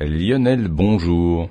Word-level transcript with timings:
Lionel, 0.00 0.66
bonjour. 0.66 1.48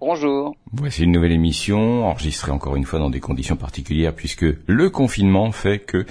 Bonjour. 0.00 0.56
Voici 0.72 1.04
une 1.04 1.12
nouvelle 1.12 1.32
émission, 1.32 2.06
enregistrée 2.06 2.50
encore 2.50 2.76
une 2.76 2.86
fois 2.86 2.98
dans 2.98 3.10
des 3.10 3.20
conditions 3.20 3.56
particulières, 3.56 4.14
puisque 4.14 4.46
le 4.66 4.88
confinement 4.88 5.52
fait 5.52 5.80
que 5.80 6.06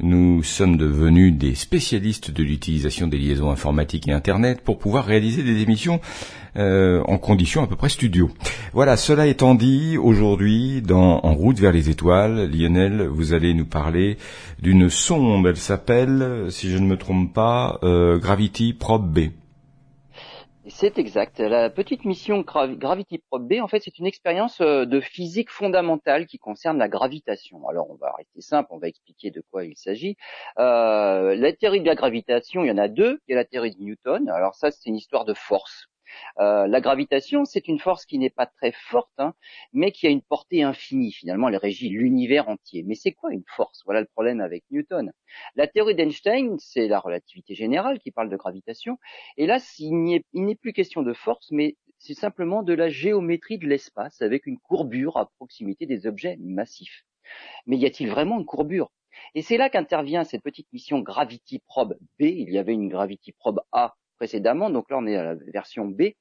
nous 0.00 0.42
sommes 0.42 0.76
devenus 0.76 1.32
des 1.32 1.54
spécialistes 1.54 2.30
de 2.30 2.42
l'utilisation 2.42 3.06
des 3.06 3.16
liaisons 3.16 3.50
informatiques 3.50 4.06
et 4.06 4.12
Internet 4.12 4.60
pour 4.60 4.78
pouvoir 4.78 5.06
réaliser 5.06 5.42
des 5.42 5.62
émissions 5.62 6.00
euh, 6.56 7.02
en 7.06 7.16
conditions 7.16 7.62
à 7.62 7.66
peu 7.66 7.76
près 7.76 7.88
studio. 7.88 8.30
Voilà, 8.74 8.98
cela 8.98 9.26
étant 9.26 9.54
dit, 9.54 9.96
aujourd'hui, 9.96 10.82
dans 10.82 11.20
En 11.24 11.32
route 11.32 11.58
vers 11.58 11.72
les 11.72 11.88
étoiles, 11.88 12.50
Lionel, 12.50 13.06
vous 13.06 13.32
allez 13.32 13.54
nous 13.54 13.64
parler 13.64 14.18
d'une 14.60 14.90
sonde. 14.90 15.46
Elle 15.46 15.56
s'appelle, 15.56 16.46
si 16.50 16.70
je 16.70 16.76
ne 16.76 16.86
me 16.86 16.98
trompe 16.98 17.32
pas, 17.32 17.78
euh, 17.82 18.18
Gravity 18.18 18.74
Probe 18.74 19.10
B. 19.10 19.30
C'est 20.68 20.98
exact. 20.98 21.40
La 21.40 21.70
petite 21.70 22.04
mission 22.04 22.40
Gravity 22.42 23.18
Probe 23.18 23.48
B, 23.48 23.60
en 23.60 23.66
fait, 23.66 23.80
c'est 23.80 23.98
une 23.98 24.06
expérience 24.06 24.60
euh, 24.60 24.86
de 24.86 25.00
physique 25.00 25.50
fondamentale 25.50 26.26
qui 26.26 26.38
concerne 26.38 26.78
la 26.78 26.88
gravitation. 26.88 27.66
Alors, 27.68 27.90
on 27.90 27.96
va 27.96 28.12
rester 28.16 28.40
simple, 28.40 28.68
on 28.72 28.78
va 28.78 28.86
expliquer 28.86 29.32
de 29.32 29.42
quoi 29.50 29.64
il 29.64 29.76
s'agit. 29.76 30.16
Euh, 30.58 31.34
la 31.34 31.52
théorie 31.52 31.80
de 31.80 31.86
la 31.86 31.96
gravitation, 31.96 32.62
il 32.62 32.68
y 32.68 32.70
en 32.70 32.78
a 32.78 32.86
deux. 32.86 33.20
Il 33.26 33.32
y 33.32 33.34
a 33.34 33.38
la 33.38 33.44
théorie 33.44 33.72
de 33.72 33.82
Newton. 33.82 34.28
Alors 34.28 34.54
ça, 34.54 34.70
c'est 34.70 34.88
une 34.88 34.96
histoire 34.96 35.24
de 35.24 35.34
force. 35.34 35.88
Euh, 36.38 36.66
la 36.66 36.80
gravitation, 36.80 37.44
c'est 37.44 37.68
une 37.68 37.78
force 37.78 38.06
qui 38.06 38.18
n'est 38.18 38.30
pas 38.30 38.46
très 38.46 38.72
forte, 38.72 39.12
hein, 39.18 39.34
mais 39.72 39.92
qui 39.92 40.06
a 40.06 40.10
une 40.10 40.22
portée 40.22 40.62
infinie. 40.62 41.12
Finalement, 41.12 41.48
elle 41.48 41.56
régit 41.56 41.88
l'univers 41.88 42.48
entier. 42.48 42.82
Mais 42.84 42.94
c'est 42.94 43.12
quoi 43.12 43.32
une 43.32 43.44
force? 43.46 43.82
Voilà 43.84 44.00
le 44.00 44.06
problème 44.06 44.40
avec 44.40 44.64
Newton. 44.70 45.12
La 45.56 45.66
théorie 45.66 45.94
d'Einstein, 45.94 46.56
c'est 46.58 46.88
la 46.88 46.98
relativité 46.98 47.54
générale 47.54 47.98
qui 47.98 48.10
parle 48.10 48.30
de 48.30 48.36
gravitation. 48.36 48.98
Et 49.36 49.46
là, 49.46 49.58
il 49.78 50.22
n'est 50.32 50.54
plus 50.54 50.72
question 50.72 51.02
de 51.02 51.12
force, 51.12 51.48
mais 51.50 51.76
c'est 51.98 52.14
simplement 52.14 52.62
de 52.62 52.72
la 52.72 52.88
géométrie 52.88 53.58
de 53.58 53.66
l'espace 53.66 54.22
avec 54.22 54.46
une 54.46 54.58
courbure 54.58 55.16
à 55.16 55.30
proximité 55.36 55.86
des 55.86 56.06
objets 56.06 56.36
massifs. 56.40 57.04
Mais 57.66 57.76
y 57.76 57.86
a-t-il 57.86 58.10
vraiment 58.10 58.38
une 58.38 58.44
courbure? 58.44 58.90
Et 59.34 59.42
c'est 59.42 59.56
là 59.56 59.70
qu'intervient 59.70 60.24
cette 60.24 60.42
petite 60.42 60.72
mission 60.72 61.00
Gravity 61.00 61.60
Probe 61.60 61.96
B. 62.18 62.22
Il 62.22 62.50
y 62.50 62.58
avait 62.58 62.72
une 62.72 62.88
Gravity 62.88 63.32
Probe 63.32 63.60
A 63.70 63.94
donc 64.70 64.90
là 64.90 64.98
on 64.98 65.06
est 65.06 65.16
à 65.16 65.24
la 65.24 65.34
version 65.52 65.86
B, 65.86 66.12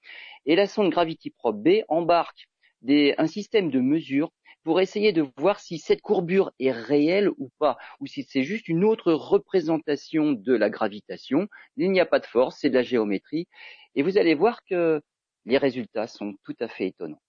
et 0.46 0.56
la 0.56 0.68
sonde 0.68 0.90
Gravity 0.90 1.30
Probe 1.30 1.62
B 1.64 1.84
embarque 1.88 2.48
un 2.90 3.28
système 3.28 3.70
de 3.70 3.80
mesure 3.80 4.32
pour 4.64 4.80
essayer 4.80 5.12
de 5.12 5.26
voir 5.38 5.60
si 5.60 5.80
cette 5.80 6.02
courbure 6.02 6.52
est 6.60 6.72
réelle 6.72 7.30
ou 7.38 7.50
pas, 7.60 7.78
ou 8.00 8.08
si 8.08 8.24
c'est 8.24 8.44
juste 8.44 8.68
une 8.68 8.84
autre 8.84 9.12
représentation 9.12 10.34
de 10.34 10.54
la 10.54 10.70
gravitation. 10.70 11.48
Il 11.78 11.92
n'y 11.92 12.00
a 12.00 12.06
pas 12.06 12.20
de 12.20 12.26
force, 12.26 12.58
c'est 12.60 12.70
de 12.70 12.76
la 12.76 12.84
géométrie, 12.84 13.48
et 13.96 14.04
vous 14.04 14.18
allez 14.18 14.36
voir 14.36 14.60
que 14.70 15.02
les 15.46 15.58
résultats 15.58 16.08
sont 16.08 16.34
tout 16.44 16.56
à 16.60 16.68
fait 16.68 16.88
étonnants. 16.88 17.22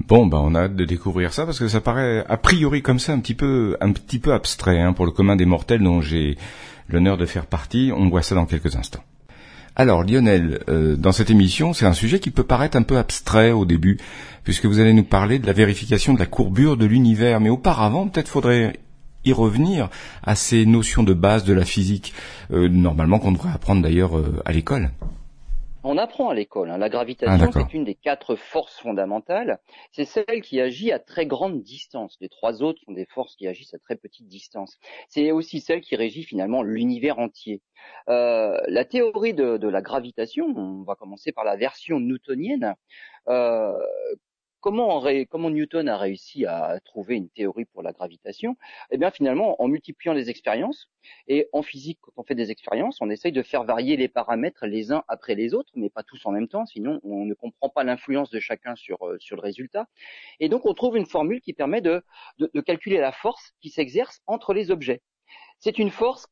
Bon, 0.00 0.26
bah 0.26 0.40
on 0.42 0.54
a 0.54 0.62
hâte 0.62 0.76
de 0.76 0.84
découvrir 0.84 1.32
ça 1.32 1.44
parce 1.44 1.58
que 1.58 1.68
ça 1.68 1.80
paraît 1.80 2.24
a 2.28 2.36
priori 2.36 2.82
comme 2.82 2.98
ça 2.98 3.12
un 3.12 3.20
petit 3.20 3.34
peu 3.34 3.76
un 3.80 3.92
petit 3.92 4.18
peu 4.18 4.32
abstrait 4.32 4.80
hein, 4.80 4.92
pour 4.92 5.06
le 5.06 5.12
commun 5.12 5.36
des 5.36 5.46
mortels 5.46 5.82
dont 5.82 6.00
j'ai 6.00 6.36
l'honneur 6.88 7.16
de 7.16 7.26
faire 7.26 7.46
partie. 7.46 7.92
On 7.94 8.08
voit 8.08 8.22
ça 8.22 8.34
dans 8.34 8.44
quelques 8.44 8.74
instants. 8.74 9.04
Alors 9.76 10.04
Lionel, 10.04 10.60
euh, 10.68 10.94
dans 10.96 11.10
cette 11.10 11.30
émission, 11.30 11.72
c'est 11.72 11.86
un 11.86 11.94
sujet 11.94 12.20
qui 12.20 12.30
peut 12.30 12.44
paraître 12.44 12.76
un 12.76 12.82
peu 12.82 12.96
abstrait 12.96 13.50
au 13.50 13.64
début, 13.64 13.98
puisque 14.44 14.66
vous 14.66 14.78
allez 14.78 14.92
nous 14.92 15.04
parler 15.04 15.40
de 15.40 15.46
la 15.46 15.52
vérification 15.52 16.14
de 16.14 16.20
la 16.20 16.26
courbure 16.26 16.76
de 16.76 16.86
l'univers. 16.86 17.40
Mais 17.40 17.48
auparavant, 17.48 18.06
peut-être 18.06 18.28
faudrait 18.28 18.78
y 19.24 19.32
revenir 19.32 19.88
à 20.22 20.36
ces 20.36 20.64
notions 20.64 21.02
de 21.02 21.12
base 21.12 21.42
de 21.42 21.54
la 21.54 21.64
physique, 21.64 22.14
euh, 22.52 22.68
normalement 22.68 23.18
qu'on 23.18 23.32
devrait 23.32 23.52
apprendre 23.52 23.82
d'ailleurs 23.82 24.16
euh, 24.16 24.40
à 24.44 24.52
l'école. 24.52 24.90
On 25.86 25.98
apprend 25.98 26.30
à 26.30 26.34
l'école. 26.34 26.70
Hein. 26.70 26.78
La 26.78 26.88
gravitation, 26.88 27.50
ah, 27.50 27.52
c'est 27.52 27.74
une 27.74 27.84
des 27.84 27.94
quatre 27.94 28.36
forces 28.36 28.80
fondamentales. 28.80 29.60
C'est 29.92 30.06
celle 30.06 30.40
qui 30.42 30.58
agit 30.58 30.90
à 30.92 30.98
très 30.98 31.26
grande 31.26 31.62
distance. 31.62 32.16
Les 32.22 32.30
trois 32.30 32.62
autres 32.62 32.80
sont 32.86 32.92
des 32.92 33.04
forces 33.04 33.36
qui 33.36 33.46
agissent 33.46 33.74
à 33.74 33.78
très 33.78 33.96
petite 33.96 34.26
distance. 34.26 34.78
C'est 35.10 35.30
aussi 35.30 35.60
celle 35.60 35.82
qui 35.82 35.94
régit 35.94 36.22
finalement 36.22 36.62
l'univers 36.62 37.18
entier. 37.18 37.60
Euh, 38.08 38.58
la 38.66 38.86
théorie 38.86 39.34
de, 39.34 39.68
la 39.68 39.82
gravitation, 39.82 40.46
on 40.56 40.84
va 40.84 40.94
commencer 40.94 41.32
par 41.32 41.44
la 41.44 41.56
version 41.56 42.00
newtonienne, 42.00 42.74
euh, 43.28 43.72
comment, 44.64 45.50
Newton 45.50 45.88
a 45.88 45.98
réussi 45.98 46.46
à 46.46 46.80
trouver 46.84 47.16
une 47.16 47.28
théorie 47.28 47.66
pour 47.66 47.82
la 47.82 47.92
gravitation? 47.92 48.56
Eh 48.90 48.96
bien, 48.96 49.10
finalement, 49.10 49.60
en 49.62 49.68
multipliant 49.68 50.14
les 50.14 50.30
expériences. 50.30 50.88
Et 51.28 51.48
en 51.52 51.62
physique, 51.62 51.98
quand 52.00 52.12
on 52.16 52.22
fait 52.22 52.34
des 52.34 52.50
expériences, 52.50 52.98
on 53.02 53.10
essaye 53.10 53.32
de 53.32 53.42
faire 53.42 53.64
varier 53.64 53.98
les 53.98 54.08
paramètres 54.08 54.66
les 54.66 54.90
uns 54.90 55.04
après 55.06 55.34
les 55.34 55.52
autres, 55.52 55.70
mais 55.74 55.90
pas 55.90 56.02
tous 56.02 56.24
en 56.24 56.32
même 56.32 56.48
temps, 56.48 56.64
sinon 56.64 56.98
on 57.02 57.26
ne 57.26 57.34
comprend 57.34 57.68
pas 57.68 57.84
l'influence 57.84 58.30
de 58.30 58.40
chacun 58.40 58.74
sur, 58.74 59.06
euh, 59.06 59.18
sur 59.18 59.36
le 59.36 59.42
résultat. 59.42 59.86
Et 60.40 60.48
donc, 60.48 60.64
on 60.64 60.72
trouve 60.72 60.96
une 60.96 61.06
formule 61.06 61.42
qui 61.42 61.52
permet 61.52 61.82
de 61.82 62.02
calculer 62.64 62.98
la 62.98 63.12
force 63.12 63.52
qui 63.60 63.68
s'exerce 63.68 64.22
entre 64.26 64.54
les 64.54 64.70
objets. 64.70 65.02
C'est 65.58 65.78
une 65.78 65.90
force 65.90 66.26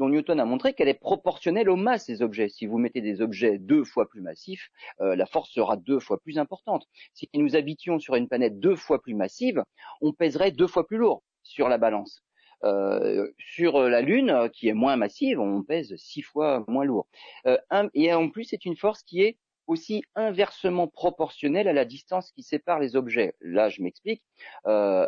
dont 0.00 0.08
Newton 0.08 0.40
a 0.40 0.46
montré 0.46 0.72
qu'elle 0.72 0.88
est 0.88 0.94
proportionnelle 0.94 1.68
aux 1.68 1.76
masses 1.76 2.06
des 2.06 2.22
objets. 2.22 2.48
Si 2.48 2.64
vous 2.64 2.78
mettez 2.78 3.02
des 3.02 3.20
objets 3.20 3.58
deux 3.58 3.84
fois 3.84 4.08
plus 4.08 4.22
massifs, 4.22 4.70
euh, 5.02 5.14
la 5.14 5.26
force 5.26 5.50
sera 5.50 5.76
deux 5.76 6.00
fois 6.00 6.18
plus 6.18 6.38
importante. 6.38 6.86
Si 7.12 7.28
nous 7.34 7.54
habitions 7.54 7.98
sur 7.98 8.14
une 8.16 8.26
planète 8.26 8.58
deux 8.58 8.76
fois 8.76 9.02
plus 9.02 9.14
massive, 9.14 9.62
on 10.00 10.14
pèserait 10.14 10.52
deux 10.52 10.66
fois 10.66 10.86
plus 10.86 10.96
lourd 10.96 11.22
sur 11.42 11.68
la 11.68 11.76
balance. 11.76 12.22
Euh, 12.64 13.30
sur 13.38 13.78
la 13.78 14.00
Lune, 14.00 14.48
qui 14.54 14.68
est 14.68 14.74
moins 14.74 14.96
massive, 14.96 15.38
on 15.38 15.62
pèse 15.62 15.94
six 15.96 16.22
fois 16.22 16.64
moins 16.66 16.84
lourd. 16.84 17.06
Euh, 17.46 17.58
et 17.92 18.12
en 18.14 18.30
plus, 18.30 18.44
c'est 18.44 18.64
une 18.64 18.76
force 18.76 19.02
qui 19.02 19.20
est 19.20 19.36
aussi 19.70 20.02
inversement 20.16 20.88
proportionnelle 20.88 21.68
à 21.68 21.72
la 21.72 21.84
distance 21.84 22.32
qui 22.32 22.42
sépare 22.42 22.80
les 22.80 22.96
objets. 22.96 23.34
Là, 23.40 23.68
je 23.68 23.82
m'explique. 23.82 24.22
Euh, 24.66 25.06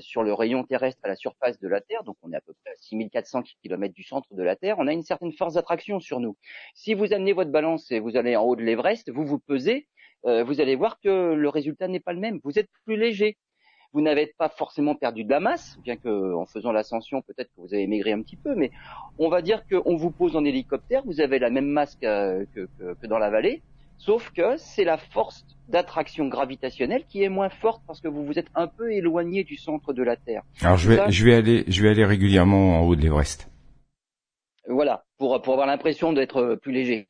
sur 0.00 0.22
le 0.22 0.34
rayon 0.34 0.62
terrestre 0.64 1.00
à 1.04 1.08
la 1.08 1.16
surface 1.16 1.58
de 1.58 1.68
la 1.68 1.80
Terre, 1.80 2.04
donc 2.04 2.16
on 2.22 2.32
est 2.32 2.36
à 2.36 2.40
peu 2.42 2.52
près 2.52 2.72
à 2.72 2.76
6400 2.76 3.42
km 3.62 3.94
du 3.94 4.02
centre 4.02 4.34
de 4.34 4.42
la 4.42 4.56
Terre, 4.56 4.76
on 4.78 4.86
a 4.86 4.92
une 4.92 5.02
certaine 5.02 5.32
force 5.32 5.54
d'attraction 5.54 6.00
sur 6.00 6.20
nous. 6.20 6.36
Si 6.74 6.92
vous 6.92 7.14
amenez 7.14 7.32
votre 7.32 7.50
balance 7.50 7.90
et 7.90 7.98
vous 7.98 8.16
allez 8.16 8.36
en 8.36 8.44
haut 8.44 8.56
de 8.56 8.62
l'Everest, 8.62 9.10
vous 9.10 9.24
vous 9.24 9.38
pesez, 9.38 9.88
euh, 10.26 10.44
vous 10.44 10.60
allez 10.60 10.76
voir 10.76 11.00
que 11.00 11.32
le 11.32 11.48
résultat 11.48 11.88
n'est 11.88 12.00
pas 12.00 12.12
le 12.12 12.20
même. 12.20 12.40
Vous 12.44 12.58
êtes 12.58 12.68
plus 12.84 12.96
léger. 12.96 13.38
Vous 13.94 14.02
n'avez 14.02 14.34
pas 14.36 14.48
forcément 14.48 14.96
perdu 14.96 15.24
de 15.24 15.30
la 15.30 15.40
masse, 15.40 15.78
bien 15.82 15.96
que 15.96 16.34
en 16.34 16.46
faisant 16.46 16.72
l'ascension, 16.72 17.22
peut-être 17.22 17.48
que 17.54 17.60
vous 17.60 17.72
avez 17.72 17.86
maigri 17.86 18.12
un 18.12 18.22
petit 18.22 18.36
peu, 18.36 18.54
mais 18.56 18.72
on 19.18 19.28
va 19.28 19.40
dire 19.40 19.64
qu'on 19.68 19.94
vous 19.94 20.10
pose 20.10 20.34
en 20.34 20.44
hélicoptère, 20.44 21.04
vous 21.04 21.20
avez 21.20 21.38
la 21.38 21.48
même 21.48 21.68
masse 21.68 21.94
que, 21.94 22.44
que, 22.46 22.68
que 23.00 23.06
dans 23.06 23.18
la 23.18 23.30
vallée, 23.30 23.62
Sauf 23.98 24.30
que 24.32 24.56
c'est 24.56 24.84
la 24.84 24.98
force 24.98 25.46
d'attraction 25.68 26.28
gravitationnelle 26.28 27.04
qui 27.06 27.22
est 27.22 27.28
moins 27.28 27.48
forte 27.48 27.82
parce 27.86 28.00
que 28.00 28.08
vous 28.08 28.24
vous 28.24 28.38
êtes 28.38 28.50
un 28.54 28.66
peu 28.66 28.92
éloigné 28.92 29.44
du 29.44 29.56
centre 29.56 29.92
de 29.92 30.02
la 30.02 30.16
Terre. 30.16 30.42
Alors 30.60 30.76
je 30.76 30.90
vais, 30.90 31.10
je 31.10 31.24
vais 31.24 31.34
aller, 31.34 31.64
je 31.68 31.82
vais 31.82 31.90
aller 31.90 32.04
régulièrement 32.04 32.80
en 32.80 32.86
haut 32.86 32.96
de 32.96 33.00
l'Everest. 33.00 33.48
Voilà, 34.68 35.04
pour, 35.18 35.40
pour 35.42 35.54
avoir 35.54 35.66
l'impression 35.66 36.12
d'être 36.12 36.56
plus 36.56 36.72
léger. 36.72 37.06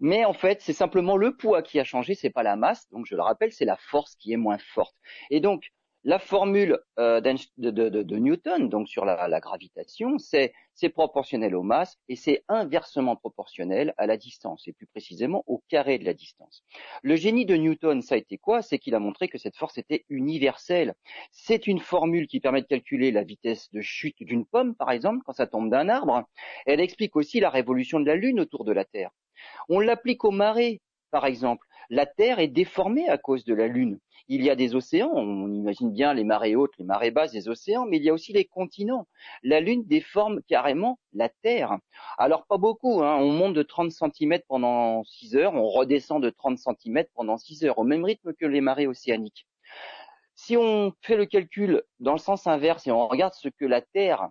Mais 0.00 0.24
en 0.24 0.32
fait, 0.32 0.60
c'est 0.60 0.72
simplement 0.72 1.16
le 1.16 1.36
poids 1.36 1.62
qui 1.62 1.80
a 1.80 1.84
changé, 1.84 2.14
c'est 2.14 2.30
pas 2.30 2.44
la 2.44 2.56
masse. 2.56 2.88
Donc 2.90 3.06
je 3.06 3.16
le 3.16 3.22
rappelle, 3.22 3.52
c'est 3.52 3.64
la 3.64 3.76
force 3.76 4.14
qui 4.16 4.32
est 4.32 4.36
moins 4.36 4.58
forte. 4.58 4.94
Et 5.30 5.40
donc 5.40 5.72
la 6.08 6.18
formule 6.18 6.78
euh, 6.98 7.20
de, 7.20 8.16
Newton, 8.16 8.70
donc 8.70 8.88
sur 8.88 9.04
la, 9.04 9.40
gravitation, 9.40 10.16
c'est 10.16 10.54
proportionnel 10.94 11.54
aux 11.54 11.62
masses 11.62 11.98
et 12.08 12.16
c'est 12.16 12.44
inversement 12.48 13.14
proportionnel 13.14 13.92
à 13.98 14.06
la 14.06 14.16
distance, 14.16 14.66
et 14.66 14.72
plus 14.72 14.86
précisément 14.86 15.44
au 15.46 15.62
carré 15.68 15.98
de 15.98 16.06
la 16.06 16.14
distance. 16.14 16.64
Le 17.02 17.14
génie 17.14 17.44
de 17.44 17.56
Newton, 17.56 18.00
ça 18.00 18.14
a 18.14 18.18
été 18.18 18.38
quoi? 18.38 18.62
C'est 18.62 18.78
qu'il 18.78 18.94
a 18.94 19.00
montré 19.00 19.28
que 19.28 19.36
cette 19.36 19.58
force 19.58 19.76
était 19.76 20.06
universelle. 20.08 20.94
C'est 21.30 21.66
une 21.66 21.78
formule 21.78 22.26
qui 22.26 22.40
permet 22.40 22.62
de 22.62 22.66
calculer 22.66 23.12
la 23.12 23.22
vitesse 23.22 23.70
de 23.72 23.82
chute 23.82 24.16
d'une 24.20 24.46
pomme, 24.46 24.74
par 24.74 24.90
exemple, 24.90 25.22
quand 25.26 25.34
ça 25.34 25.46
tombe 25.46 25.68
d'un 25.68 25.90
arbre. 25.90 26.24
Elle 26.64 26.80
explique 26.80 27.16
aussi 27.16 27.38
la 27.38 27.50
révolution 27.50 28.00
de 28.00 28.06
la 28.06 28.16
Lune 28.16 28.40
autour 28.40 28.64
de 28.64 28.72
la 28.72 28.86
Terre. 28.86 29.10
On 29.68 29.78
l'applique 29.78 30.24
aux 30.24 30.30
marées, 30.30 30.80
par 31.10 31.26
exemple. 31.26 31.66
La 31.90 32.06
Terre 32.06 32.38
est 32.38 32.48
déformée 32.48 33.08
à 33.08 33.18
cause 33.18 33.44
de 33.44 33.54
la 33.54 33.66
Lune 33.66 33.98
il 34.28 34.42
y 34.42 34.50
a 34.50 34.56
des 34.56 34.74
océans, 34.74 35.10
on 35.14 35.52
imagine 35.52 35.90
bien 35.90 36.12
les 36.12 36.24
marées 36.24 36.54
hautes, 36.54 36.76
les 36.78 36.84
marées 36.84 37.10
basses 37.10 37.32
des 37.32 37.48
océans, 37.48 37.86
mais 37.86 37.96
il 37.96 38.04
y 38.04 38.10
a 38.10 38.12
aussi 38.12 38.34
les 38.34 38.44
continents. 38.44 39.08
La 39.42 39.60
Lune 39.60 39.84
déforme 39.86 40.42
carrément 40.46 40.98
la 41.14 41.30
Terre. 41.30 41.78
Alors 42.18 42.46
pas 42.46 42.58
beaucoup, 42.58 43.02
hein. 43.02 43.16
on 43.16 43.32
monte 43.32 43.54
de 43.54 43.62
30 43.62 43.90
cm 43.90 44.40
pendant 44.46 45.02
6 45.04 45.36
heures, 45.36 45.54
on 45.54 45.66
redescend 45.66 46.22
de 46.22 46.30
30 46.30 46.58
cm 46.58 47.04
pendant 47.14 47.38
6 47.38 47.64
heures, 47.64 47.78
au 47.78 47.84
même 47.84 48.04
rythme 48.04 48.34
que 48.34 48.44
les 48.44 48.60
marées 48.60 48.86
océaniques. 48.86 49.46
Si 50.34 50.56
on 50.56 50.92
fait 51.00 51.16
le 51.16 51.26
calcul 51.26 51.82
dans 51.98 52.12
le 52.12 52.18
sens 52.18 52.46
inverse 52.46 52.86
et 52.86 52.92
on 52.92 53.08
regarde 53.08 53.34
ce 53.34 53.48
que 53.48 53.64
la 53.64 53.80
Terre 53.80 54.28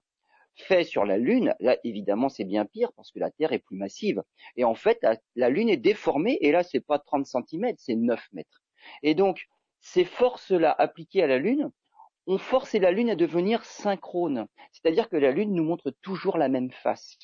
fait 0.57 0.83
sur 0.83 1.06
la 1.06 1.18
Lune, 1.18 1.56
là 1.59 1.77
évidemment 1.83 2.30
c'est 2.30 2.44
bien 2.44 2.65
pire 2.65 2.92
parce 2.94 3.12
que 3.12 3.19
la 3.19 3.31
Terre 3.31 3.54
est 3.54 3.59
plus 3.59 3.77
massive. 3.77 4.24
Et 4.56 4.63
en 4.63 4.75
fait, 4.75 5.06
la, 5.36 5.50
Lune 5.50 5.69
est 5.69 5.77
déformée 5.77 6.38
et 6.42 6.51
là 6.51 6.63
c'est 6.63 6.80
pas 6.80 7.00
30 7.00 7.25
cm, 7.25 7.74
c'est 7.77 7.95
9 7.95 8.19
mètres. 8.33 8.63
Et 9.04 9.15
donc 9.15 9.48
ces 9.81 10.06
forces-là 10.06 10.75
appliquées 10.77 11.24
à 11.24 11.27
la 11.27 11.38
Lune 11.38 11.71
ont 12.25 12.38
forcé 12.38 12.80
la 12.80 12.92
Lune 12.92 13.09
à 13.09 13.15
devenir 13.15 13.63
synchrone. 13.63 14.48
C'est-à-dire 14.71 15.09
que 15.09 15.15
la 15.15 15.31
Lune 15.31 15.54
nous 15.54 15.63
montre 15.63 15.92
toujours 16.01 16.38
la 16.38 16.50
même 16.50 16.71
face. 16.71 17.18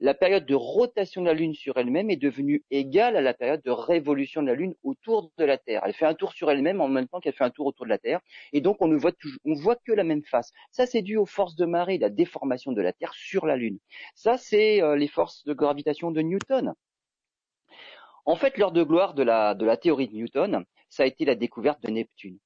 La 0.00 0.14
période 0.14 0.46
de 0.46 0.54
rotation 0.54 1.22
de 1.22 1.26
la 1.26 1.34
Lune 1.34 1.54
sur 1.54 1.76
elle-même 1.76 2.10
est 2.10 2.16
devenue 2.16 2.64
égale 2.70 3.16
à 3.16 3.20
la 3.20 3.34
période 3.34 3.62
de 3.62 3.70
révolution 3.70 4.42
de 4.42 4.46
la 4.46 4.54
Lune 4.54 4.74
autour 4.84 5.30
de 5.36 5.44
la 5.44 5.58
Terre. 5.58 5.82
Elle 5.84 5.92
fait 5.92 6.06
un 6.06 6.14
tour 6.14 6.32
sur 6.32 6.50
elle-même 6.50 6.80
en 6.80 6.88
même 6.88 7.08
temps 7.08 7.20
qu'elle 7.20 7.32
fait 7.32 7.44
un 7.44 7.50
tour 7.50 7.66
autour 7.66 7.84
de 7.84 7.90
la 7.90 7.98
Terre, 7.98 8.20
et 8.52 8.60
donc 8.60 8.76
on 8.80 8.88
ne 8.88 8.96
voit, 8.96 9.12
que 9.76 9.92
la 9.92 10.04
même 10.04 10.22
face. 10.24 10.52
Ça, 10.70 10.86
c'est 10.86 11.02
dû 11.02 11.16
aux 11.16 11.26
forces 11.26 11.56
de 11.56 11.66
marée, 11.66 11.98
la 11.98 12.10
déformation 12.10 12.72
de 12.72 12.80
la 12.80 12.92
Terre 12.92 13.12
sur 13.12 13.46
la 13.46 13.56
Lune. 13.56 13.78
Ça, 14.14 14.36
c'est 14.38 14.82
euh, 14.82 14.96
les 14.96 15.08
forces 15.08 15.44
de 15.44 15.52
gravitation 15.52 16.10
de 16.10 16.20
Newton. 16.20 16.74
En 18.24 18.36
fait, 18.36 18.58
l'heure 18.58 18.72
de 18.72 18.82
gloire 18.82 19.14
de 19.14 19.22
la 19.22 19.76
théorie 19.76 20.08
de 20.08 20.14
Newton, 20.14 20.64
ça 20.90 21.02
a 21.02 21.06
été 21.06 21.24
la 21.24 21.34
découverte 21.34 21.82
de 21.82 21.90
Neptune. 21.90 22.38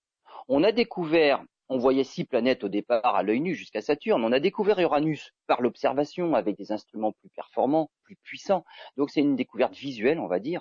On 0.49 0.65
a 0.65 0.73
découvert 0.73 1.45
on 1.73 1.79
voyait 1.79 2.05
six 2.05 2.25
planètes 2.25 2.65
au 2.65 2.69
départ 2.69 3.17
à 3.17 3.23
l'œil 3.23 3.41
nu 3.41 3.55
jusqu'à 3.55 3.81
Saturne. 3.81 4.25
On 4.25 4.33
a 4.33 4.41
découvert 4.41 4.79
Uranus 4.79 5.33
par 5.47 5.63
l'observation 5.63 6.35
avec 6.35 6.57
des 6.57 6.71
instruments 6.71 7.13
plus 7.13 7.31
performants, 7.31 7.91
plus 8.05 8.17
puissants. 8.17 8.65
Donc 8.99 9.11
c'est 9.11 9.21
une 9.21 9.37
découverte 9.37 9.75
visuelle, 9.75 10.21
on 10.21 10.27
va 10.27 10.39
dire. 10.39 10.61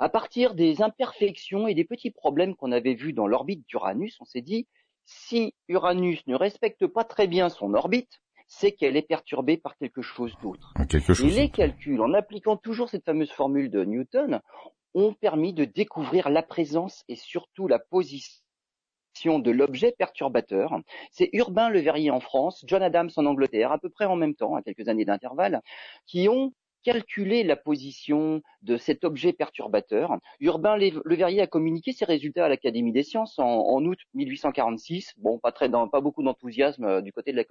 À 0.00 0.08
partir 0.08 0.54
des 0.54 0.82
imperfections 0.82 1.68
et 1.68 1.74
des 1.74 1.84
petits 1.84 2.10
problèmes 2.10 2.56
qu'on 2.56 2.72
avait 2.72 2.94
vus 2.94 3.12
dans 3.12 3.28
l'orbite 3.28 3.64
d'Uranus, 3.68 4.16
on 4.20 4.24
s'est 4.24 4.40
dit, 4.40 4.66
si 5.04 5.54
Uranus 5.68 6.26
ne 6.26 6.34
respecte 6.34 6.86
pas 6.88 7.04
très 7.04 7.28
bien 7.28 7.48
son 7.48 7.72
orbite, 7.74 8.20
c'est 8.48 8.72
qu'elle 8.72 8.96
est 8.96 9.06
perturbée 9.06 9.56
par 9.56 9.76
quelque 9.76 10.02
chose 10.02 10.34
d'autre. 10.42 10.74
Et 10.80 11.30
les 11.30 11.50
calculs, 11.50 12.02
en 12.02 12.12
appliquant 12.12 12.56
toujours 12.56 12.90
cette 12.90 13.04
fameuse 13.04 13.30
formule 13.30 13.70
de 13.70 13.84
Newton, 13.84 14.40
ont 14.94 15.14
permis 15.14 15.54
de 15.54 15.64
découvrir 15.64 16.28
la 16.28 16.42
présence 16.42 17.04
et 17.08 17.16
surtout 17.16 17.68
la 17.68 17.78
position 17.78 18.41
de 19.24 19.50
l'objet 19.50 19.92
perturbateur. 19.92 20.80
C'est 21.10 21.30
Urbain 21.32 21.68
Le 21.68 21.80
Verrier 21.80 22.10
en 22.10 22.20
France, 22.20 22.64
John 22.66 22.82
Adams 22.82 23.10
en 23.16 23.26
Angleterre, 23.26 23.72
à 23.72 23.78
peu 23.78 23.88
près 23.88 24.06
en 24.06 24.16
même 24.16 24.34
temps, 24.34 24.56
à 24.56 24.62
quelques 24.62 24.88
années 24.88 25.04
d'intervalle, 25.04 25.60
qui 26.06 26.28
ont 26.28 26.52
calculé 26.82 27.44
la 27.44 27.54
position 27.54 28.42
de 28.62 28.76
cet 28.76 29.04
objet 29.04 29.32
perturbateur. 29.32 30.18
Urbain 30.40 30.76
Le 30.76 31.14
Verrier 31.14 31.40
a 31.40 31.46
communiqué 31.46 31.92
ses 31.92 32.04
résultats 32.04 32.46
à 32.46 32.48
l'Académie 32.48 32.90
des 32.90 33.04
sciences 33.04 33.38
en, 33.38 33.84
août 33.84 33.98
1846. 34.14 35.12
Bon, 35.18 35.38
pas 35.38 35.52
très, 35.52 35.70
pas 35.70 36.00
beaucoup 36.00 36.24
d'enthousiasme 36.24 36.84
euh, 36.84 37.00
du 37.00 37.12
côté 37.12 37.30
de 37.30 37.36
la, 37.36 37.44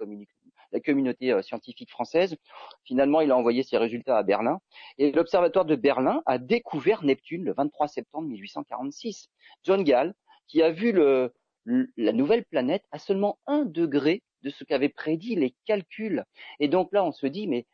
la 0.72 0.80
communauté 0.80 1.32
euh, 1.32 1.40
scientifique 1.40 1.90
française. 1.90 2.36
Finalement, 2.84 3.22
il 3.22 3.30
a 3.30 3.36
envoyé 3.36 3.62
ses 3.62 3.78
résultats 3.78 4.18
à 4.18 4.22
Berlin. 4.22 4.60
Et 4.98 5.12
l'Observatoire 5.12 5.64
de 5.64 5.76
Berlin 5.76 6.22
a 6.26 6.36
découvert 6.36 7.02
Neptune 7.02 7.44
le 7.44 7.54
23 7.54 7.88
septembre 7.88 8.28
1846. 8.28 9.30
John 9.64 9.82
Gall, 9.82 10.14
qui 10.46 10.62
a 10.62 10.70
vu 10.70 10.92
le, 10.92 11.32
la 11.64 12.12
nouvelle 12.12 12.44
planète 12.44 12.84
a 12.90 12.98
seulement 12.98 13.38
un 13.46 13.64
degré 13.64 14.22
de 14.42 14.50
ce 14.50 14.64
qu'avaient 14.64 14.88
prédit 14.88 15.36
les 15.36 15.54
calculs. 15.64 16.24
Et 16.60 16.68
donc 16.68 16.92
là, 16.92 17.04
on 17.04 17.12
se 17.12 17.26
dit, 17.26 17.46
mais 17.46 17.66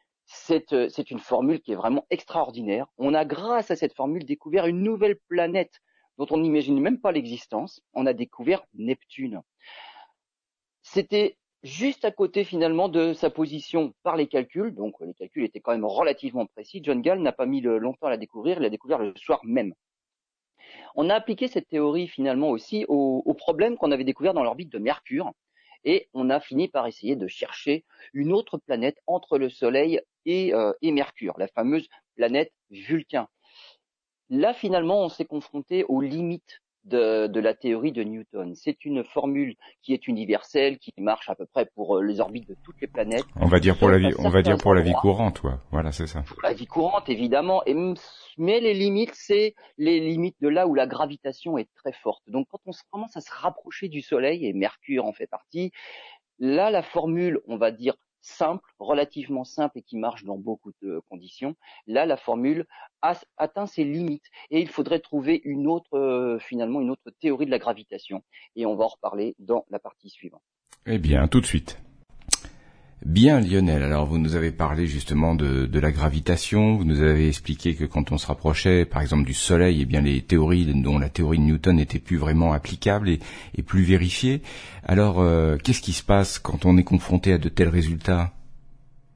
euh, 0.50 0.88
c'est 0.90 1.10
une 1.10 1.18
formule 1.18 1.60
qui 1.60 1.72
est 1.72 1.76
vraiment 1.76 2.06
extraordinaire. 2.10 2.86
On 2.98 3.14
a, 3.14 3.24
grâce 3.24 3.70
à 3.70 3.76
cette 3.76 3.94
formule, 3.94 4.24
découvert 4.24 4.66
une 4.66 4.82
nouvelle 4.82 5.18
planète 5.28 5.80
dont 6.18 6.26
on 6.30 6.38
n'imagine 6.38 6.80
même 6.80 7.00
pas 7.00 7.12
l'existence. 7.12 7.80
On 7.94 8.06
a 8.06 8.12
découvert 8.12 8.64
Neptune. 8.74 9.40
C'était 10.82 11.38
juste 11.62 12.04
à 12.04 12.10
côté 12.10 12.44
finalement 12.44 12.88
de 12.88 13.12
sa 13.14 13.30
position 13.30 13.94
par 14.02 14.16
les 14.16 14.26
calculs, 14.26 14.74
donc 14.74 14.94
les 15.00 15.14
calculs 15.14 15.44
étaient 15.44 15.60
quand 15.60 15.72
même 15.72 15.84
relativement 15.84 16.46
précis. 16.46 16.80
John 16.82 17.02
Gall 17.02 17.20
n'a 17.20 17.32
pas 17.32 17.46
mis 17.46 17.60
longtemps 17.60 18.06
à 18.06 18.10
la 18.10 18.16
découvrir, 18.16 18.58
il 18.58 18.62
l'a 18.62 18.70
découvert 18.70 18.98
le 18.98 19.14
soir 19.16 19.40
même. 19.44 19.74
On 20.94 21.10
a 21.10 21.14
appliqué 21.14 21.48
cette 21.48 21.68
théorie 21.68 22.08
finalement 22.08 22.50
aussi 22.50 22.84
aux, 22.88 23.34
problèmes 23.34 23.76
qu'on 23.76 23.92
avait 23.92 24.04
découverts 24.04 24.34
dans 24.34 24.42
l'orbite 24.42 24.72
de 24.72 24.78
Mercure, 24.78 25.32
et 25.84 26.08
on 26.12 26.28
a 26.28 26.40
fini 26.40 26.68
par 26.68 26.86
essayer 26.86 27.16
de 27.16 27.28
chercher 27.28 27.84
une 28.12 28.32
autre 28.32 28.58
planète 28.58 28.98
entre 29.06 29.38
le 29.38 29.48
Soleil 29.48 30.00
et, 30.26 30.52
euh, 30.54 30.72
et 30.82 30.90
Mercure, 30.90 31.34
la 31.38 31.48
fameuse 31.48 31.88
planète 32.16 32.52
Vulcain. 32.70 33.28
Là, 34.28 34.52
finalement, 34.52 35.04
on 35.04 35.08
s'est 35.08 35.24
confronté 35.24 35.84
aux 35.84 36.00
limites 36.00 36.60
de, 36.84 37.40
la 37.40 37.54
théorie 37.54 37.92
de 37.92 38.02
Newton. 38.02 38.54
C'est 38.54 38.84
une 38.84 39.04
formule 39.04 39.56
qui 39.82 39.92
est 39.92 40.08
universelle, 40.08 40.78
qui 40.78 40.92
marche 40.98 41.28
à 41.28 41.34
peu 41.34 41.46
près 41.46 41.66
pour 41.74 41.96
euh, 41.96 42.02
les 42.02 42.20
orbites 42.20 42.48
de 42.48 42.56
toutes 42.64 42.80
les 42.80 42.86
planètes. 42.86 43.24
On 43.36 43.46
va 43.46 43.60
dire 43.60 43.78
pour 43.78 43.88
la 43.88 43.98
vie, 43.98 44.12
on 44.18 44.30
va 44.30 44.42
dire 44.42 44.56
pour 44.56 44.74
la 44.74 44.80
vie 44.80 44.92
courante, 44.92 45.42
Voilà, 45.70 45.92
c'est 45.92 46.06
ça. 46.06 46.22
Pour 46.22 46.42
la 46.42 46.52
vie 46.52 46.66
courante, 46.66 47.08
évidemment. 47.08 47.62
mais 48.38 48.60
les 48.60 48.74
limites, 48.74 49.14
c'est 49.14 49.54
les 49.76 50.00
limites 50.00 50.36
de 50.40 50.48
là 50.48 50.66
où 50.66 50.74
la 50.74 50.86
gravitation 50.86 51.58
est 51.58 51.68
très 51.74 51.92
forte. 51.92 52.22
Donc, 52.28 52.46
quand 52.50 52.60
on 52.66 52.72
commence 52.90 53.16
à 53.16 53.20
se 53.20 53.32
rapprocher 53.32 53.88
du 53.88 54.00
Soleil, 54.00 54.46
et 54.46 54.52
Mercure 54.52 55.04
en 55.04 55.12
fait 55.12 55.26
partie, 55.26 55.72
là, 56.38 56.70
la 56.70 56.82
formule, 56.82 57.40
on 57.46 57.56
va 57.56 57.70
dire 57.70 57.94
simple, 58.20 58.64
relativement 58.78 59.44
simple 59.44 59.78
et 59.78 59.82
qui 59.82 59.96
marche 59.96 60.24
dans 60.24 60.36
beaucoup 60.36 60.72
de 60.82 61.00
conditions. 61.08 61.54
Là, 61.86 62.06
la 62.06 62.16
formule 62.16 62.66
a 63.02 63.18
atteint 63.36 63.66
ses 63.66 63.84
limites 63.84 64.26
et 64.50 64.60
il 64.60 64.68
faudrait 64.68 65.00
trouver 65.00 65.40
une 65.44 65.66
autre, 65.66 65.96
euh, 65.96 66.38
finalement, 66.38 66.80
une 66.80 66.90
autre 66.90 67.10
théorie 67.20 67.46
de 67.46 67.50
la 67.50 67.58
gravitation. 67.58 68.22
Et 68.56 68.66
on 68.66 68.76
va 68.76 68.84
en 68.84 68.88
reparler 68.88 69.34
dans 69.38 69.64
la 69.70 69.78
partie 69.78 70.10
suivante. 70.10 70.42
Eh 70.86 70.98
bien, 70.98 71.28
tout 71.28 71.40
de 71.40 71.46
suite. 71.46 71.80
Bien 73.06 73.38
Lionel, 73.40 73.84
alors 73.84 74.06
vous 74.06 74.18
nous 74.18 74.34
avez 74.34 74.50
parlé 74.50 74.86
justement 74.86 75.36
de, 75.36 75.78
la 75.78 75.92
gravitation, 75.92 76.74
vous 76.74 76.84
nous 76.84 77.00
avez 77.00 77.28
expliqué 77.28 77.76
que 77.76 77.84
quand 77.84 78.10
on 78.10 78.18
se 78.18 78.26
rapprochait 78.26 78.84
par 78.84 79.02
exemple 79.02 79.24
du 79.24 79.34
Soleil, 79.34 79.82
eh 79.82 79.84
bien 79.84 80.00
les 80.00 80.20
théories 80.20 80.66
dont 80.82 80.98
la 80.98 81.08
théorie 81.08 81.38
de 81.38 81.44
Newton 81.44 81.76
n'était 81.76 82.00
plus 82.00 82.16
vraiment 82.16 82.52
applicable 82.52 83.08
et, 83.08 83.20
plus 83.62 83.84
vérifiée. 83.84 84.42
Alors 84.82 85.20
euh, 85.20 85.56
qu'est-ce 85.58 85.80
qui 85.80 85.92
se 85.92 86.02
passe 86.02 86.40
quand 86.40 86.66
on 86.66 86.76
est 86.76 86.82
confronté 86.82 87.32
à 87.32 87.38
de 87.38 87.48
tels 87.48 87.68
résultats? 87.68 88.32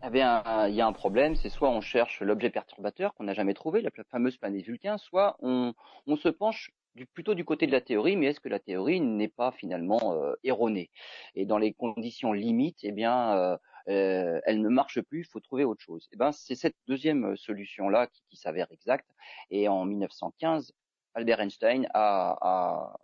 Eh 0.07 0.11
bien, 0.11 0.45
il 0.69 0.75
y 0.75 0.81
a 0.81 0.87
un 0.87 0.93
problème, 0.93 1.35
c'est 1.35 1.49
soit 1.49 1.71
on 1.71 1.81
cherche 1.81 2.21
l'objet 2.23 2.51
perturbateur 2.51 3.15
qu'on 3.15 3.25
n'a 3.25 3.35
jamais 3.35 3.55
trouvé, 3.55 3.83
la 3.83 3.91
fameuse 4.11 4.37
planète 4.37 4.65
Vulcain, 4.65 4.97
soit 4.99 5.37
on, 5.41 5.75
se 6.17 6.29
penche 6.29 6.71
plutôt 7.15 7.35
du 7.35 7.45
côté 7.45 7.67
de 7.67 7.73
la 7.73 7.81
théorie, 7.81 8.17
mais 8.17 8.27
est-ce 8.27 8.41
que 8.41 8.49
la 8.49 8.59
théorie 8.59 9.01
n'est 9.01 9.29
pas 9.29 9.53
finalement 9.53 10.15
euh, 10.15 10.35
erronée? 10.45 10.91
Et 11.37 11.47
dans 11.47 11.59
les 11.59 11.73
conditions 11.73 12.33
limites, 12.33 12.81
eh 12.83 12.91
bien, 12.91 13.59
euh, 13.89 14.41
elle 14.45 14.61
ne 14.61 14.69
marche 14.69 15.01
plus, 15.01 15.21
il 15.21 15.27
faut 15.27 15.41
trouver 15.41 15.65
autre 15.65 15.83
chose. 15.83 16.05
Et 16.07 16.15
eh 16.15 16.17
ben, 16.17 16.33
c'est 16.33 16.55
cette 16.55 16.77
deuxième 16.87 17.33
euh, 17.33 17.37
solution-là 17.37 18.09
qui, 18.31 18.37
s'avère 18.37 18.67
exacte. 18.71 19.09
Et 19.51 19.69
en 19.69 19.85
1915, 19.85 20.73
Albert 21.15 21.41
Einstein 21.41 21.89
a, 21.95 22.97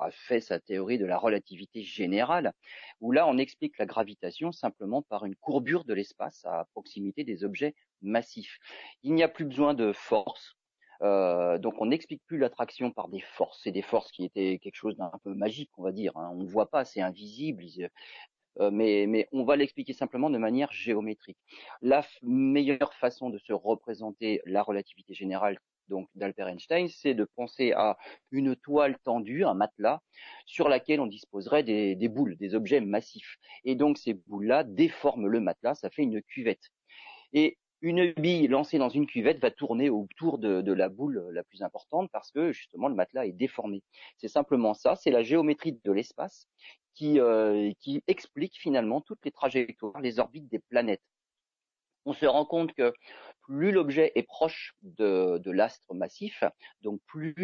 a 0.00 0.10
fait 0.10 0.40
sa 0.40 0.58
théorie 0.58 0.98
de 0.98 1.04
la 1.04 1.18
relativité 1.18 1.82
générale, 1.82 2.52
où 3.00 3.12
là 3.12 3.26
on 3.26 3.38
explique 3.38 3.78
la 3.78 3.86
gravitation 3.86 4.52
simplement 4.52 5.02
par 5.02 5.24
une 5.24 5.36
courbure 5.36 5.84
de 5.84 5.94
l'espace 5.94 6.44
à 6.44 6.66
proximité 6.72 7.24
des 7.24 7.44
objets 7.44 7.74
massifs. 8.02 8.58
Il 9.02 9.14
n'y 9.14 9.22
a 9.22 9.28
plus 9.28 9.44
besoin 9.44 9.74
de 9.74 9.92
force. 9.92 10.56
Euh, 11.02 11.58
donc 11.58 11.74
on 11.78 11.86
n'explique 11.86 12.22
plus 12.26 12.38
l'attraction 12.38 12.90
par 12.90 13.08
des 13.08 13.20
forces. 13.20 13.60
C'est 13.62 13.72
des 13.72 13.82
forces 13.82 14.10
qui 14.12 14.24
étaient 14.24 14.58
quelque 14.58 14.76
chose 14.76 14.96
d'un 14.96 15.12
peu 15.24 15.34
magique, 15.34 15.70
on 15.78 15.82
va 15.82 15.92
dire. 15.92 16.16
Hein. 16.16 16.30
On 16.32 16.42
ne 16.42 16.48
voit 16.48 16.70
pas, 16.70 16.84
c'est 16.84 17.00
invisible. 17.00 17.64
Euh, 18.58 18.70
mais, 18.70 19.28
on 19.32 19.44
va 19.44 19.56
l'expliquer 19.56 19.92
simplement 19.92 20.30
de 20.30 20.38
manière 20.38 20.72
géométrique. 20.72 21.38
La 21.82 22.04
meilleure 22.22 22.94
façon 22.94 23.30
de 23.30 23.38
se 23.38 23.52
représenter 23.52 24.40
la 24.44 24.62
relativité 24.62 25.14
générale 25.14 25.58
donc 25.88 26.08
d'Albert 26.14 26.48
Einstein, 26.48 26.88
c'est 26.88 27.14
de 27.14 27.24
penser 27.24 27.72
à 27.72 27.98
une 28.30 28.54
toile 28.54 28.96
tendue, 29.04 29.44
un 29.44 29.54
matelas, 29.54 30.00
sur 30.46 30.68
laquelle 30.68 31.00
on 31.00 31.06
disposerait 31.06 31.64
des, 31.64 32.08
boules, 32.08 32.36
des 32.36 32.54
objets 32.54 32.80
massifs. 32.80 33.38
Et 33.64 33.74
donc 33.74 33.98
ces 33.98 34.14
boules-là 34.14 34.62
déforment 34.62 35.26
le 35.26 35.40
matelas, 35.40 35.74
ça 35.74 35.90
fait 35.90 36.02
une 36.02 36.22
cuvette. 36.22 36.70
Et 37.32 37.58
une 37.82 38.12
bille 38.12 38.48
lancée 38.48 38.78
dans 38.78 38.88
une 38.88 39.06
cuvette 39.06 39.40
va 39.40 39.50
tourner 39.50 39.90
autour 39.90 40.38
de, 40.38 40.72
la 40.72 40.88
boule 40.88 41.28
la 41.32 41.42
plus 41.44 41.62
importante 41.62 42.10
parce 42.12 42.30
que 42.30 42.52
justement 42.52 42.88
le 42.88 42.94
matelas 42.94 43.26
est 43.26 43.32
déformé. 43.32 43.82
C'est 44.18 44.28
simplement 44.28 44.74
ça, 44.74 44.96
c'est 44.96 45.10
la 45.10 45.22
géométrie 45.22 45.80
de 45.84 45.92
l'espace 45.92 46.46
qui, 46.94 47.20
euh, 47.20 47.72
explique 48.06 48.58
finalement 48.58 49.00
toutes 49.00 49.24
les 49.24 49.30
trajectoires, 49.30 50.00
les 50.00 50.18
orbites 50.18 50.48
des 50.48 50.58
planètes. 50.58 51.02
On 52.06 52.12
se 52.12 52.26
rend 52.26 52.44
compte 52.44 52.72
que 52.74 52.92
plus 53.42 53.72
l'objet 53.72 54.12
est 54.14 54.22
proche 54.22 54.74
de, 54.82 55.50
l'astre 55.50 55.94
massif, 55.94 56.44
donc 56.82 57.00
plus 57.06 57.34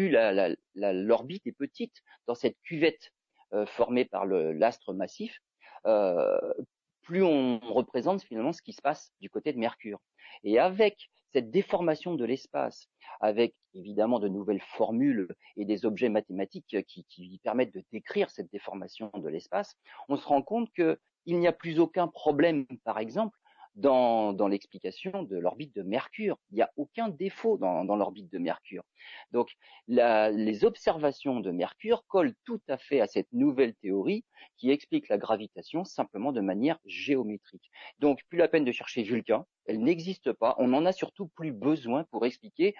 l'orbite 0.75 1.47
est 1.47 1.51
petite 1.51 2.01
dans 2.27 2.35
cette 2.35 2.57
cuvette 2.63 3.11
euh, 3.53 3.65
formée 3.65 4.05
par 4.05 4.25
l'astre 4.25 4.93
massif, 4.93 5.39
euh, 5.85 6.53
plus 7.01 7.23
on 7.23 7.59
représente 7.59 8.21
finalement 8.21 8.51
ce 8.51 8.61
qui 8.61 8.73
se 8.73 8.81
passe 8.81 9.13
du 9.21 9.29
côté 9.29 9.53
de 9.53 9.57
Mercure. 9.57 9.99
Et 10.43 10.59
avec 10.59 11.09
cette 11.33 11.51
déformation 11.51 12.15
de 12.15 12.25
l'espace, 12.25 12.89
avec 13.19 13.55
évidemment 13.73 14.19
de 14.19 14.27
nouvelles 14.27 14.61
formules 14.61 15.27
et 15.55 15.65
des 15.65 15.85
objets 15.85 16.09
mathématiques 16.09 16.77
qui, 16.87 17.39
permettent 17.43 17.73
de 17.73 17.83
décrire 17.91 18.29
cette 18.29 18.51
déformation 18.51 19.11
de 19.13 19.27
l'espace, 19.29 19.75
on 20.09 20.17
se 20.17 20.25
rend 20.25 20.41
compte 20.41 20.71
qu'il 20.73 20.97
n'y 21.27 21.47
a 21.47 21.53
plus 21.53 21.79
aucun 21.79 22.07
problème, 22.07 22.65
par 22.83 22.99
exemple, 22.99 23.37
dans, 23.77 24.47
l'explication 24.47 25.23
de 25.23 25.37
l'orbite 25.37 25.75
de 25.75 25.83
Mercure. 25.83 26.39
Il 26.51 26.55
n'y 26.55 26.61
a 26.61 26.71
aucun 26.75 27.09
défaut 27.09 27.57
dans, 27.57 27.83
l'orbite 27.83 28.31
de 28.31 28.39
Mercure. 28.39 28.83
Donc 29.31 29.51
les 29.87 30.65
observations 30.65 31.39
de 31.39 31.51
Mercure 31.51 32.03
collent 32.07 32.35
tout 32.43 32.61
à 32.67 32.77
fait 32.77 32.99
à 32.99 33.07
cette 33.07 33.31
nouvelle 33.31 33.75
théorie 33.75 34.25
qui 34.57 34.71
explique 34.71 35.07
la 35.09 35.17
gravitation 35.17 35.85
simplement 35.85 36.31
de 36.31 36.41
manière 36.41 36.79
géométrique. 36.85 37.69
Donc 37.99 38.19
plus 38.29 38.37
la 38.37 38.47
peine 38.47 38.65
de 38.65 38.71
chercher 38.71 39.03
Vulcain, 39.03 39.45
elle 39.67 39.79
n'existe 39.81 40.33
pas. 40.33 40.55
On 40.57 40.69
n'en 40.69 40.85
a 40.85 40.91
surtout 40.91 41.27
plus 41.27 41.51
besoin 41.51 42.03
pour 42.05 42.25
expliquer 42.25 42.75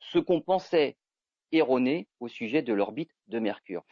ce 0.00 0.18
qu'on 0.18 0.40
pensait 0.40 0.96
erroné 1.52 2.08
au 2.18 2.28
sujet 2.28 2.62
de 2.62 2.72
l'orbite 2.72 3.10
de 3.28 3.38
Mercure. 3.38 3.84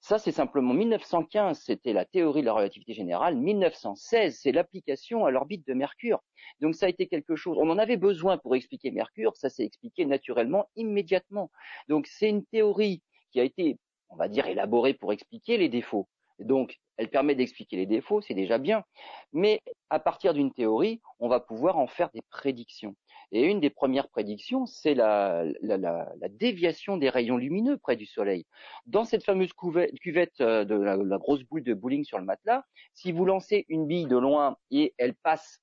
Ça, 0.00 0.18
c'est 0.18 0.32
simplement 0.32 0.74
1915, 0.74 1.60
c'était 1.60 1.92
la 1.92 2.04
théorie 2.04 2.40
de 2.40 2.46
la 2.46 2.52
relativité 2.52 2.94
générale. 2.94 3.36
1916, 3.36 4.38
c'est 4.40 4.52
l'application 4.52 5.24
à 5.26 5.30
l'orbite 5.30 5.66
de 5.66 5.74
Mercure. 5.74 6.20
Donc 6.60 6.76
ça 6.76 6.86
a 6.86 6.88
été 6.88 7.08
quelque 7.08 7.36
chose. 7.36 7.58
On 7.60 7.68
en 7.68 7.78
avait 7.78 7.96
besoin 7.96 8.38
pour 8.38 8.54
expliquer 8.54 8.90
Mercure. 8.90 9.36
Ça 9.36 9.50
s'est 9.50 9.64
expliqué 9.64 10.06
naturellement, 10.06 10.68
immédiatement. 10.76 11.50
Donc 11.88 12.06
c'est 12.06 12.28
une 12.28 12.44
théorie 12.46 13.02
qui 13.32 13.40
a 13.40 13.44
été, 13.44 13.78
on 14.08 14.16
va 14.16 14.28
dire, 14.28 14.46
élaborée 14.46 14.94
pour 14.94 15.12
expliquer 15.12 15.58
les 15.58 15.68
défauts. 15.68 16.08
Donc, 16.38 16.78
elle 16.96 17.08
permet 17.08 17.34
d'expliquer 17.34 17.76
les 17.76 17.86
défauts, 17.86 18.20
c'est 18.20 18.34
déjà 18.34 18.58
bien. 18.58 18.84
Mais 19.32 19.60
à 19.90 19.98
partir 19.98 20.34
d'une 20.34 20.52
théorie, 20.52 21.00
on 21.18 21.28
va 21.28 21.40
pouvoir 21.40 21.78
en 21.78 21.86
faire 21.86 22.10
des 22.14 22.22
prédictions. 22.30 22.94
Et 23.30 23.42
une 23.42 23.60
des 23.60 23.70
premières 23.70 24.08
prédictions, 24.08 24.66
c'est 24.66 24.94
la, 24.94 25.44
déviation 26.30 26.96
des 26.96 27.10
rayons 27.10 27.36
lumineux 27.36 27.76
près 27.76 27.96
du 27.96 28.06
Soleil. 28.06 28.46
Dans 28.86 29.04
cette 29.04 29.24
fameuse 29.24 29.52
cuvette 29.52 30.40
euh, 30.40 30.64
de 30.64 30.74
la, 30.74 31.18
grosse 31.18 31.42
boule 31.42 31.62
de 31.62 31.74
bowling 31.74 32.04
sur 32.04 32.18
le 32.18 32.24
matelas, 32.24 32.64
si 32.94 33.12
vous 33.12 33.24
lancez 33.24 33.66
une 33.68 33.86
bille 33.86 34.06
de 34.06 34.16
loin 34.16 34.56
et 34.70 34.94
elle 34.96 35.14
passe 35.14 35.60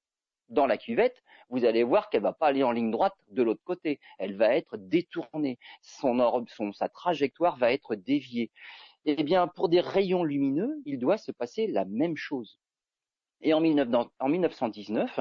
dans 0.50 0.68
la 0.68 0.78
cuvette, 0.78 1.24
vous 1.50 1.66
allez 1.66 1.84
voir 1.84 2.10
qu'elle 2.10 2.22
va 2.22 2.34
pas 2.34 2.48
aller 2.48 2.64
en 2.64 2.72
ligne 2.72 2.92
droite 2.92 3.16
de 3.30 3.42
l'autre 3.42 3.64
côté. 3.64 4.00
Elle 4.20 4.36
va 4.36 4.56
être 4.56 4.78
détournée. 4.78 5.58
Son, 5.82 6.46
son, 6.48 6.72
sa 6.72 6.88
trajectoire 6.88 7.58
va 7.58 7.72
être 7.72 7.96
déviée. 7.96 8.52
Eh 9.06 9.24
bien, 9.24 9.48
pour 9.48 9.70
des 9.70 9.82
rayons 9.82 10.24
lumineux, 10.24 10.82
il 10.86 11.00
doit 11.00 11.18
se 11.18 11.32
passer 11.32 11.68
la 11.68 11.86
même 11.86 12.18
chose. 12.18 12.60
Et 13.42 13.54
en, 13.54 13.62
1919, 13.62 15.20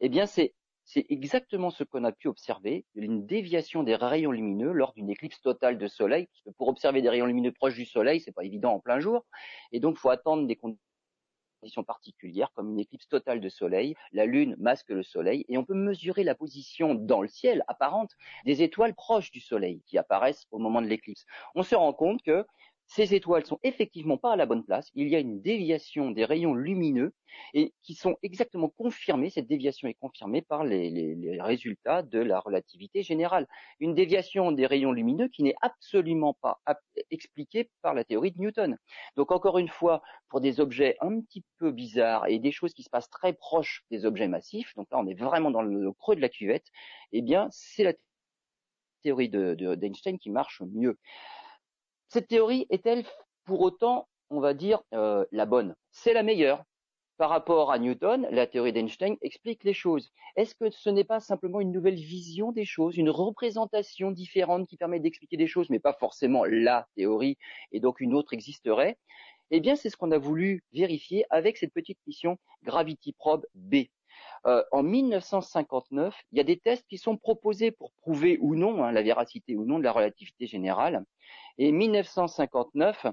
eh 0.00 0.08
bien, 0.08 0.26
c'est 0.26 0.54
exactement 0.94 1.70
ce 1.70 1.84
qu'on 1.84 2.04
a 2.04 2.12
pu 2.12 2.28
observer, 2.28 2.84
une 2.94 3.26
déviation 3.26 3.82
des 3.82 3.94
rayons 3.94 4.30
lumineux 4.30 4.72
lors 4.72 4.92
d'une 4.92 5.10
éclipse 5.10 5.40
totale 5.40 5.78
de 5.78 5.88
soleil, 5.88 6.28
pour 6.58 6.68
observer 6.68 7.02
des 7.02 7.08
rayons 7.08 7.26
lumineux 7.26 7.52
proches 7.52 7.74
du 7.74 7.84
soleil, 7.84 8.20
c'est 8.20 8.32
pas 8.32 8.44
évident 8.44 8.72
en 8.72 8.80
plein 8.80 9.00
jour, 9.00 9.26
et 9.72 9.80
donc 9.80 9.96
faut 9.98 10.10
attendre 10.10 10.46
des 10.46 10.56
conditions 10.56 10.80
particulières, 11.86 12.52
comme 12.54 12.70
une 12.70 12.78
éclipse 12.78 13.08
totale 13.08 13.40
de 13.40 13.48
soleil, 13.48 13.96
la 14.12 14.26
lune 14.26 14.54
masque 14.58 14.90
le 14.90 15.02
soleil, 15.02 15.44
et 15.48 15.58
on 15.58 15.64
peut 15.64 15.74
mesurer 15.74 16.22
la 16.22 16.34
position 16.34 16.94
dans 16.94 17.22
le 17.22 17.28
ciel 17.28 17.64
apparente 17.66 18.12
des 18.44 18.62
étoiles 18.62 18.94
proches 18.94 19.30
du 19.30 19.40
soleil 19.40 19.82
qui 19.86 19.98
apparaissent 19.98 20.46
au 20.50 20.58
moment 20.58 20.82
de 20.82 20.86
l'éclipse. 20.86 21.24
On 21.54 21.62
se 21.62 21.74
rend 21.74 21.92
compte 21.92 22.22
que 22.22 22.46
ces 22.86 23.14
étoiles 23.14 23.44
sont 23.44 23.58
effectivement 23.62 24.16
pas 24.16 24.32
à 24.32 24.36
la 24.36 24.46
bonne 24.46 24.64
place. 24.64 24.90
Il 24.94 25.08
y 25.08 25.16
a 25.16 25.18
une 25.18 25.40
déviation 25.40 26.10
des 26.10 26.24
rayons 26.24 26.54
lumineux 26.54 27.12
et 27.52 27.74
qui 27.82 27.94
sont 27.94 28.16
exactement 28.22 28.68
confirmés. 28.68 29.28
Cette 29.30 29.48
déviation 29.48 29.88
est 29.88 29.94
confirmée 29.94 30.40
par 30.42 30.64
les, 30.64 31.38
résultats 31.40 32.02
de 32.02 32.20
la 32.20 32.38
relativité 32.38 33.02
générale. 33.02 33.48
Une 33.80 33.94
déviation 33.94 34.52
des 34.52 34.66
rayons 34.66 34.92
lumineux 34.92 35.28
qui 35.28 35.42
n'est 35.42 35.56
absolument 35.62 36.34
pas 36.34 36.60
expliquée 37.10 37.70
par 37.82 37.92
la 37.92 38.04
théorie 38.04 38.32
de 38.32 38.38
Newton. 38.38 38.78
Donc 39.16 39.32
encore 39.32 39.58
une 39.58 39.68
fois, 39.68 40.02
pour 40.28 40.40
des 40.40 40.60
objets 40.60 40.96
un 41.00 41.20
petit 41.20 41.44
peu 41.58 41.72
bizarres 41.72 42.26
et 42.28 42.38
des 42.38 42.52
choses 42.52 42.72
qui 42.72 42.84
se 42.84 42.90
passent 42.90 43.10
très 43.10 43.32
proches 43.32 43.84
des 43.90 44.04
objets 44.04 44.28
massifs, 44.28 44.74
donc 44.76 44.86
là 44.90 44.98
on 44.98 45.06
est 45.06 45.14
vraiment 45.14 45.50
dans 45.50 45.62
le 45.62 45.92
creux 45.92 46.16
de 46.16 46.20
la 46.20 46.28
cuvette, 46.28 46.66
eh 47.12 47.22
bien 47.22 47.48
c'est 47.50 47.84
la 47.84 47.92
théorie 49.02 49.28
d'Einstein 49.28 50.14
de, 50.14 50.18
qui 50.18 50.30
marche 50.30 50.62
mieux. 50.72 50.98
Cette 52.08 52.28
théorie 52.28 52.66
est-elle 52.70 53.04
pour 53.44 53.60
autant, 53.60 54.08
on 54.30 54.40
va 54.40 54.54
dire, 54.54 54.82
euh, 54.94 55.24
la 55.32 55.46
bonne? 55.46 55.74
C'est 55.90 56.12
la 56.12 56.22
meilleure. 56.22 56.62
Par 57.18 57.30
rapport 57.30 57.72
à 57.72 57.78
Newton, 57.78 58.28
la 58.30 58.46
théorie 58.46 58.74
d'Einstein 58.74 59.16
explique 59.22 59.64
les 59.64 59.72
choses. 59.72 60.12
Est-ce 60.36 60.54
que 60.54 60.70
ce 60.70 60.90
n'est 60.90 61.04
pas 61.04 61.18
simplement 61.18 61.60
une 61.60 61.72
nouvelle 61.72 61.94
vision 61.94 62.52
des 62.52 62.66
choses, 62.66 62.98
une 62.98 63.08
représentation 63.08 64.10
différente 64.10 64.68
qui 64.68 64.76
permet 64.76 65.00
d'expliquer 65.00 65.38
des 65.38 65.46
choses, 65.46 65.70
mais 65.70 65.78
pas 65.78 65.94
forcément 65.94 66.44
la 66.44 66.86
théorie, 66.94 67.38
et 67.72 67.80
donc 67.80 68.00
une 68.00 68.12
autre 68.12 68.34
existerait? 68.34 68.98
Eh 69.50 69.60
bien, 69.60 69.76
c'est 69.76 69.88
ce 69.88 69.96
qu'on 69.96 70.10
a 70.10 70.18
voulu 70.18 70.62
vérifier 70.72 71.24
avec 71.30 71.56
cette 71.56 71.72
petite 71.72 71.98
mission 72.06 72.36
Gravity 72.64 73.14
Probe 73.14 73.46
B. 73.54 73.86
Euh, 74.46 74.62
en 74.72 74.82
1959, 74.82 76.14
il 76.32 76.38
y 76.38 76.40
a 76.40 76.44
des 76.44 76.58
tests 76.58 76.86
qui 76.88 76.98
sont 76.98 77.16
proposés 77.16 77.70
pour 77.70 77.92
prouver 77.92 78.38
ou 78.40 78.54
non 78.54 78.84
hein, 78.84 78.92
la 78.92 79.02
véracité 79.02 79.56
ou 79.56 79.64
non 79.64 79.78
de 79.78 79.84
la 79.84 79.92
relativité 79.92 80.46
générale. 80.46 81.04
Et 81.58 81.72
1959, 81.72 83.06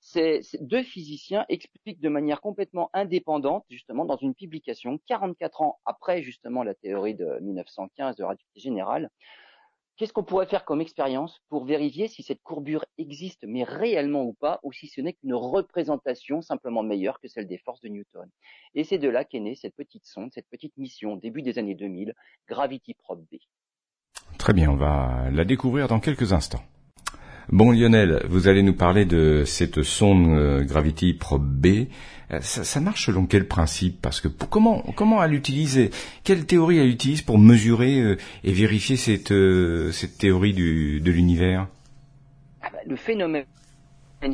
ces, 0.00 0.40
deux 0.60 0.82
physiciens 0.82 1.44
expliquent 1.48 2.00
de 2.00 2.08
manière 2.08 2.40
complètement 2.40 2.88
indépendante, 2.92 3.64
justement, 3.68 4.04
dans 4.04 4.16
une 4.16 4.34
publication, 4.34 4.98
44 5.06 5.62
ans 5.62 5.78
après 5.84 6.22
justement 6.22 6.62
la 6.62 6.74
théorie 6.74 7.14
de 7.14 7.38
1915 7.40 8.16
de 8.16 8.24
relativité 8.24 8.60
générale, 8.60 9.10
Qu'est-ce 9.98 10.12
qu'on 10.12 10.22
pourrait 10.22 10.46
faire 10.46 10.64
comme 10.64 10.80
expérience 10.80 11.42
pour 11.48 11.64
vérifier 11.64 12.06
si 12.06 12.22
cette 12.22 12.40
courbure 12.44 12.84
existe, 12.98 13.44
mais 13.44 13.64
réellement 13.64 14.22
ou 14.22 14.32
pas, 14.32 14.60
ou 14.62 14.72
si 14.72 14.86
ce 14.86 15.00
n'est 15.00 15.12
qu'une 15.12 15.34
représentation 15.34 16.40
simplement 16.40 16.84
meilleure 16.84 17.18
que 17.18 17.26
celle 17.26 17.48
des 17.48 17.58
forces 17.58 17.80
de 17.80 17.88
Newton? 17.88 18.30
Et 18.76 18.84
c'est 18.84 18.98
de 18.98 19.08
là 19.08 19.24
qu'est 19.24 19.40
née 19.40 19.56
cette 19.56 19.74
petite 19.74 20.06
sonde, 20.06 20.30
cette 20.32 20.48
petite 20.48 20.76
mission, 20.76 21.16
début 21.16 21.42
des 21.42 21.58
années 21.58 21.74
2000, 21.74 22.14
Gravity 22.46 22.94
Probe 22.94 23.24
B. 23.32 23.38
Très 24.38 24.52
bien, 24.52 24.70
on 24.70 24.76
va 24.76 25.30
la 25.32 25.44
découvrir 25.44 25.88
dans 25.88 25.98
quelques 25.98 26.32
instants. 26.32 26.62
Bon 27.50 27.72
Lionel, 27.72 28.26
vous 28.28 28.46
allez 28.46 28.62
nous 28.62 28.74
parler 28.74 29.06
de 29.06 29.44
cette 29.46 29.82
sonde 29.82 30.28
euh, 30.28 30.64
Gravity 30.64 31.14
Probe 31.14 31.48
B. 31.48 31.86
Euh, 32.30 32.40
ça, 32.42 32.78
marche 32.78 33.06
selon 33.06 33.24
quel 33.24 33.48
principe? 33.48 34.02
Parce 34.02 34.20
que 34.20 34.28
comment 34.28 34.82
comment 34.94 35.24
elle 35.24 35.32
utilise 35.32 35.88
quelle 36.24 36.44
théorie 36.44 36.76
elle 36.76 36.90
utilise 36.90 37.22
pour 37.22 37.38
mesurer 37.38 38.00
euh, 38.00 38.16
et 38.44 38.52
vérifier 38.52 38.96
cette 38.96 39.32
cette 39.92 40.18
théorie 40.18 40.52
de 40.52 41.10
l'univers? 41.10 41.68
Ah 42.60 42.68
bah, 42.70 42.80
Le 42.84 42.96
phénomène 42.96 43.46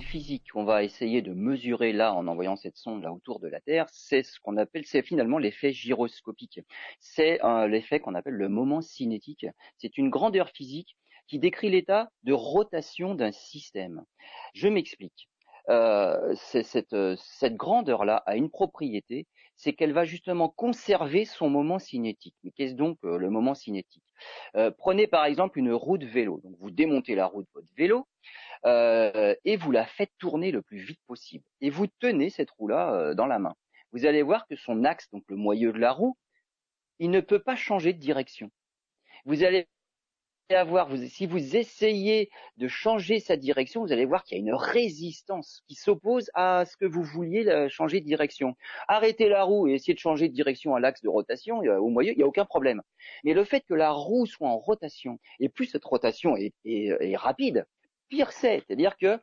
physique 0.00 0.50
qu'on 0.52 0.64
va 0.64 0.82
essayer 0.82 1.22
de 1.22 1.32
mesurer 1.32 1.92
là 1.92 2.14
en 2.14 2.26
envoyant 2.26 2.56
cette 2.56 2.76
sonde 2.76 3.04
là 3.04 3.12
autour 3.12 3.38
de 3.38 3.46
la 3.46 3.60
Terre, 3.60 3.86
c'est 3.92 4.24
ce 4.24 4.40
qu'on 4.40 4.56
appelle, 4.56 4.86
c'est 4.86 5.02
finalement 5.02 5.38
l'effet 5.38 5.72
gyroscopique. 5.72 6.62
C'est 6.98 7.38
l'effet 7.68 8.00
qu'on 8.00 8.16
appelle 8.16 8.34
le 8.34 8.48
moment 8.48 8.80
cinétique. 8.80 9.46
C'est 9.78 9.98
une 9.98 10.10
grandeur 10.10 10.48
physique 10.48 10.96
qui 11.26 11.38
décrit 11.38 11.70
l'état 11.70 12.10
de 12.22 12.32
rotation 12.32 13.14
d'un 13.14 13.32
système. 13.32 14.04
Je 14.54 14.68
m'explique. 14.68 15.28
Euh, 15.70 16.34
cette, 16.36 16.92
euh, 16.92 17.16
cette 17.18 17.54
grandeur-là 17.54 18.22
a 18.26 18.36
une 18.36 18.50
propriété, 18.50 19.26
c'est 19.56 19.72
qu'elle 19.72 19.92
va 19.92 20.04
justement 20.04 20.48
conserver 20.50 21.24
son 21.24 21.48
moment 21.48 21.78
cinétique. 21.78 22.34
Mais 22.42 22.50
qu'est-ce 22.50 22.74
donc 22.74 22.98
euh, 23.04 23.16
le 23.16 23.30
moment 23.30 23.54
cinétique? 23.54 24.02
Prenez 24.78 25.06
par 25.06 25.24
exemple 25.24 25.58
une 25.58 25.72
roue 25.72 25.98
de 25.98 26.06
vélo. 26.06 26.40
Donc 26.44 26.54
vous 26.60 26.70
démontez 26.70 27.14
la 27.14 27.26
roue 27.26 27.42
de 27.42 27.48
votre 27.52 27.68
vélo 27.76 28.06
et 28.64 29.56
vous 29.56 29.70
la 29.70 29.84
faites 29.84 30.12
tourner 30.18 30.50
le 30.50 30.62
plus 30.62 30.78
vite 30.78 31.00
possible. 31.06 31.44
Et 31.60 31.68
vous 31.68 31.86
tenez 31.98 32.30
cette 32.30 32.50
roue-là 32.52 33.14
dans 33.14 33.26
la 33.26 33.38
main. 33.38 33.54
Vous 33.92 34.06
allez 34.06 34.22
voir 34.22 34.46
que 34.46 34.56
son 34.56 34.84
axe, 34.84 35.10
donc 35.10 35.24
le 35.28 35.36
moyeu 35.36 35.72
de 35.72 35.78
la 35.78 35.92
roue, 35.92 36.16
il 37.00 37.10
ne 37.10 37.20
peut 37.20 37.40
pas 37.40 37.56
changer 37.56 37.92
de 37.92 37.98
direction. 37.98 38.50
Vous 39.24 39.42
allez 39.42 39.66
si 41.08 41.26
vous 41.26 41.56
essayez 41.56 42.30
de 42.58 42.68
changer 42.68 43.18
sa 43.18 43.36
direction, 43.36 43.80
vous 43.82 43.92
allez 43.92 44.04
voir 44.04 44.24
qu'il 44.24 44.36
y 44.36 44.40
a 44.40 44.42
une 44.42 44.54
résistance 44.54 45.62
qui 45.66 45.74
s'oppose 45.74 46.30
à 46.34 46.64
ce 46.66 46.76
que 46.76 46.84
vous 46.84 47.02
vouliez 47.02 47.48
euh, 47.48 47.68
changer 47.70 48.00
de 48.00 48.06
direction. 48.06 48.54
Arrêtez 48.86 49.30
la 49.30 49.44
roue 49.44 49.68
et 49.68 49.74
essayez 49.74 49.94
de 49.94 49.98
changer 49.98 50.28
de 50.28 50.34
direction 50.34 50.74
à 50.74 50.80
l'axe 50.80 51.00
de 51.00 51.08
rotation, 51.08 51.60
au 51.60 51.88
moyen, 51.88 52.12
il 52.12 52.18
n'y 52.18 52.22
a 52.22 52.26
aucun 52.26 52.44
problème. 52.44 52.82
Mais 53.24 53.32
le 53.32 53.44
fait 53.44 53.62
que 53.62 53.74
la 53.74 53.90
roue 53.90 54.26
soit 54.26 54.48
en 54.48 54.58
rotation, 54.58 55.18
et 55.40 55.48
plus 55.48 55.66
cette 55.66 55.84
rotation 55.84 56.36
est 56.36 57.16
rapide, 57.16 57.66
pire 58.08 58.30
c'est. 58.32 58.62
C'est-à-dire 58.66 58.98
que 58.98 59.18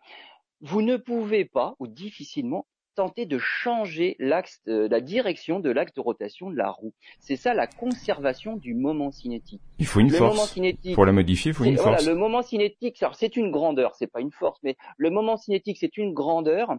vous 0.62 0.82
ne 0.82 0.98
pouvez 0.98 1.46
pas, 1.46 1.76
ou 1.80 1.88
difficilement, 1.88 2.66
tenter 2.96 3.26
de 3.26 3.38
changer 3.38 4.16
l'axe, 4.20 4.62
la 4.66 5.02
direction 5.02 5.60
de 5.60 5.70
l'axe 5.70 5.94
de 5.94 6.02
rotation 6.02 6.50
de 6.50 6.58
la 6.58 6.70
roue. 6.70 6.94
C'est 7.20 7.36
ça 7.36 7.54
la 7.54 7.68
conservation 7.68 8.56
du 8.56 8.74
moment 8.74 9.12
cinétique. 9.12 9.62
Il 9.80 9.86
faut 9.86 10.00
une 10.00 10.10
force. 10.10 10.58
pour 10.94 11.06
la 11.06 11.12
modifier, 11.12 11.52
il 11.52 11.54
faut 11.54 11.64
une 11.64 11.78
force. 11.78 12.06
le 12.06 12.16
moment 12.16 12.42
cinétique, 12.42 13.04
c'est 13.14 13.36
une 13.36 13.52
grandeur, 13.52 13.96
c'est 13.96 14.08
pas 14.08 14.22
une 14.22 14.32
force, 14.32 14.60
mais 14.64 14.76
le 14.98 15.10
moment 15.10 15.38
cinétique, 15.38 15.78
c'est 15.80 15.98
une 15.98 16.14
grandeur 16.14 16.74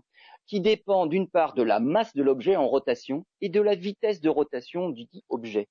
qui 0.46 0.60
dépend 0.60 1.06
d'une 1.06 1.28
part 1.28 1.54
de 1.54 1.62
la 1.62 1.80
masse 1.80 2.14
de 2.14 2.22
l'objet 2.22 2.56
en 2.56 2.68
rotation 2.68 3.24
et 3.40 3.48
de 3.48 3.60
la 3.60 3.74
vitesse 3.74 4.20
de 4.20 4.28
rotation 4.28 4.90
du 4.90 5.04
dit 5.04 5.24
objet. 5.28 5.68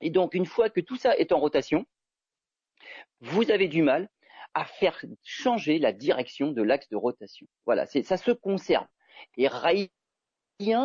Et 0.00 0.10
donc, 0.10 0.34
une 0.34 0.46
fois 0.46 0.70
que 0.70 0.80
tout 0.80 0.96
ça 0.96 1.16
est 1.16 1.32
en 1.32 1.38
rotation, 1.38 1.84
vous 3.20 3.50
avez 3.50 3.68
du 3.68 3.82
mal 3.82 4.08
à 4.54 4.64
faire 4.64 5.04
changer 5.22 5.78
la 5.78 5.92
direction 5.92 6.52
de 6.52 6.62
l'axe 6.62 6.88
de 6.88 6.96
rotation. 6.96 7.46
Voilà, 7.64 7.86
ça 7.86 8.16
se 8.16 8.32
conserve. 8.32 8.86
Et 9.36 9.48
rien 9.48 9.88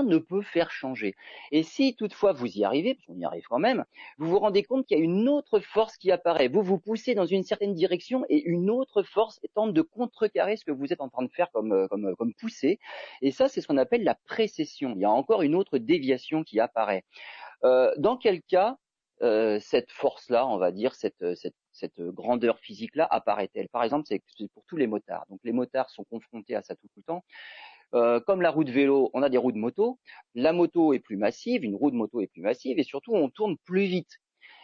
ne 0.04 0.18
peut 0.18 0.42
faire 0.42 0.72
changer. 0.72 1.16
Et 1.52 1.62
si 1.62 1.96
toutefois 1.96 2.34
vous 2.34 2.48
y 2.48 2.64
arrivez, 2.64 2.96
parce 2.96 3.06
qu'on 3.06 3.20
y 3.20 3.26
arrive 3.26 3.46
quand 3.48 3.60
même, 3.60 3.86
vous 4.18 4.28
vous 4.28 4.40
rendez 4.40 4.64
compte 4.64 4.88
qu'il 4.88 4.98
y 4.98 5.02
a 5.02 5.04
une 5.04 5.30
autre 5.30 5.60
force 5.60 5.98
qui 5.98 6.12
apparaît. 6.12 6.48
Vous 6.48 6.64
vous 6.64 6.80
poussez 6.80 7.14
dans 7.14 7.26
une 7.26 7.44
certaine 7.44 7.74
direction 7.74 8.26
et 8.30 8.42
une 8.44 8.70
autre 8.70 9.04
force 9.04 9.40
tente 9.54 9.74
de 9.74 9.82
contrecarrer 9.82 10.58
ce 10.58 10.66
que 10.66 10.72
vous 10.72 10.92
êtes 10.94 11.02
en 11.02 11.10
train 11.10 11.24
de 11.24 11.32
faire 11.32 11.52
comme, 11.52 11.74
euh, 11.74 11.88
comme, 11.88 12.16
comme 12.16 12.34
pousser. 12.34 12.80
Et 13.22 13.32
ça, 13.32 13.50
c'est 13.50 13.62
ce 13.62 13.68
qu'on 13.68 13.78
appelle 13.78 14.04
la 14.04 14.16
précession. 14.16 14.94
Il 14.96 15.02
y 15.02 15.06
a 15.06 15.12
encore 15.12 15.44
une 15.44 15.54
autre 15.54 15.78
déviation 15.78 16.44
qui 16.44 16.60
apparaît. 16.60 17.04
Euh, 17.64 17.94
dans 17.98 18.18
quel 18.18 18.42
cas 18.42 18.78
euh, 19.22 19.60
cette 19.60 19.92
force-là, 19.92 20.48
on 20.48 20.58
va 20.58 20.72
dire, 20.72 20.96
cette, 20.96 21.36
cette, 21.36 21.56
cette 21.72 22.00
grandeur 22.02 22.60
physique-là 22.60 23.08
apparaît-elle? 23.10 23.70
Par 23.70 23.84
exemple, 23.84 24.08
c'est 24.08 24.22
pour 24.54 24.64
tous 24.68 24.78
les 24.78 24.88
motards. 24.88 25.26
Donc 25.30 25.40
les 25.44 25.52
motards 25.52 25.90
sont 25.90 26.04
confrontés 26.04 26.56
à 26.56 26.62
ça 26.62 26.76
tout 26.76 26.88
le 26.96 27.04
temps. 27.04 27.24
Euh, 27.94 28.20
comme 28.20 28.42
la 28.42 28.52
roue 28.52 28.64
de 28.64 28.72
vélo, 28.72 29.10
on 29.14 29.24
a 29.24 29.30
des 29.30 29.38
roues 29.38 29.52
de 29.52 29.58
moto. 29.58 30.00
La 30.36 30.54
moto 30.54 30.94
est 30.94 31.00
plus 31.00 31.18
massive, 31.18 31.64
une 31.64 31.76
roue 31.76 31.92
de 31.92 31.96
moto 31.96 32.22
est 32.22 32.28
plus 32.28 32.42
massive, 32.42 32.80
et 32.80 32.84
surtout 32.84 33.14
on 33.14 33.30
tourne 33.30 33.58
plus 33.66 33.86
vite. 33.86 34.20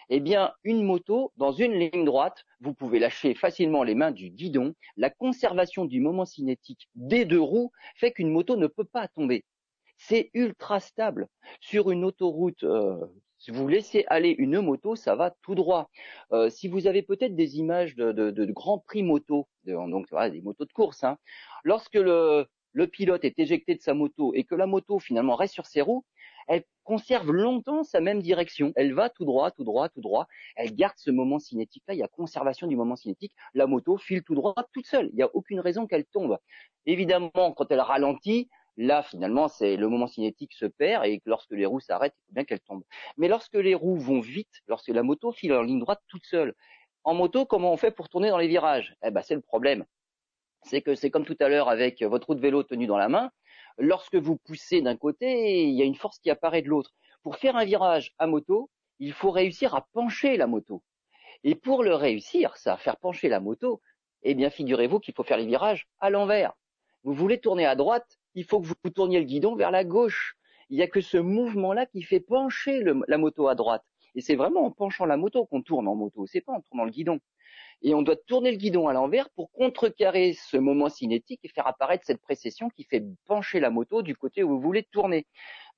Eh 0.09 0.19
bien, 0.19 0.53
une 0.63 0.83
moto, 0.83 1.31
dans 1.37 1.53
une 1.53 1.73
ligne 1.73 2.03
droite, 2.03 2.43
vous 2.59 2.73
pouvez 2.73 2.99
lâcher 2.99 3.33
facilement 3.35 3.83
les 3.83 3.95
mains 3.95 4.11
du 4.11 4.29
guidon. 4.29 4.73
La 4.97 5.09
conservation 5.09 5.85
du 5.85 6.01
moment 6.01 6.25
cinétique 6.25 6.89
des 6.95 7.25
deux 7.25 7.39
roues 7.39 7.71
fait 7.95 8.11
qu'une 8.11 8.29
moto 8.29 8.57
ne 8.57 8.67
peut 8.67 8.83
pas 8.83 9.07
tomber. 9.07 9.45
C'est 9.97 10.29
ultra 10.33 10.81
stable. 10.81 11.27
Sur 11.61 11.89
une 11.91 12.03
autoroute 12.03 12.63
euh, 12.63 12.97
si 13.43 13.51
vous 13.51 13.67
laissez 13.67 14.05
aller 14.07 14.33
une 14.37 14.61
moto, 14.61 14.95
ça 14.95 15.15
va 15.15 15.35
tout 15.41 15.53
droit. 15.53 15.89
Euh, 16.31 16.49
si 16.49 16.69
vous 16.69 16.87
avez 16.87 17.01
peut-être 17.01 17.35
des 17.35 17.57
images 17.57 17.93
de, 17.93 18.13
de, 18.13 18.53
Prix 18.85 19.03
moto, 19.03 19.49
donc 19.65 20.07
des 20.31 20.41
motos 20.41 20.63
de 20.63 20.71
course, 20.71 21.03
hein, 21.03 21.17
lorsque 21.65 21.95
le, 21.95 22.45
le 22.73 22.87
pilote 22.87 23.23
est 23.23 23.39
éjecté 23.39 23.75
de 23.75 23.81
sa 23.81 23.93
moto 23.93 24.33
et 24.33 24.43
que 24.43 24.55
la 24.55 24.65
moto 24.65 24.99
finalement 24.99 25.35
reste 25.35 25.53
sur 25.53 25.65
ses 25.65 25.81
roues, 25.81 26.03
elle 26.47 26.63
conserve 26.83 27.31
longtemps 27.31 27.83
sa 27.83 28.01
même 28.01 28.21
direction. 28.21 28.73
Elle 28.75 28.93
va 28.93 29.09
tout 29.09 29.25
droit, 29.25 29.51
tout 29.51 29.63
droit, 29.63 29.89
tout 29.89 30.01
droit. 30.01 30.27
Elle 30.55 30.75
garde 30.75 30.95
ce 30.97 31.11
moment 31.11 31.39
cinétique-là. 31.39 31.93
Il 31.93 31.99
y 31.99 32.03
a 32.03 32.07
conservation 32.07 32.67
du 32.67 32.75
moment 32.75 32.95
cinétique. 32.95 33.33
La 33.53 33.67
moto 33.67 33.97
file 33.97 34.23
tout 34.23 34.35
droit 34.35 34.55
toute 34.73 34.85
seule. 34.85 35.09
Il 35.13 35.15
n'y 35.15 35.23
a 35.23 35.29
aucune 35.33 35.59
raison 35.61 35.87
qu'elle 35.87 36.05
tombe. 36.05 36.37
Évidemment, 36.85 37.53
quand 37.55 37.71
elle 37.71 37.79
ralentit, 37.79 38.49
Là, 38.75 39.03
finalement, 39.03 39.49
c'est 39.49 39.75
le 39.77 39.87
moment 39.87 40.07
cinétique 40.07 40.53
se 40.53 40.65
perd 40.65 41.05
et 41.05 41.21
lorsque 41.25 41.51
les 41.51 41.67
roues 41.67 41.79
s'arrêtent, 41.79 42.15
il 42.17 42.25
faut 42.25 42.33
bien 42.33 42.43
qu'elles 42.43 42.59
tombent. 42.59 42.83
Mais 43.17 43.27
lorsque 43.27 43.53
les 43.53 43.75
roues 43.75 43.97
vont 43.99 44.19
vite, 44.19 44.49
lorsque 44.67 44.87
la 44.87 45.03
moto 45.03 45.31
file 45.31 45.53
en 45.53 45.61
ligne 45.61 45.79
droite 45.79 46.01
toute 46.07 46.25
seule, 46.25 46.55
en 47.03 47.13
moto, 47.13 47.45
comment 47.45 47.71
on 47.71 47.77
fait 47.77 47.91
pour 47.91 48.09
tourner 48.09 48.29
dans 48.29 48.39
les 48.39 48.47
virages? 48.47 48.95
Eh 49.03 49.11
ben, 49.11 49.21
c'est 49.21 49.35
le 49.35 49.41
problème. 49.41 49.85
C'est 50.65 51.09
comme 51.11 51.25
tout 51.25 51.37
à 51.39 51.49
l'heure 51.49 51.69
avec 51.69 52.01
votre 52.03 52.27
roue 52.27 52.35
de 52.35 52.39
vélo 52.39 52.63
tenue 52.63 52.87
dans 52.87 52.97
la 52.97 53.09
main. 53.09 53.31
Lorsque 53.77 54.15
vous 54.15 54.37
poussez 54.37 54.81
d'un 54.81 54.95
côté, 54.95 55.63
il 55.63 55.75
y 55.75 55.81
a 55.81 55.85
une 55.85 55.95
force 55.95 56.19
qui 56.19 56.29
apparaît 56.29 56.61
de 56.61 56.69
l'autre. 56.69 56.91
Pour 57.21 57.37
faire 57.37 57.55
un 57.55 57.65
virage 57.65 58.13
à 58.17 58.27
moto, 58.27 58.69
il 58.99 59.13
faut 59.13 59.31
réussir 59.31 59.75
à 59.75 59.87
pencher 59.93 60.37
la 60.37 60.47
moto. 60.47 60.83
Et 61.43 61.55
pour 61.55 61.83
le 61.83 61.95
réussir, 61.95 62.55
ça, 62.55 62.77
faire 62.77 62.97
pencher 62.97 63.29
la 63.29 63.39
moto, 63.39 63.81
eh 64.23 64.35
bien, 64.35 64.49
figurez-vous 64.49 64.99
qu'il 64.99 65.13
faut 65.13 65.23
faire 65.23 65.37
les 65.37 65.45
virages 65.45 65.87
à 65.99 66.09
l'envers. 66.09 66.53
Vous 67.03 67.13
voulez 67.13 67.39
tourner 67.39 67.65
à 67.65 67.75
droite, 67.75 68.17
il 68.35 68.45
faut 68.45 68.61
que 68.61 68.67
vous 68.67 68.89
tourniez 68.89 69.19
le 69.19 69.25
guidon 69.25 69.55
vers 69.55 69.71
la 69.71 69.83
gauche. 69.83 70.37
Il 70.69 70.77
n'y 70.77 70.83
a 70.83 70.87
que 70.87 71.01
ce 71.01 71.17
mouvement-là 71.17 71.85
qui 71.85 72.01
fait 72.01 72.21
pencher 72.21 72.83
la 73.07 73.17
moto 73.17 73.47
à 73.47 73.55
droite. 73.55 73.83
Et 74.15 74.21
c'est 74.21 74.35
vraiment 74.35 74.65
en 74.65 74.71
penchant 74.71 75.05
la 75.05 75.17
moto 75.17 75.45
qu'on 75.45 75.61
tourne 75.61 75.87
en 75.87 75.95
moto, 75.95 76.25
c'est 76.27 76.41
pas 76.41 76.53
en 76.53 76.61
tournant 76.61 76.85
le 76.85 76.91
guidon. 76.91 77.19
Et 77.83 77.93
on 77.93 78.01
doit 78.01 78.15
tourner 78.15 78.51
le 78.51 78.57
guidon 78.57 78.87
à 78.87 78.93
l'envers 78.93 79.29
pour 79.31 79.51
contrecarrer 79.51 80.33
ce 80.33 80.57
moment 80.57 80.89
cinétique 80.89 81.41
et 81.43 81.49
faire 81.49 81.67
apparaître 81.67 82.05
cette 82.05 82.21
précession 82.21 82.69
qui 82.69 82.85
fait 82.85 83.03
pencher 83.25 83.59
la 83.59 83.69
moto 83.69 84.01
du 84.01 84.15
côté 84.15 84.43
où 84.43 84.49
vous 84.49 84.61
voulez 84.61 84.83
tourner. 84.83 85.27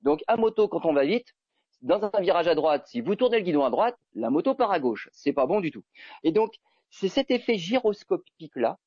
Donc 0.02 0.22
à 0.28 0.36
moto, 0.36 0.68
quand 0.68 0.86
on 0.86 0.92
va 0.92 1.04
vite, 1.04 1.34
dans 1.82 2.02
un 2.02 2.20
virage 2.20 2.48
à 2.48 2.54
droite, 2.54 2.86
si 2.86 3.00
vous 3.00 3.16
tournez 3.16 3.38
le 3.38 3.44
guidon 3.44 3.64
à 3.64 3.70
droite, 3.70 3.96
la 4.14 4.30
moto 4.30 4.54
part 4.54 4.70
à 4.70 4.80
gauche. 4.80 5.08
C'est 5.12 5.32
pas 5.32 5.46
bon 5.46 5.60
du 5.60 5.70
tout. 5.70 5.84
Et 6.22 6.32
donc, 6.32 6.54
c'est 6.90 7.08
cet 7.08 7.30
effet 7.30 7.56
gyroscopique 7.56 8.56
là 8.56 8.78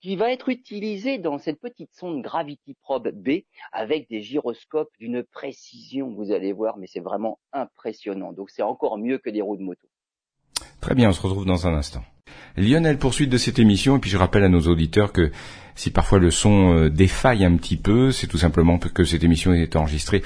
qui 0.00 0.16
va 0.16 0.32
être 0.32 0.48
utilisé 0.48 1.18
dans 1.18 1.38
cette 1.38 1.60
petite 1.60 1.92
sonde 1.92 2.22
Gravity 2.22 2.76
Probe 2.82 3.08
B 3.08 3.40
avec 3.72 4.08
des 4.08 4.22
gyroscopes 4.22 4.92
d'une 4.98 5.24
précision, 5.24 6.08
vous 6.10 6.30
allez 6.30 6.52
voir, 6.52 6.76
mais 6.78 6.86
c'est 6.86 7.00
vraiment 7.00 7.40
impressionnant. 7.52 8.32
Donc 8.32 8.50
c'est 8.50 8.62
encore 8.62 8.96
mieux 8.96 9.18
que 9.18 9.30
des 9.30 9.42
roues 9.42 9.56
de 9.56 9.62
moto. 9.62 9.88
Très 10.80 10.94
bien, 10.94 11.08
on 11.08 11.12
se 11.12 11.20
retrouve 11.20 11.44
dans 11.44 11.66
un 11.66 11.74
instant. 11.74 12.02
Lionel, 12.56 12.98
poursuite 12.98 13.30
de 13.30 13.38
cette 13.38 13.58
émission, 13.58 13.96
et 13.96 14.00
puis 14.00 14.10
je 14.10 14.16
rappelle 14.16 14.44
à 14.44 14.48
nos 14.48 14.62
auditeurs 14.62 15.12
que 15.12 15.30
si 15.78 15.90
parfois 15.90 16.18
le 16.18 16.32
son 16.32 16.74
euh, 16.74 16.90
défaille 16.90 17.44
un 17.44 17.54
petit 17.54 17.76
peu, 17.76 18.10
c'est 18.10 18.26
tout 18.26 18.36
simplement 18.36 18.78
que 18.78 19.04
cette 19.04 19.22
émission 19.22 19.54
est 19.54 19.76
enregistrée 19.76 20.24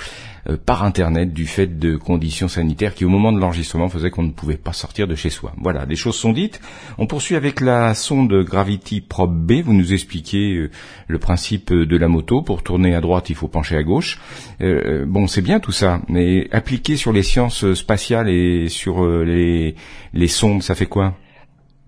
euh, 0.48 0.56
par 0.56 0.82
Internet 0.82 1.34
du 1.34 1.46
fait 1.46 1.78
de 1.78 1.96
conditions 1.96 2.48
sanitaires 2.48 2.94
qui, 2.94 3.04
au 3.04 3.10
moment 3.10 3.32
de 3.32 3.38
l'enregistrement, 3.38 3.90
faisaient 3.90 4.08
qu'on 4.08 4.22
ne 4.22 4.30
pouvait 4.30 4.56
pas 4.56 4.72
sortir 4.72 5.06
de 5.06 5.14
chez 5.14 5.28
soi. 5.28 5.52
Voilà, 5.60 5.84
les 5.84 5.94
choses 5.94 6.16
sont 6.16 6.32
dites. 6.32 6.58
On 6.96 7.06
poursuit 7.06 7.36
avec 7.36 7.60
la 7.60 7.92
sonde 7.94 8.32
Gravity 8.44 9.02
Probe 9.02 9.36
B. 9.36 9.60
Vous 9.62 9.74
nous 9.74 9.92
expliquez 9.92 10.54
euh, 10.54 10.70
le 11.06 11.18
principe 11.18 11.70
de 11.70 11.96
la 11.98 12.08
moto. 12.08 12.40
Pour 12.40 12.62
tourner 12.62 12.94
à 12.94 13.02
droite, 13.02 13.28
il 13.28 13.36
faut 13.36 13.48
pencher 13.48 13.76
à 13.76 13.82
gauche. 13.82 14.18
bon, 14.58 15.26
c'est 15.26 15.42
bien 15.42 15.60
tout 15.60 15.72
ça, 15.72 16.00
mais 16.08 16.48
appliqué 16.50 16.96
sur 16.96 17.12
les 17.12 17.22
sciences 17.22 17.74
spatiales 17.74 18.30
et 18.30 18.70
sur 18.70 19.06
les, 19.06 19.74
les 20.14 20.28
sondes, 20.28 20.62
ça 20.62 20.74
fait 20.74 20.86
quoi? 20.86 21.14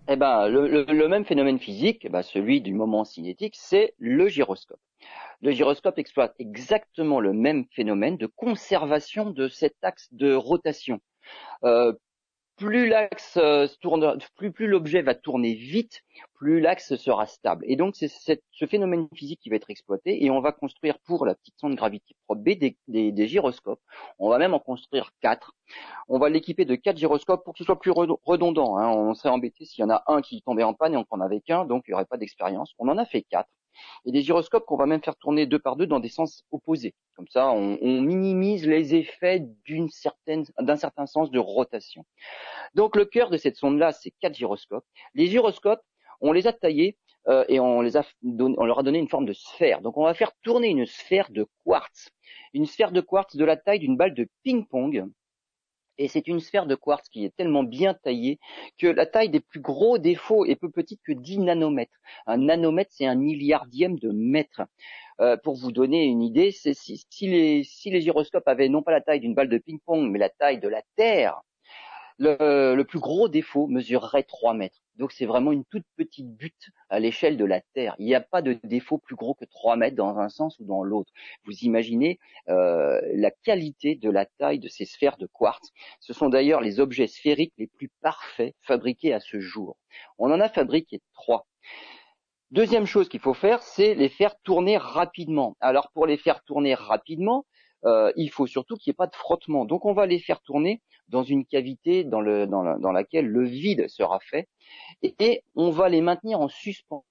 Eh 0.08 0.16
ben, 0.16 0.48
le, 0.48 1.08
même 1.08 1.24
phénomène 1.24 1.58
physique, 1.58 2.10
bah, 2.10 2.22
celui 2.22 2.60
du 2.60 2.74
moment 2.74 3.04
cinétique, 3.04 3.54
c'est 3.56 3.94
le 3.98 4.28
gyroscope. 4.28 4.80
Le 5.40 5.50
gyroscope 5.50 5.98
exploite 5.98 6.34
exactement 6.38 7.20
le 7.20 7.32
même 7.32 7.64
phénomène 7.72 8.16
de 8.16 8.26
conservation 8.26 9.30
de 9.30 9.48
cet 9.48 9.76
axe 9.82 10.08
de 10.12 10.34
rotation. 10.34 11.00
Euh, 11.64 11.92
plus 12.56 12.88
l'axe 12.88 13.36
euh, 13.36 13.66
tourne, 13.80 14.18
plus, 14.36 14.66
l'objet 14.66 15.02
va 15.02 15.14
tourner 15.14 15.54
vite, 15.54 16.02
plus 16.34 16.60
l'axe 16.60 16.94
sera 16.96 17.26
stable. 17.26 17.64
Et 17.68 17.76
donc 17.76 17.96
c'est 17.96 18.08
ce 18.08 18.66
phénomène 18.66 19.08
physique 19.14 19.40
qui 19.40 19.50
va 19.50 19.56
être 19.56 19.70
exploité 19.70 20.24
et 20.24 20.30
on 20.30 20.40
va 20.40 20.52
construire 20.52 20.98
pour 21.00 21.26
la 21.26 21.34
petite 21.34 21.58
sonde 21.58 21.74
Gravity 21.74 22.14
Probe 22.26 22.42
B 22.42 22.50
des, 22.88 23.26
gyroscopes. 23.26 23.80
On 24.18 24.28
va 24.28 24.38
même 24.38 24.54
en 24.54 24.60
construire 24.60 25.10
quatre. 25.20 25.52
On 26.08 26.18
va 26.18 26.28
l'équiper 26.28 26.64
de 26.64 26.74
quatre 26.74 26.98
gyroscopes 26.98 27.44
pour 27.44 27.54
qu'il 27.54 27.66
soit 27.66 27.80
plus 27.80 27.92
redondant. 27.92 28.78
Hein. 28.78 28.88
On 28.88 29.14
serait 29.14 29.30
embêté 29.30 29.64
s'il 29.64 29.82
y 29.82 29.84
en 29.84 29.90
a 29.90 30.04
un 30.06 30.20
qui 30.20 30.42
tombait 30.42 30.62
en 30.62 30.74
panne 30.74 30.94
et 30.94 30.96
on 30.96 31.06
en 31.10 31.20
avait 31.20 31.40
qu'un, 31.40 31.64
donc 31.64 31.84
il 31.86 31.90
n'y 31.90 31.94
aurait 31.94 32.04
pas 32.04 32.18
d'expérience. 32.18 32.72
On 32.78 32.88
en 32.88 32.98
a 32.98 33.04
fait 33.04 33.22
quatre 33.22 33.48
et 34.04 34.12
des 34.12 34.22
gyroscopes 34.22 34.64
qu'on 34.66 34.76
va 34.76 34.86
même 34.86 35.02
faire 35.02 35.16
tourner 35.16 35.46
deux 35.46 35.58
par 35.58 35.76
deux 35.76 35.86
dans 35.86 36.00
des 36.00 36.08
sens 36.08 36.44
opposés. 36.50 36.94
Comme 37.16 37.28
ça, 37.28 37.50
on, 37.50 38.00
minimise 38.00 38.66
les 38.66 38.94
effets 38.94 39.46
d'un 39.68 40.76
certain 40.76 41.06
sens 41.06 41.30
de 41.30 41.38
rotation. 41.38 42.04
Donc 42.74 42.96
le 42.96 43.04
cœur 43.04 43.30
de 43.30 43.36
cette 43.36 43.56
sonde-là, 43.56 43.92
c'est 43.92 44.12
quatre 44.20 44.34
gyroscopes. 44.34 44.84
Les 45.14 45.26
gyroscopes, 45.26 45.82
on 46.20 46.32
les 46.32 46.46
a 46.46 46.52
taillés 46.52 46.96
euh, 47.28 47.44
et 47.48 47.60
on 47.60 47.82
leur 47.82 48.78
a 48.78 48.82
donné 48.82 48.98
une 48.98 49.08
forme 49.08 49.26
de 49.26 49.32
sphère. 49.32 49.80
Donc 49.80 49.96
on 49.96 50.04
va 50.04 50.14
faire 50.14 50.32
tourner 50.42 50.68
une 50.68 50.86
sphère 50.86 51.30
de 51.30 51.46
quartz. 51.64 52.10
Une 52.52 52.66
sphère 52.66 52.92
de 52.92 53.00
quartz 53.00 53.36
de 53.36 53.44
la 53.44 53.56
taille 53.56 53.78
d'une 53.78 53.96
balle 53.96 54.14
de 54.14 54.28
ping-pong 54.42 55.08
et 55.98 56.08
c'est 56.08 56.28
une 56.28 56.40
sphère 56.40 56.66
de 56.66 56.74
quartz 56.74 57.08
qui 57.08 57.24
est 57.24 57.34
tellement 57.36 57.62
bien 57.62 57.94
taillée 57.94 58.38
que 58.78 58.86
la 58.86 59.06
taille 59.06 59.28
des 59.28 59.40
plus 59.40 59.60
gros 59.60 59.98
défauts 59.98 60.44
est 60.44 60.56
peu 60.56 60.70
petite 60.70 61.00
que 61.04 61.12
10 61.12 61.38
nanomètres. 61.40 61.96
Un 62.26 62.38
nanomètre, 62.38 62.90
c'est 62.92 63.06
un 63.06 63.14
milliardième 63.14 63.98
de 63.98 64.10
mètre. 64.10 64.62
Euh, 65.20 65.36
pour 65.36 65.54
vous 65.54 65.70
donner 65.70 66.06
une 66.06 66.22
idée, 66.22 66.50
si, 66.50 66.74
si, 66.74 67.28
les, 67.28 67.62
si 67.62 67.90
les 67.90 68.00
gyroscopes 68.00 68.48
avaient 68.48 68.68
non 68.68 68.82
pas 68.82 68.90
la 68.90 69.00
taille 69.00 69.20
d'une 69.20 69.34
balle 69.34 69.48
de 69.48 69.58
ping-pong, 69.58 70.10
mais 70.10 70.18
la 70.18 70.28
taille 70.28 70.58
de 70.58 70.68
la 70.68 70.82
Terre, 70.96 71.40
le, 72.18 72.82
plus 72.82 73.00
gros 73.00 73.28
défaut 73.28 73.66
mesurerait 73.66 74.22
3 74.22 74.54
mètres. 74.54 74.78
Donc 74.96 75.10
c'est 75.10 75.26
vraiment 75.26 75.50
une 75.50 75.64
toute 75.64 75.84
petite 75.96 76.28
butte 76.36 76.70
à 76.88 77.00
l'échelle 77.00 77.36
de 77.36 77.44
la 77.44 77.60
Terre. 77.74 77.96
Il 77.98 78.06
n'y 78.06 78.14
a 78.14 78.20
pas 78.20 78.42
de 78.42 78.58
défaut 78.62 78.98
plus 78.98 79.16
gros 79.16 79.34
que 79.34 79.44
3 79.44 79.76
mètres 79.76 79.96
dans 79.96 80.18
un 80.18 80.28
sens 80.28 80.58
ou 80.60 80.64
dans 80.64 80.84
l'autre. 80.84 81.12
Vous 81.44 81.52
imaginez 81.62 82.18
euh, 82.48 83.00
la 83.14 83.30
qualité 83.30 83.96
de 83.96 84.10
la 84.10 84.26
taille 84.26 84.60
de 84.60 84.68
ces 84.68 84.84
sphères 84.84 85.16
de 85.16 85.26
quartz. 85.26 85.70
Ce 86.00 86.12
sont 86.12 86.28
d'ailleurs 86.28 86.60
les 86.60 86.78
objets 86.78 87.08
sphériques 87.08 87.54
les 87.58 87.66
plus 87.66 87.90
parfaits 88.02 88.54
fabriqués 88.62 89.12
à 89.12 89.20
ce 89.20 89.40
jour. 89.40 89.76
On 90.18 90.30
en 90.30 90.40
a 90.40 90.48
fabriqué 90.48 91.00
trois. 91.12 91.46
Deuxième 92.52 92.86
chose 92.86 93.08
qu'il 93.08 93.18
faut 93.18 93.34
faire, 93.34 93.64
c'est 93.64 93.94
les 93.94 94.08
faire 94.08 94.38
tourner 94.44 94.76
rapidement. 94.76 95.56
Alors 95.58 95.90
pour 95.92 96.06
les 96.06 96.16
faire 96.16 96.44
tourner 96.44 96.74
rapidement, 96.74 97.46
euh, 97.84 98.12
il 98.16 98.30
faut 98.30 98.46
surtout 98.46 98.76
qu'il 98.76 98.90
n'y 98.90 98.94
ait 98.94 98.96
pas 98.96 99.06
de 99.06 99.14
frottement. 99.14 99.64
Donc 99.64 99.84
on 99.84 99.92
va 99.92 100.06
les 100.06 100.18
faire 100.18 100.40
tourner 100.40 100.82
dans 101.08 101.22
une 101.22 101.44
cavité 101.44 102.04
dans, 102.04 102.20
laquelle 102.20 103.26
le 103.26 103.44
vide 103.44 103.88
sera 103.88 104.20
fait 104.20 104.48
et, 105.02 105.42
on 105.54 105.70
va 105.70 105.88
les 105.88 106.00
maintenir 106.00 106.40
en 106.40 106.48
suspension. 106.48 107.04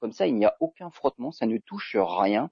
Comme 0.00 0.12
ça, 0.12 0.26
il 0.26 0.34
n'y 0.34 0.44
a 0.44 0.56
aucun 0.60 0.90
frottement, 0.90 1.30
ça 1.30 1.46
ne 1.46 1.58
touche 1.58 1.96
rien. 1.98 2.50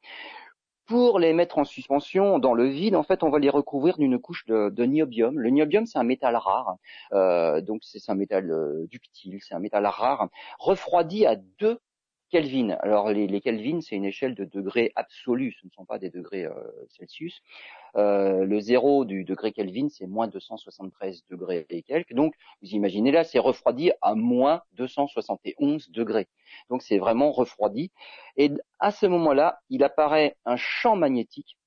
Pour 0.86 1.18
les 1.18 1.32
mettre 1.32 1.58
en 1.58 1.64
suspension 1.64 2.38
dans 2.38 2.54
le 2.54 2.66
vide, 2.66 2.96
en 2.96 3.02
fait, 3.02 3.22
on 3.22 3.30
va 3.30 3.38
les 3.38 3.48
recouvrir 3.48 3.98
d'une 3.98 4.18
couche 4.18 4.44
de, 4.46 4.84
niobium. 4.84 5.38
Le 5.38 5.50
niobium, 5.50 5.86
c'est 5.86 5.98
un 5.98 6.04
métal 6.04 6.36
rare, 6.36 6.76
euh, 7.12 7.60
donc 7.60 7.80
c'est 7.82 8.10
un 8.10 8.14
métal 8.14 8.50
euh, 8.50 8.86
ductile, 8.88 9.38
c'est 9.40 9.54
un 9.54 9.60
métal 9.60 9.86
rare, 9.86 10.28
refroidi 10.58 11.24
à 11.24 11.36
2 11.36 11.80
Kelvin. 12.32 12.70
Alors 12.80 13.10
les, 13.10 13.40
Kelvin, 13.42 13.82
c'est 13.82 13.94
une 13.94 14.06
échelle 14.06 14.34
de 14.34 14.46
degrés 14.46 14.90
absolus, 14.96 15.54
ce 15.60 15.66
ne 15.66 15.70
sont 15.70 15.84
pas 15.84 15.98
des 15.98 16.08
degrés 16.08 16.46
euh, 16.46 16.54
Celsius. 16.88 17.42
Euh, 17.96 18.46
le 18.46 18.58
zéro 18.58 19.04
du 19.04 19.24
degré 19.24 19.52
Kelvin, 19.52 19.90
c'est 19.90 20.06
moins 20.06 20.28
273 20.28 21.24
degrés 21.28 21.66
et 21.68 21.82
quelques. 21.82 22.14
Donc 22.14 22.34
vous 22.62 22.70
imaginez 22.70 23.12
là, 23.12 23.22
c'est 23.22 23.38
refroidi 23.38 23.92
à 24.00 24.14
moins 24.14 24.62
271 24.72 25.90
degrés. 25.90 26.26
Donc 26.70 26.82
c'est 26.82 26.96
vraiment 26.96 27.32
refroidi. 27.32 27.90
Et 28.38 28.50
à 28.78 28.92
ce 28.92 29.04
moment-là, 29.04 29.60
il 29.68 29.84
apparaît 29.84 30.38
un 30.46 30.56
champ 30.56 30.96
magnétique 30.96 31.58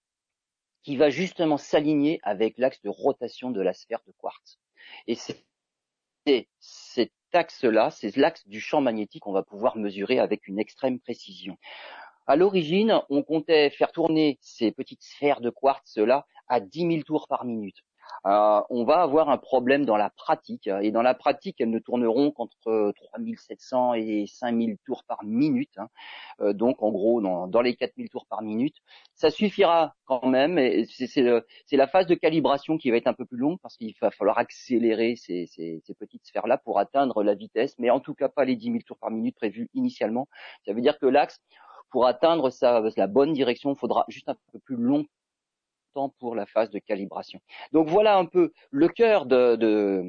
qui 0.81 0.97
va 0.97 1.11
justement 1.11 1.57
s'aligner 1.57 2.19
avec 2.23 2.57
l'axe 2.57 2.81
de 2.81 2.89
rotation 2.89 3.51
de 3.51 3.61
la 3.61 3.73
sphère 3.73 4.01
de 4.07 4.13
quartz. 4.17 4.57
Et 5.05 5.15
c'est 6.59 7.11
axe-là, 7.35 7.91
c'est 7.91 8.15
l'axe 8.17 8.47
du 8.47 8.59
champ 8.59 8.81
magnétique 8.81 9.23
qu'on 9.23 9.31
va 9.31 9.43
pouvoir 9.43 9.77
mesurer 9.77 10.19
avec 10.19 10.47
une 10.47 10.59
extrême 10.59 10.99
précision. 10.99 11.57
À 12.27 12.35
l'origine, 12.35 13.01
on 13.09 13.21
comptait 13.21 13.69
faire 13.69 13.91
tourner 13.91 14.39
ces 14.41 14.71
petites 14.71 15.03
sphères 15.03 15.41
de 15.41 15.49
quartz-là 15.49 16.25
à 16.47 16.59
10 16.59 16.79
000 16.79 17.01
tours 17.03 17.27
par 17.27 17.45
minute. 17.45 17.77
Euh, 18.25 18.61
on 18.69 18.85
va 18.85 19.01
avoir 19.01 19.29
un 19.29 19.37
problème 19.37 19.85
dans 19.85 19.97
la 19.97 20.09
pratique. 20.09 20.67
Et 20.81 20.91
dans 20.91 21.01
la 21.03 21.13
pratique, 21.13 21.57
elles 21.59 21.69
ne 21.69 21.79
tourneront 21.79 22.31
qu'entre 22.31 22.93
3700 23.13 23.93
et 23.95 24.25
5000 24.27 24.77
tours 24.85 25.03
par 25.03 25.23
minute. 25.23 25.77
Hein. 25.77 25.89
Euh, 26.41 26.53
donc, 26.53 26.81
en 26.81 26.91
gros, 26.91 27.21
dans, 27.21 27.47
dans 27.47 27.61
les 27.61 27.75
4000 27.75 28.09
tours 28.09 28.25
par 28.25 28.41
minute. 28.41 28.75
Ça 29.13 29.29
suffira 29.29 29.95
quand 30.05 30.25
même. 30.25 30.59
C'est 30.85 31.77
la 31.77 31.87
phase 31.87 32.07
de 32.07 32.15
calibration 32.15 32.77
qui 32.77 32.89
va 32.91 32.97
être 32.97 33.07
un 33.07 33.13
peu 33.13 33.25
plus 33.25 33.37
longue 33.37 33.59
parce 33.61 33.77
qu'il 33.77 33.93
va 34.01 34.11
falloir 34.11 34.37
accélérer 34.37 35.15
ces, 35.15 35.47
petites 35.99 36.25
sphères-là 36.25 36.57
pour 36.57 36.79
atteindre 36.79 37.23
la 37.23 37.35
vitesse, 37.35 37.75
mais 37.79 37.89
en 37.89 37.99
tout 37.99 38.13
cas 38.13 38.29
pas 38.29 38.45
les 38.45 38.55
10 38.55 38.65
000 38.65 38.77
tours 38.85 38.97
par 38.97 39.11
minute 39.11 39.35
prévus 39.35 39.69
initialement. 39.73 40.27
Ça 40.65 40.73
veut 40.73 40.81
dire 40.81 40.97
que 40.99 41.05
l'axe, 41.05 41.39
pour 41.91 42.07
atteindre 42.07 42.49
sa, 42.49 42.81
la 42.97 43.07
bonne 43.07 43.33
direction, 43.33 43.75
faudra 43.75 44.05
juste 44.09 44.29
un 44.29 44.35
peu 44.51 44.59
plus 44.59 44.75
long 44.75 45.05
pour 46.19 46.35
la 46.35 46.45
phase 46.45 46.69
de 46.69 46.79
calibration. 46.79 47.39
Donc 47.71 47.89
voilà 47.89 48.17
un 48.17 48.25
peu 48.25 48.51
le 48.71 48.87
cœur 48.87 49.25
de, 49.25 50.03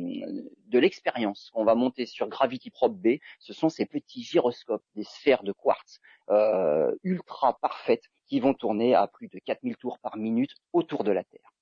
l'expérience 0.73 1.51
qu'on 1.55 1.65
va 1.65 1.75
monter 1.75 2.07
sur 2.07 2.29
Gravity 2.29 2.71
Probe 2.71 3.01
B. 3.01 3.19
Ce 3.39 3.53
sont 3.53 3.69
ces 3.69 3.87
petits 3.87 4.23
gyroscopes, 4.23 4.85
des 4.95 5.05
sphères 5.05 5.43
de 5.43 5.53
quartz 5.53 6.01
euh, 6.31 6.93
ultra 7.03 7.59
parfaites 7.61 8.05
qui 8.27 8.41
vont 8.41 8.55
tourner 8.55 8.95
à 8.95 9.07
plus 9.07 9.29
de 9.29 9.39
4000 9.45 9.77
tours 9.77 9.99
par 10.01 10.17
minute 10.17 10.53
autour 10.73 11.05
de 11.05 11.13
la 11.13 11.25
Terre. 11.25 11.53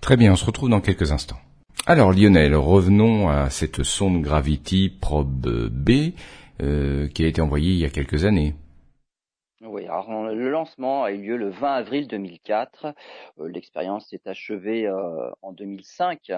Très 0.00 0.16
bien, 0.16 0.32
on 0.32 0.36
se 0.36 0.44
retrouve 0.44 0.68
dans 0.68 0.80
quelques 0.80 1.12
instants. 1.12 1.38
Alors 1.86 2.12
Lionel, 2.12 2.54
revenons 2.54 3.28
à 3.28 3.50
cette 3.50 3.82
sonde 3.82 4.22
Gravity 4.22 4.88
Probe 4.88 5.68
B 5.70 6.14
euh, 6.62 7.08
qui 7.08 7.24
a 7.24 7.26
été 7.26 7.40
envoyée 7.40 7.72
il 7.72 7.78
y 7.78 7.84
a 7.84 7.90
quelques 7.90 8.24
années. 8.24 8.54
Oui, 9.66 9.84
alors 9.86 10.24
le 10.34 10.50
lancement 10.50 11.04
a 11.04 11.12
eu 11.12 11.22
lieu 11.22 11.36
le 11.38 11.48
20 11.48 11.74
avril 11.76 12.06
2004. 12.06 12.94
Euh, 13.38 13.48
l'expérience 13.48 14.06
s'est 14.10 14.20
achevée 14.26 14.86
euh, 14.86 15.30
en 15.40 15.52
2005 15.52 16.32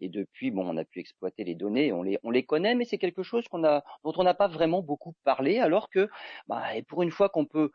et 0.00 0.08
depuis, 0.08 0.50
bon, 0.50 0.68
on 0.68 0.76
a 0.76 0.84
pu 0.84 0.98
exploiter 0.98 1.44
les 1.44 1.54
données, 1.54 1.92
on 1.92 2.02
les, 2.02 2.18
on 2.24 2.32
les 2.32 2.42
connaît, 2.44 2.74
mais 2.74 2.84
c'est 2.84 2.98
quelque 2.98 3.22
chose 3.22 3.46
qu'on 3.46 3.62
a, 3.62 3.84
dont 4.02 4.12
on 4.16 4.24
n'a 4.24 4.34
pas 4.34 4.48
vraiment 4.48 4.82
beaucoup 4.82 5.14
parlé, 5.22 5.60
alors 5.60 5.90
que, 5.90 6.08
bah, 6.48 6.74
et 6.74 6.82
pour 6.82 7.04
une 7.04 7.12
fois 7.12 7.28
qu'on 7.28 7.46
peut 7.46 7.70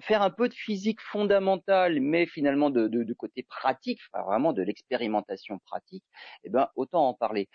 faire 0.00 0.22
un 0.22 0.30
peu 0.30 0.48
de 0.48 0.54
physique 0.54 1.00
fondamentale, 1.02 2.00
mais 2.00 2.26
finalement 2.26 2.70
de, 2.70 2.88
de, 2.88 3.04
de 3.04 3.14
côté 3.14 3.44
pratique, 3.44 4.00
vraiment 4.12 4.52
de 4.52 4.62
l'expérimentation 4.62 5.60
pratique, 5.60 6.04
eh 6.42 6.50
ben, 6.50 6.68
autant 6.74 7.06
en 7.08 7.14
parler. 7.14 7.48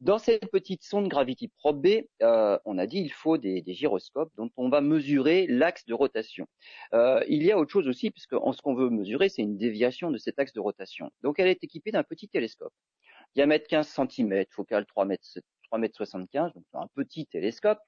Dans 0.00 0.18
cette 0.18 0.50
petite 0.50 0.82
sonde 0.82 1.06
Gravity 1.08 1.48
Probe 1.48 1.80
B, 1.82 2.02
euh, 2.22 2.58
on 2.64 2.78
a 2.78 2.86
dit 2.88 2.98
il 2.98 3.12
faut 3.12 3.38
des, 3.38 3.62
des 3.62 3.74
gyroscopes 3.74 4.32
dont 4.36 4.50
on 4.56 4.70
va 4.70 4.80
mesurer 4.80 5.46
l'axe 5.46 5.84
de 5.86 5.94
rotation. 5.94 6.47
Euh, 6.94 7.22
il 7.28 7.42
y 7.42 7.52
a 7.52 7.58
autre 7.58 7.70
chose 7.70 7.88
aussi, 7.88 8.10
puisque 8.10 8.34
ce 8.34 8.62
qu'on 8.62 8.74
veut 8.74 8.90
mesurer, 8.90 9.28
c'est 9.28 9.42
une 9.42 9.56
déviation 9.56 10.10
de 10.10 10.18
cet 10.18 10.38
axe 10.38 10.52
de 10.52 10.60
rotation. 10.60 11.10
Donc 11.22 11.38
elle 11.38 11.48
est 11.48 11.62
équipée 11.62 11.92
d'un 11.92 12.02
petit 12.02 12.28
télescope, 12.28 12.72
diamètre 13.34 13.66
15 13.68 13.88
cm, 13.88 14.44
focale 14.50 14.86
3 14.86 15.04
mètres 15.04 15.38
3 15.68 15.78
mètres 15.78 15.96
75, 15.96 16.54
donc 16.54 16.64
un 16.72 16.88
petit 16.94 17.26
télescope. 17.26 17.78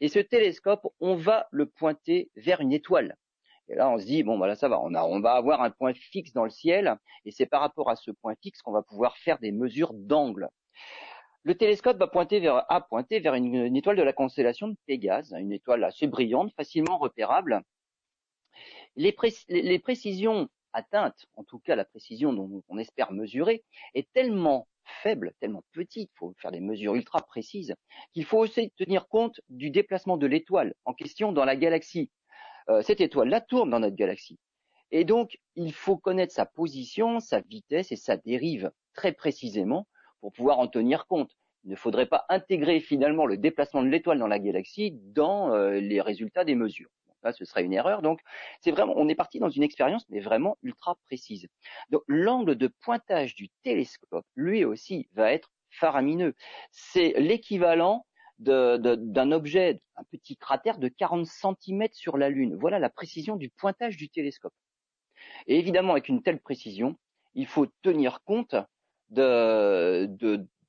Et 0.00 0.08
ce 0.08 0.18
télescope, 0.18 0.86
on 1.00 1.14
va 1.16 1.48
le 1.50 1.66
pointer 1.66 2.30
vers 2.36 2.60
une 2.60 2.72
étoile. 2.72 3.16
Et 3.68 3.76
là, 3.76 3.88
on 3.88 3.98
se 3.98 4.04
dit 4.04 4.22
bon, 4.22 4.36
voilà, 4.36 4.56
ça 4.56 4.68
va. 4.68 4.80
On 4.80 5.20
va 5.20 5.32
avoir 5.32 5.62
un 5.62 5.70
point 5.70 5.94
fixe 5.94 6.32
dans 6.32 6.44
le 6.44 6.50
ciel, 6.50 6.96
et 7.24 7.30
c'est 7.30 7.46
par 7.46 7.60
rapport 7.60 7.88
à 7.88 7.96
ce 7.96 8.10
point 8.10 8.34
fixe 8.42 8.62
qu'on 8.62 8.72
va 8.72 8.82
pouvoir 8.82 9.16
faire 9.18 9.38
des 9.38 9.52
mesures 9.52 9.94
d'angle. 9.94 10.48
Le 11.42 11.54
télescope 11.54 11.96
va 11.96 12.06
pointer 12.06 12.40
vers, 12.40 12.70
a 12.70 12.80
pointé 12.82 13.20
vers 13.20 13.34
une, 13.34 13.54
une, 13.54 13.76
étoile 13.76 13.96
de 13.96 14.02
la 14.02 14.12
constellation 14.12 14.68
de 14.68 14.76
Pégase, 14.86 15.34
une 15.38 15.52
étoile 15.52 15.84
assez 15.84 16.06
brillante, 16.06 16.52
facilement 16.54 16.98
repérable, 16.98 17.62
les, 18.96 19.12
précisions 19.78 20.48
atteintes, 20.72 21.26
en 21.36 21.44
tout 21.44 21.58
cas 21.58 21.76
la 21.76 21.84
précision 21.84 22.32
dont 22.32 22.62
on 22.68 22.78
espère 22.78 23.12
mesurer, 23.12 23.64
est 23.94 24.10
tellement 24.12 24.68
faible, 25.02 25.32
tellement 25.40 25.64
petite, 25.72 26.10
il 26.14 26.18
faut 26.18 26.34
faire 26.38 26.50
des 26.50 26.60
mesures 26.60 26.94
ultra 26.94 27.20
précises, 27.22 27.74
qu'il 28.12 28.24
faut 28.24 28.38
aussi 28.38 28.70
tenir 28.72 29.08
compte 29.08 29.40
du 29.48 29.70
déplacement 29.70 30.16
de 30.16 30.26
l'étoile 30.26 30.74
en 30.84 30.94
question 30.94 31.32
dans 31.32 31.44
la 31.44 31.56
galaxie. 31.56 32.10
Euh, 32.68 32.82
cette 32.82 33.00
étoile-là 33.00 33.40
tourne 33.40 33.70
dans 33.70 33.80
notre 33.80 33.96
galaxie. 33.96 34.38
Et 34.92 35.04
donc, 35.04 35.38
il 35.54 35.72
faut 35.72 35.96
connaître 35.96 36.32
sa 36.32 36.46
position, 36.46 37.20
sa 37.20 37.40
vitesse 37.40 37.92
et 37.92 37.96
sa 37.96 38.16
dérive 38.16 38.72
très 38.92 39.12
précisément 39.12 39.86
pour 40.20 40.32
pouvoir 40.32 40.58
en 40.58 40.66
tenir 40.66 41.06
compte. 41.06 41.30
Il 41.64 41.70
ne 41.70 41.76
faudrait 41.76 42.06
pas 42.06 42.24
intégrer 42.28 42.80
finalement 42.80 43.26
le 43.26 43.36
déplacement 43.36 43.82
de 43.82 43.88
l'étoile 43.88 44.18
dans 44.18 44.26
la 44.26 44.38
galaxie 44.38 44.92
dans 44.92 45.54
euh, 45.54 45.78
les 45.78 46.00
résultats 46.00 46.44
des 46.44 46.54
mesures. 46.54 46.90
Ce 47.32 47.44
serait 47.44 47.64
une 47.64 47.72
erreur. 47.72 48.02
Donc, 48.02 48.20
c'est 48.60 48.70
vraiment, 48.70 48.94
on 48.96 49.08
est 49.08 49.14
parti 49.14 49.38
dans 49.38 49.50
une 49.50 49.62
expérience, 49.62 50.04
mais 50.08 50.20
vraiment 50.20 50.56
ultra 50.62 50.96
précise. 51.06 51.46
Donc, 51.90 52.02
l'angle 52.08 52.56
de 52.56 52.68
pointage 52.68 53.34
du 53.34 53.48
télescope, 53.62 54.26
lui 54.36 54.64
aussi, 54.64 55.08
va 55.12 55.32
être 55.32 55.52
faramineux. 55.70 56.34
C'est 56.70 57.14
l'équivalent 57.18 58.06
d'un 58.38 59.32
objet, 59.32 59.82
un 59.96 60.04
petit 60.04 60.36
cratère 60.36 60.78
de 60.78 60.88
40 60.88 61.26
cm 61.26 61.88
sur 61.92 62.16
la 62.16 62.30
Lune. 62.30 62.56
Voilà 62.56 62.78
la 62.78 62.88
précision 62.88 63.36
du 63.36 63.50
pointage 63.50 63.96
du 63.96 64.08
télescope. 64.08 64.54
Et 65.46 65.58
évidemment, 65.58 65.92
avec 65.92 66.08
une 66.08 66.22
telle 66.22 66.40
précision, 66.40 66.96
il 67.34 67.46
faut 67.46 67.66
tenir 67.82 68.22
compte 68.24 68.56
de, 69.10 70.06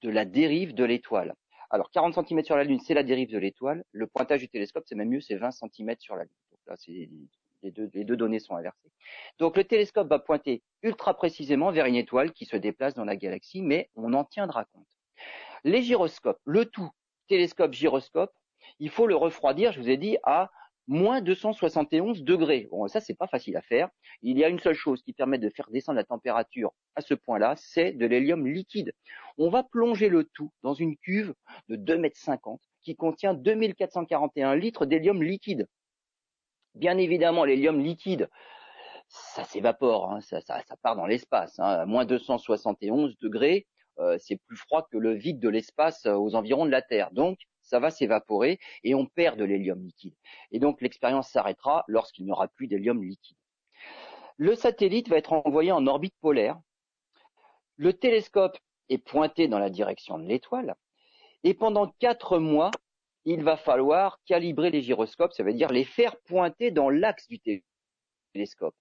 de 0.02 0.10
la 0.10 0.26
dérive 0.26 0.74
de 0.74 0.84
l'étoile. 0.84 1.36
Alors 1.73 1.89
40 1.91 2.13
cm 2.27 2.43
sur 2.43 2.57
la 2.57 2.65
Lune, 2.65 2.81
c'est 2.81 2.93
la 2.93 3.03
dérive 3.03 3.31
de 3.31 3.38
l'étoile. 3.38 3.86
Le 3.93 4.05
pointage 4.05 4.41
du 4.41 4.49
télescope, 4.49 4.84
c'est 4.86 4.95
même 4.95 5.07
mieux, 5.07 5.21
c'est 5.21 5.36
20 5.36 5.51
cm 5.51 5.95
sur 5.99 6.17
la 6.17 6.23
Lune. 6.23 6.34
Donc 6.51 6.60
là, 6.67 6.75
les 7.63 7.71
deux, 7.71 7.89
les 7.93 8.03
deux 8.03 8.17
données 8.17 8.39
sont 8.39 8.57
inversées. 8.57 8.91
Donc 9.39 9.55
le 9.55 9.63
télescope 9.63 10.10
va 10.10 10.19
pointer 10.19 10.63
ultra 10.84 11.13
précisément 11.13 11.71
vers 11.71 11.86
une 11.86 11.95
étoile 11.95 12.34
qui 12.34 12.43
se 12.43 12.57
déplace 12.57 12.93
dans 12.93 13.05
la 13.05 13.15
galaxie, 13.15 13.62
mais 13.62 13.89
on 13.95 14.13
en 14.13 14.25
tiendra 14.25 14.65
compte. 14.65 14.86
Les 15.63 15.81
gyroscopes, 15.81 16.41
le 16.43 16.65
tout, 16.65 16.89
télescope, 17.29 17.71
gyroscope, 17.71 18.34
il 18.79 18.89
faut 18.89 19.07
le 19.07 19.15
refroidir, 19.15 19.71
je 19.71 19.79
vous 19.79 19.89
ai 19.89 19.97
dit, 19.97 20.17
à 20.23 20.51
moins 20.88 21.22
271 21.22 22.24
degrés. 22.24 22.67
Bon, 22.72 22.88
ça, 22.88 23.00
c'est 23.00 23.13
pas 23.13 23.28
facile 23.28 23.56
à 23.58 23.62
faire. 23.62 23.89
Il 24.22 24.38
y 24.38 24.44
a 24.44 24.50
une 24.50 24.60
seule 24.60 24.76
chose 24.76 25.02
qui 25.04 25.13
permet 25.13 25.38
de 25.38 25.50
faire 25.50 25.70
descendre 25.70 25.98
la 25.98 26.04
température 26.04 26.74
à 26.96 27.02
ce 27.02 27.13
point-là, 27.13 27.56
c'est 27.58 27.94
de 27.94 28.06
l'hélium 28.06 28.46
liquide. 28.48 28.94
On 29.38 29.50
va 29.50 29.63
plonger 29.63 30.10
le 30.10 30.26
tout 30.26 30.52
dans 30.63 30.74
une 30.74 30.98
cuve 30.98 31.34
de 31.70 31.76
2 31.76 31.98
mètres 31.98 32.20
50 32.20 32.60
qui 32.82 32.96
contient 32.96 33.34
2441 33.34 34.56
litres 34.56 34.86
d'hélium 34.86 35.22
liquide. 35.22 35.67
Bien 36.76 36.98
évidemment, 36.98 37.46
l'hélium 37.46 37.80
liquide, 37.80 38.30
ça 39.08 39.44
s'évapore, 39.44 40.12
hein, 40.12 40.22
ça, 40.22 40.41
part 40.82 40.96
dans 40.96 41.06
l'espace. 41.06 41.60
Hein, 41.60 41.86
moins 41.86 42.06
271 42.06 43.17
degrés, 43.20 43.67
euh, 44.00 44.17
c'est 44.20 44.38
plus 44.48 44.58
froid 44.58 44.88
que 44.89 44.98
le 44.98 45.13
vide 45.13 45.39
de 45.39 45.50
l'espace 45.50 46.06
euh, 46.06 46.15
aux 46.15 46.36
environs 46.36 46.65
de 46.65 46.72
la 46.72 46.82
Terre. 46.82 47.12
Donc, 47.12 47.38
ça 47.71 47.79
va 47.79 47.89
s'évaporer 47.89 48.60
et 48.84 48.95
on 48.95 49.05
perd 49.05 49.39
de 49.39 49.45
l'hélium 49.45 49.81
liquide. 49.81 50.13
Et 50.51 50.60
donc 50.60 50.81
l'expérience 50.81 51.29
s'arrêtera 51.29 51.86
lorsqu'il 51.88 52.25
n'y 52.25 52.31
aura 52.31 52.49
plus 52.49 52.67
d'hélium 52.67 53.01
liquide. 53.01 53.38
Le 54.36 54.55
satellite 54.55 55.07
va 55.07 55.17
être 55.17 55.31
envoyé 55.31 55.71
en 55.71 55.88
orbite 55.88 56.15
polaire. 56.19 56.60
Le 57.77 57.93
télescope 57.93 58.57
est 58.89 58.97
pointé 58.97 59.47
dans 59.47 59.57
la 59.57 59.69
direction 59.69 60.19
de 60.19 60.27
l'étoile. 60.27 60.75
Et 61.45 61.53
pendant 61.53 61.88
quatre 61.99 62.39
mois, 62.39 62.71
il 63.23 63.41
va 63.41 63.55
falloir 63.55 64.19
calibrer 64.25 64.69
les 64.69 64.81
gyroscopes, 64.81 65.31
ça 65.31 65.43
veut 65.43 65.53
dire 65.53 65.71
les 65.71 65.86
faire 65.86 66.17
pointer 66.25 66.71
dans 66.71 66.89
l'axe 66.89 67.27
du 67.27 67.39
télescope 67.39 67.70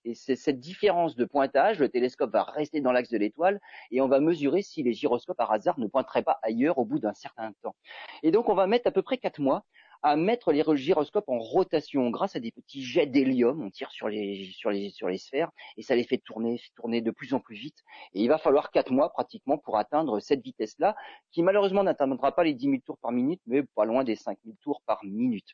Et 0.05 0.15
c'est 0.15 0.37
cette 0.37 0.61
différence 0.61 1.17
de 1.17 1.25
pointage, 1.25 1.79
le 1.79 1.89
télescope 1.89 2.33
va 2.33 2.45
rester 2.45 2.81
dans 2.81 2.93
l'axe 2.93 3.11
de 3.11 3.19
l'étoile 3.19 3.61
et 3.91 4.01
on 4.01 4.09
va 4.09 4.21
mesurer 4.21 4.63
si 4.63 4.83
les 4.83 4.93
gyroscopes 4.93 5.37
par 5.37 5.51
hasard 5.51 5.79
ne 5.79 5.87
pointeraient 5.87 6.23
pas 6.23 6.39
ailleurs 6.43 6.79
au 6.79 6.85
bout 6.85 6.99
d'un 6.99 7.15
certain 7.15 7.53
temps. 7.63 7.75
Et 8.23 8.31
donc 8.31 8.49
on 8.49 8.55
va 8.55 8.67
mettre 8.67 8.87
à 8.87 8.93
peu 8.93 9.03
près 9.03 9.19
quatre 9.19 9.41
mois 9.41 9.65
à 10.03 10.17
mettre 10.17 10.53
les 10.53 10.63
gyroscopes 10.77 11.29
en 11.29 11.39
rotation 11.39 12.11
grâce 12.11 12.37
à 12.37 12.41
des 12.41 12.53
petits 12.53 12.83
jets 12.83 13.07
d'hélium. 13.07 13.63
On 13.63 13.71
tire 13.71 13.91
sur 13.91 14.09
les, 14.09 14.51
sur 14.53 14.71
les, 14.71 14.91
sur 14.91 15.09
les 15.09 15.19
sphères 15.19 15.51
et 15.77 15.83
ça 15.83 15.95
les 15.95 16.05
fait 16.05 16.19
tourner, 16.19 16.61
tourner 16.77 17.01
de 17.01 17.11
plus 17.11 17.35
en 17.35 17.41
plus 17.41 17.57
vite. 17.57 17.79
Et 18.15 18.23
il 18.23 18.29
va 18.29 18.39
falloir 18.39 18.71
quatre 18.71 18.93
mois 18.93 19.11
pratiquement 19.11 19.59
pour 19.59 19.77
atteindre 19.77 20.21
cette 20.21 20.43
vitesse-là, 20.43 20.97
qui 21.33 21.43
malheureusement 21.43 21.83
n'atteindra 21.83 22.33
pas 22.33 22.45
les 22.45 22.55
10 22.55 22.65
000 22.65 22.77
tours 22.85 22.99
par 22.99 23.13
minute, 23.13 23.43
mais 23.47 23.63
pas 23.63 23.85
loin 23.85 24.05
des 24.05 24.17
5 24.17 24.39
000 24.45 24.57
tours 24.63 24.81
par 24.87 25.05
minute. 25.05 25.49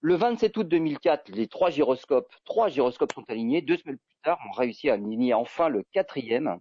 Le 0.00 0.14
27 0.14 0.56
août 0.56 0.68
2004, 0.68 1.30
les 1.30 1.48
trois 1.48 1.70
gyroscopes, 1.70 2.32
trois 2.44 2.68
gyroscopes 2.68 3.12
sont 3.12 3.24
alignés. 3.28 3.62
Deux 3.62 3.76
semaines 3.76 3.98
plus 3.98 4.16
tard, 4.22 4.38
on 4.48 4.52
réussit 4.52 4.90
à 4.90 4.94
aligner 4.94 5.34
enfin 5.34 5.68
le 5.68 5.84
quatrième. 5.92 6.58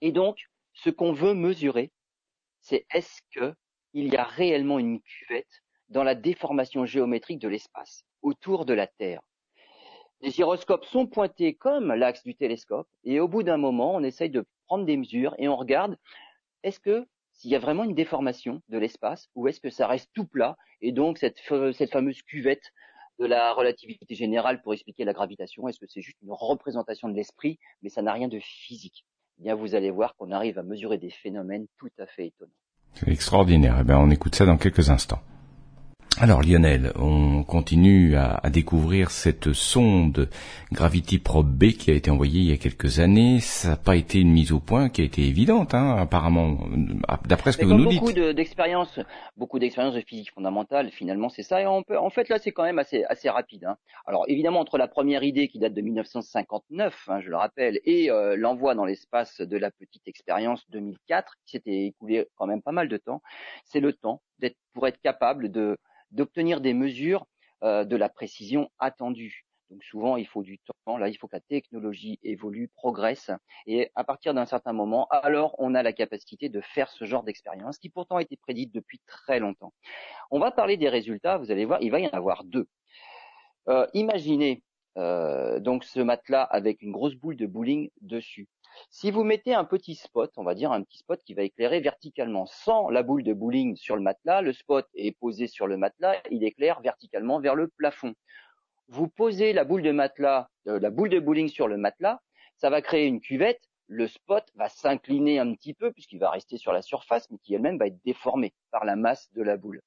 Et 0.00 0.12
donc, 0.12 0.48
ce 0.74 0.90
qu'on 0.90 1.12
veut 1.12 1.34
mesurer, 1.34 1.92
c'est 2.60 2.86
est-ce 2.92 3.20
qu'il 3.32 3.54
y 4.08 4.16
a 4.16 4.24
réellement 4.24 4.78
une 4.78 5.00
cuvette 5.00 5.62
dans 5.88 6.04
la 6.04 6.14
déformation 6.14 6.84
géométrique 6.84 7.38
de 7.38 7.48
l'espace 7.48 8.04
autour 8.22 8.64
de 8.64 8.74
la 8.74 8.86
Terre. 8.86 9.20
Les 10.20 10.30
gyroscopes 10.30 10.84
sont 10.84 11.06
pointés 11.06 11.54
comme 11.54 11.94
l'axe 11.94 12.24
du 12.24 12.34
télescope 12.34 12.88
et 13.04 13.20
au 13.20 13.28
bout 13.28 13.42
d'un 13.42 13.56
moment, 13.56 13.94
on 13.94 14.02
essaye 14.02 14.30
de 14.30 14.44
prendre 14.66 14.84
des 14.84 14.96
mesures 14.96 15.34
et 15.38 15.48
on 15.48 15.56
regarde 15.56 15.96
est-ce 16.62 16.80
que 16.80 17.06
s'il 17.38 17.50
y 17.50 17.56
a 17.56 17.58
vraiment 17.58 17.84
une 17.84 17.94
déformation 17.94 18.60
de 18.68 18.78
l'espace 18.78 19.28
ou 19.34 19.48
est-ce 19.48 19.60
que 19.60 19.70
ça 19.70 19.86
reste 19.86 20.10
tout 20.12 20.26
plat 20.26 20.56
et 20.80 20.92
donc 20.92 21.18
cette, 21.18 21.40
fameuse 21.40 22.22
cuvette 22.22 22.72
de 23.18 23.26
la 23.26 23.52
relativité 23.52 24.14
générale 24.14 24.60
pour 24.60 24.74
expliquer 24.74 25.04
la 25.04 25.12
gravitation, 25.12 25.66
est-ce 25.68 25.80
que 25.80 25.86
c'est 25.88 26.02
juste 26.02 26.18
une 26.22 26.32
représentation 26.32 27.08
de 27.08 27.14
l'esprit 27.14 27.58
mais 27.82 27.88
ça 27.88 28.02
n'a 28.02 28.12
rien 28.12 28.28
de 28.28 28.40
physique? 28.40 29.06
Eh 29.38 29.44
bien 29.44 29.54
vous 29.54 29.74
allez 29.74 29.90
voir 29.90 30.14
qu'on 30.16 30.32
arrive 30.32 30.58
à 30.58 30.62
mesurer 30.62 30.98
des 30.98 31.10
phénomènes 31.10 31.66
tout 31.78 31.90
à 31.98 32.06
fait 32.06 32.26
étonnants. 32.26 32.52
C'est 32.94 33.08
extraordinaire. 33.08 33.78
Eh 33.80 33.84
bien, 33.84 33.98
on 33.98 34.10
écoute 34.10 34.34
ça 34.34 34.44
dans 34.46 34.56
quelques 34.56 34.90
instants. 34.90 35.20
Alors 36.20 36.42
Lionel, 36.42 36.92
on 36.96 37.44
continue 37.44 38.16
à, 38.16 38.40
découvrir 38.50 39.12
cette 39.12 39.52
sonde 39.52 40.28
Gravity 40.72 41.20
Probe 41.20 41.48
B 41.48 41.70
qui 41.70 41.92
a 41.92 41.94
été 41.94 42.10
envoyée 42.10 42.40
il 42.40 42.50
y 42.50 42.52
a 42.52 42.56
quelques 42.56 42.98
années. 42.98 43.38
Ça 43.38 43.68
n'a 43.68 43.76
pas 43.76 43.94
été 43.94 44.18
une 44.18 44.32
mise 44.32 44.50
au 44.50 44.58
point 44.58 44.88
qui 44.88 45.02
a 45.02 45.04
été 45.04 45.22
évidente, 45.22 45.74
hein, 45.74 45.96
apparemment, 45.96 46.58
d'après 47.24 47.52
ce 47.52 47.58
que 47.58 47.66
vous 47.66 47.74
nous 47.74 47.84
beaucoup 47.84 48.12
dites. 48.12 48.34
d'expériences, 48.34 48.98
beaucoup 49.36 49.60
d'expériences 49.60 49.94
de 49.94 50.00
physique 50.00 50.32
fondamentale, 50.32 50.90
finalement 50.90 51.28
c'est 51.28 51.44
ça. 51.44 51.62
Et 51.62 51.68
on 51.68 51.84
peut, 51.84 51.96
en 51.96 52.10
fait 52.10 52.28
là 52.28 52.40
c'est 52.40 52.50
quand 52.50 52.64
même 52.64 52.80
assez, 52.80 53.04
assez 53.04 53.30
rapide. 53.30 53.66
Hein. 53.66 53.76
Alors 54.04 54.24
évidemment 54.26 54.58
entre 54.58 54.76
la 54.76 54.88
première 54.88 55.22
idée 55.22 55.46
qui 55.46 55.60
date 55.60 55.74
de 55.74 55.82
1959, 55.82 57.04
hein, 57.06 57.20
je 57.20 57.30
le 57.30 57.36
rappelle, 57.36 57.78
et 57.84 58.10
euh, 58.10 58.34
l'envoi 58.36 58.74
dans 58.74 58.86
l'espace 58.86 59.40
de 59.40 59.56
la 59.56 59.70
petite 59.70 60.08
expérience 60.08 60.68
2004, 60.70 61.34
qui 61.46 61.52
s'était 61.52 61.84
écoulé 61.86 62.26
quand 62.34 62.48
même 62.48 62.60
pas 62.60 62.72
mal 62.72 62.88
de 62.88 62.96
temps, 62.96 63.22
c'est 63.64 63.80
le 63.80 63.92
temps 63.92 64.20
d'être 64.40 64.56
pour 64.74 64.88
être 64.88 65.00
capable 65.00 65.52
de 65.52 65.78
d'obtenir 66.10 66.60
des 66.60 66.74
mesures 66.74 67.26
euh, 67.62 67.84
de 67.84 67.96
la 67.96 68.08
précision 68.08 68.70
attendue. 68.78 69.44
Donc 69.70 69.84
souvent, 69.84 70.16
il 70.16 70.26
faut 70.26 70.42
du 70.42 70.58
temps. 70.58 70.96
Là, 70.96 71.08
il 71.08 71.14
faut 71.16 71.28
que 71.28 71.36
la 71.36 71.40
technologie 71.40 72.18
évolue, 72.22 72.68
progresse. 72.68 73.30
Et 73.66 73.90
à 73.94 74.04
partir 74.04 74.32
d'un 74.32 74.46
certain 74.46 74.72
moment, 74.72 75.06
alors 75.10 75.54
on 75.58 75.74
a 75.74 75.82
la 75.82 75.92
capacité 75.92 76.48
de 76.48 76.60
faire 76.60 76.88
ce 76.88 77.04
genre 77.04 77.22
d'expérience 77.22 77.78
qui 77.78 77.90
pourtant 77.90 78.16
a 78.16 78.22
été 78.22 78.36
prédite 78.36 78.72
depuis 78.72 79.00
très 79.06 79.40
longtemps. 79.40 79.74
On 80.30 80.38
va 80.38 80.50
parler 80.50 80.76
des 80.76 80.88
résultats. 80.88 81.36
Vous 81.36 81.50
allez 81.50 81.66
voir, 81.66 81.82
il 81.82 81.90
va 81.90 82.00
y 82.00 82.06
en 82.06 82.10
avoir 82.10 82.44
deux. 82.44 82.66
Euh, 83.68 83.86
imaginez 83.92 84.62
euh, 84.96 85.60
donc 85.60 85.84
ce 85.84 86.00
matelas 86.00 86.42
avec 86.42 86.80
une 86.80 86.92
grosse 86.92 87.14
boule 87.14 87.36
de 87.36 87.46
bowling 87.46 87.90
dessus. 88.00 88.48
Si 88.90 89.10
vous 89.10 89.24
mettez 89.24 89.54
un 89.54 89.64
petit 89.64 89.94
spot, 89.94 90.32
on 90.36 90.44
va 90.44 90.54
dire 90.54 90.72
un 90.72 90.82
petit 90.82 90.98
spot 90.98 91.20
qui 91.24 91.34
va 91.34 91.42
éclairer 91.42 91.80
verticalement 91.80 92.46
sans 92.46 92.88
la 92.88 93.02
boule 93.02 93.22
de 93.22 93.32
bowling 93.32 93.76
sur 93.76 93.96
le 93.96 94.02
matelas, 94.02 94.42
le 94.42 94.52
spot 94.52 94.86
est 94.94 95.12
posé 95.12 95.46
sur 95.46 95.66
le 95.66 95.76
matelas, 95.76 96.16
il 96.30 96.44
éclaire 96.44 96.80
verticalement 96.80 97.40
vers 97.40 97.54
le 97.54 97.68
plafond. 97.68 98.14
Vous 98.88 99.08
posez 99.08 99.52
la 99.52 99.64
boule 99.64 99.82
de 99.82 99.92
matelas, 99.92 100.48
euh, 100.66 100.80
la 100.80 100.90
boule 100.90 101.10
de 101.10 101.20
bowling 101.20 101.48
sur 101.48 101.68
le 101.68 101.76
matelas, 101.76 102.20
ça 102.56 102.70
va 102.70 102.80
créer 102.82 103.06
une 103.06 103.20
cuvette, 103.20 103.60
le 103.88 104.06
spot 104.06 104.44
va 104.54 104.68
s'incliner 104.68 105.38
un 105.38 105.54
petit 105.54 105.74
peu 105.74 105.92
puisqu'il 105.92 106.18
va 106.18 106.30
rester 106.30 106.58
sur 106.58 106.72
la 106.72 106.82
surface, 106.82 107.28
mais 107.30 107.38
qui 107.38 107.54
elle-même 107.54 107.78
va 107.78 107.86
être 107.86 108.02
déformée 108.04 108.54
par 108.70 108.84
la 108.84 108.96
masse 108.96 109.30
de 109.32 109.42
la 109.42 109.56
boule. 109.56 109.80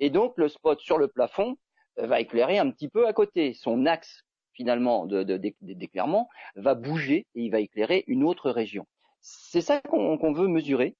Et 0.00 0.10
donc 0.10 0.34
le 0.36 0.48
spot 0.48 0.80
sur 0.80 0.98
le 0.98 1.08
plafond 1.08 1.56
euh, 1.98 2.06
va 2.06 2.20
éclairer 2.20 2.58
un 2.58 2.70
petit 2.70 2.88
peu 2.88 3.06
à 3.06 3.12
côté. 3.12 3.54
Son 3.54 3.86
axe 3.86 4.22
finalement 4.58 5.06
d'éclairement 5.06 6.28
va 6.56 6.74
bouger 6.74 7.26
et 7.36 7.42
il 7.42 7.50
va 7.50 7.60
éclairer 7.60 8.02
une 8.08 8.24
autre 8.24 8.50
région. 8.50 8.86
C'est 9.20 9.60
ça 9.60 9.80
qu'on 9.80 10.32
veut 10.32 10.48
mesurer. 10.48 10.96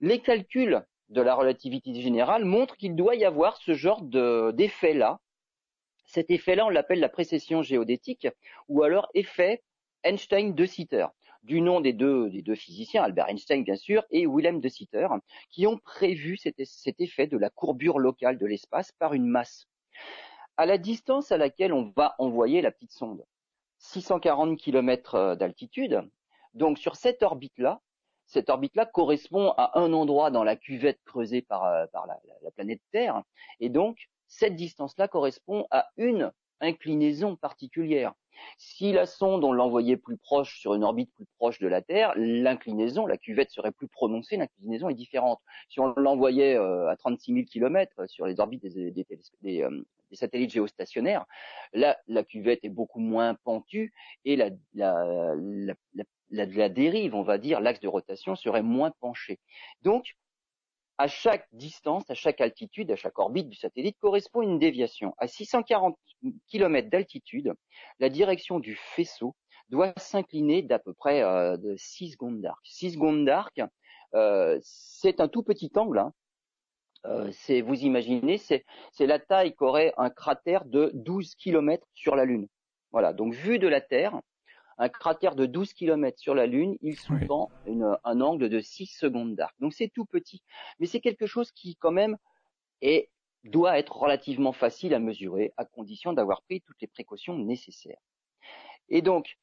Les 0.00 0.20
calculs 0.20 0.80
de 1.08 1.20
la 1.20 1.34
relativité 1.34 2.00
générale 2.00 2.44
montrent 2.44 2.76
qu'il 2.76 2.94
doit 2.94 3.16
y 3.16 3.24
avoir 3.24 3.56
ce 3.56 3.74
genre 3.74 4.02
d'effet-là. 4.02 5.18
Cet 6.06 6.30
effet-là, 6.30 6.64
on 6.64 6.70
l'appelle 6.70 7.00
la 7.00 7.08
précession 7.08 7.60
géodétique 7.62 8.28
ou 8.68 8.84
alors 8.84 9.08
effet 9.14 9.62
Einstein 10.04 10.54
de 10.54 10.64
Sitter, 10.64 11.06
du 11.42 11.60
nom 11.60 11.80
des 11.80 11.92
deux, 11.92 12.54
physiciens, 12.54 13.02
Albert 13.02 13.28
Einstein 13.28 13.64
bien 13.64 13.76
sûr, 13.76 14.04
et 14.10 14.28
Wilhelm 14.28 14.60
de 14.60 14.68
Sitter, 14.68 15.08
qui 15.50 15.66
ont 15.66 15.76
prévu 15.76 16.36
cet 16.36 17.00
effet 17.00 17.26
de 17.26 17.36
la 17.36 17.50
courbure 17.50 17.98
locale 17.98 18.38
de 18.38 18.46
l'espace 18.46 18.92
par 18.92 19.12
une 19.12 19.26
masse 19.26 19.66
à 20.60 20.66
la 20.66 20.76
distance 20.76 21.32
à 21.32 21.38
laquelle 21.38 21.72
on 21.72 21.90
va 21.96 22.14
envoyer 22.18 22.60
la 22.60 22.70
petite 22.70 22.92
sonde, 22.92 23.24
640 23.78 24.58
km 24.58 25.14
euh, 25.14 25.34
d'altitude, 25.34 26.06
donc 26.52 26.76
sur 26.76 26.96
cette 26.96 27.22
orbite-là, 27.22 27.80
cette 28.26 28.50
orbite-là 28.50 28.84
correspond 28.84 29.54
à 29.56 29.80
un 29.80 29.94
endroit 29.94 30.30
dans 30.30 30.44
la 30.44 30.56
cuvette 30.56 31.00
creusée 31.06 31.40
par, 31.40 31.64
euh, 31.64 31.86
la, 32.42 32.50
planète 32.50 32.82
Terre, 32.92 33.22
et 33.58 33.70
donc 33.70 34.10
cette 34.28 34.54
distance-là 34.54 35.08
correspond 35.08 35.66
à 35.70 35.88
une 35.96 36.30
inclinaison 36.60 37.36
particulière. 37.36 38.14
Si 38.56 38.92
la 38.92 39.06
sonde, 39.06 39.44
on 39.44 39.52
l'envoyait 39.52 39.96
plus 39.96 40.16
proche, 40.16 40.58
sur 40.58 40.74
une 40.74 40.84
orbite 40.84 41.12
plus 41.14 41.26
proche 41.38 41.58
de 41.58 41.68
la 41.68 41.82
Terre, 41.82 42.12
l'inclinaison, 42.16 43.06
la 43.06 43.18
cuvette 43.18 43.50
serait 43.50 43.72
plus 43.72 43.88
prononcée, 43.88 44.36
l'inclinaison 44.36 44.88
est 44.88 44.94
différente. 44.94 45.40
Si 45.68 45.80
on 45.80 45.92
l'envoyait 45.96 46.56
euh, 46.56 46.88
à 46.88 46.96
36 46.96 47.34
000 47.34 47.46
km 47.46 48.08
sur 48.08 48.26
les 48.26 48.40
orbites 48.40 48.62
des, 48.62 48.90
des, 48.90 49.06
des 49.42 49.64
satellites 50.12 50.52
géostationnaires, 50.52 51.26
là, 51.72 51.98
la 52.08 52.24
cuvette 52.24 52.64
est 52.64 52.70
beaucoup 52.70 53.00
moins 53.00 53.34
pentue 53.44 53.92
et 54.24 54.36
la, 54.36 54.50
la, 54.74 55.34
la, 55.94 56.06
la 56.30 56.68
dérive, 56.68 57.14
on 57.14 57.22
va 57.22 57.38
dire, 57.38 57.60
l'axe 57.60 57.80
de 57.80 57.88
rotation 57.88 58.36
serait 58.36 58.62
moins 58.62 58.92
penché. 59.00 59.38
Donc, 59.82 60.16
à 61.00 61.08
chaque 61.08 61.48
distance, 61.52 62.10
à 62.10 62.14
chaque 62.14 62.42
altitude, 62.42 62.90
à 62.90 62.96
chaque 62.96 63.18
orbite 63.18 63.48
du 63.48 63.56
satellite 63.56 63.96
correspond 64.00 64.42
une 64.42 64.58
déviation. 64.58 65.14
À 65.16 65.28
640 65.28 65.96
km 66.46 66.90
d'altitude, 66.90 67.54
la 68.00 68.10
direction 68.10 68.60
du 68.60 68.76
faisceau 68.76 69.34
doit 69.70 69.94
s'incliner 69.96 70.60
d'à 70.60 70.78
peu 70.78 70.92
près 70.92 71.22
euh, 71.22 71.56
de 71.56 71.74
6 71.78 72.10
secondes 72.10 72.42
d'arc. 72.42 72.60
6 72.64 72.92
secondes 72.92 73.24
d'arc, 73.24 73.62
euh, 74.12 74.58
c'est 74.62 75.20
un 75.20 75.28
tout 75.28 75.42
petit 75.42 75.70
angle, 75.74 76.00
hein, 76.00 76.12
euh, 77.06 77.30
c'est, 77.32 77.62
vous 77.62 77.80
imaginez, 77.80 78.36
c'est, 78.36 78.66
la 78.98 79.18
taille 79.18 79.54
qu'aurait 79.54 79.94
un 79.96 80.10
cratère 80.10 80.66
de 80.66 80.90
12 80.92 81.34
km 81.36 81.82
sur 81.94 82.14
la 82.14 82.26
Lune. 82.26 82.46
Voilà, 82.92 83.14
donc 83.14 83.32
vu 83.32 83.58
de 83.58 83.68
la 83.68 83.80
Terre, 83.80 84.20
un 84.80 84.88
cratère 84.88 85.36
de 85.36 85.44
12 85.44 85.74
km 85.74 86.18
sur 86.18 86.34
la 86.34 86.46
Lune, 86.46 86.78
il 86.80 86.96
sous-tend 86.96 87.50
un 87.66 88.20
angle 88.22 88.48
de 88.48 88.60
6 88.60 88.86
secondes 88.86 89.36
d'arc. 89.36 89.54
Donc 89.60 89.74
c'est 89.74 89.88
tout 89.88 90.06
petit, 90.06 90.42
mais 90.78 90.86
c'est 90.86 91.00
quelque 91.00 91.26
chose 91.26 91.52
qui 91.52 91.76
quand 91.76 91.90
même 91.90 92.16
est, 92.80 93.10
doit 93.44 93.78
être 93.78 93.94
relativement 93.94 94.52
facile 94.52 94.94
à 94.94 94.98
mesurer 94.98 95.52
à 95.58 95.66
condition 95.66 96.14
d'avoir 96.14 96.40
pris 96.42 96.62
toutes 96.62 96.80
les 96.80 96.88
précautions 96.88 97.36
nécessaires. 97.36 98.00
Et 98.88 99.02
donc, 99.02 99.36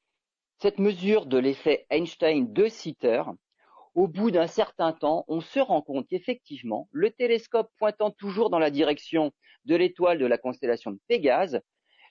cette 0.58 0.80
mesure 0.80 1.28
de 1.28 1.38
l'effet 1.38 1.86
Einstein 1.92 2.52
de 2.52 2.68
Sitter, 2.68 3.22
au 3.94 4.08
bout 4.08 4.32
d'un 4.32 4.48
certain 4.48 4.92
temps, 4.92 5.24
on 5.28 5.40
se 5.40 5.60
rend 5.60 5.84
compte 5.84 6.08
qu'effectivement, 6.08 6.90
le 6.92 7.12
télescope 7.12 7.70
pointant 7.78 8.10
toujours 8.10 8.50
dans 8.50 8.60
la 8.60 8.72
direction 8.72 9.32
de 9.66 9.76
l'étoile 9.76 10.18
de 10.18 10.26
la 10.26 10.40
constellation 10.40 10.90
de 10.90 11.00
Pégase, 11.08 11.62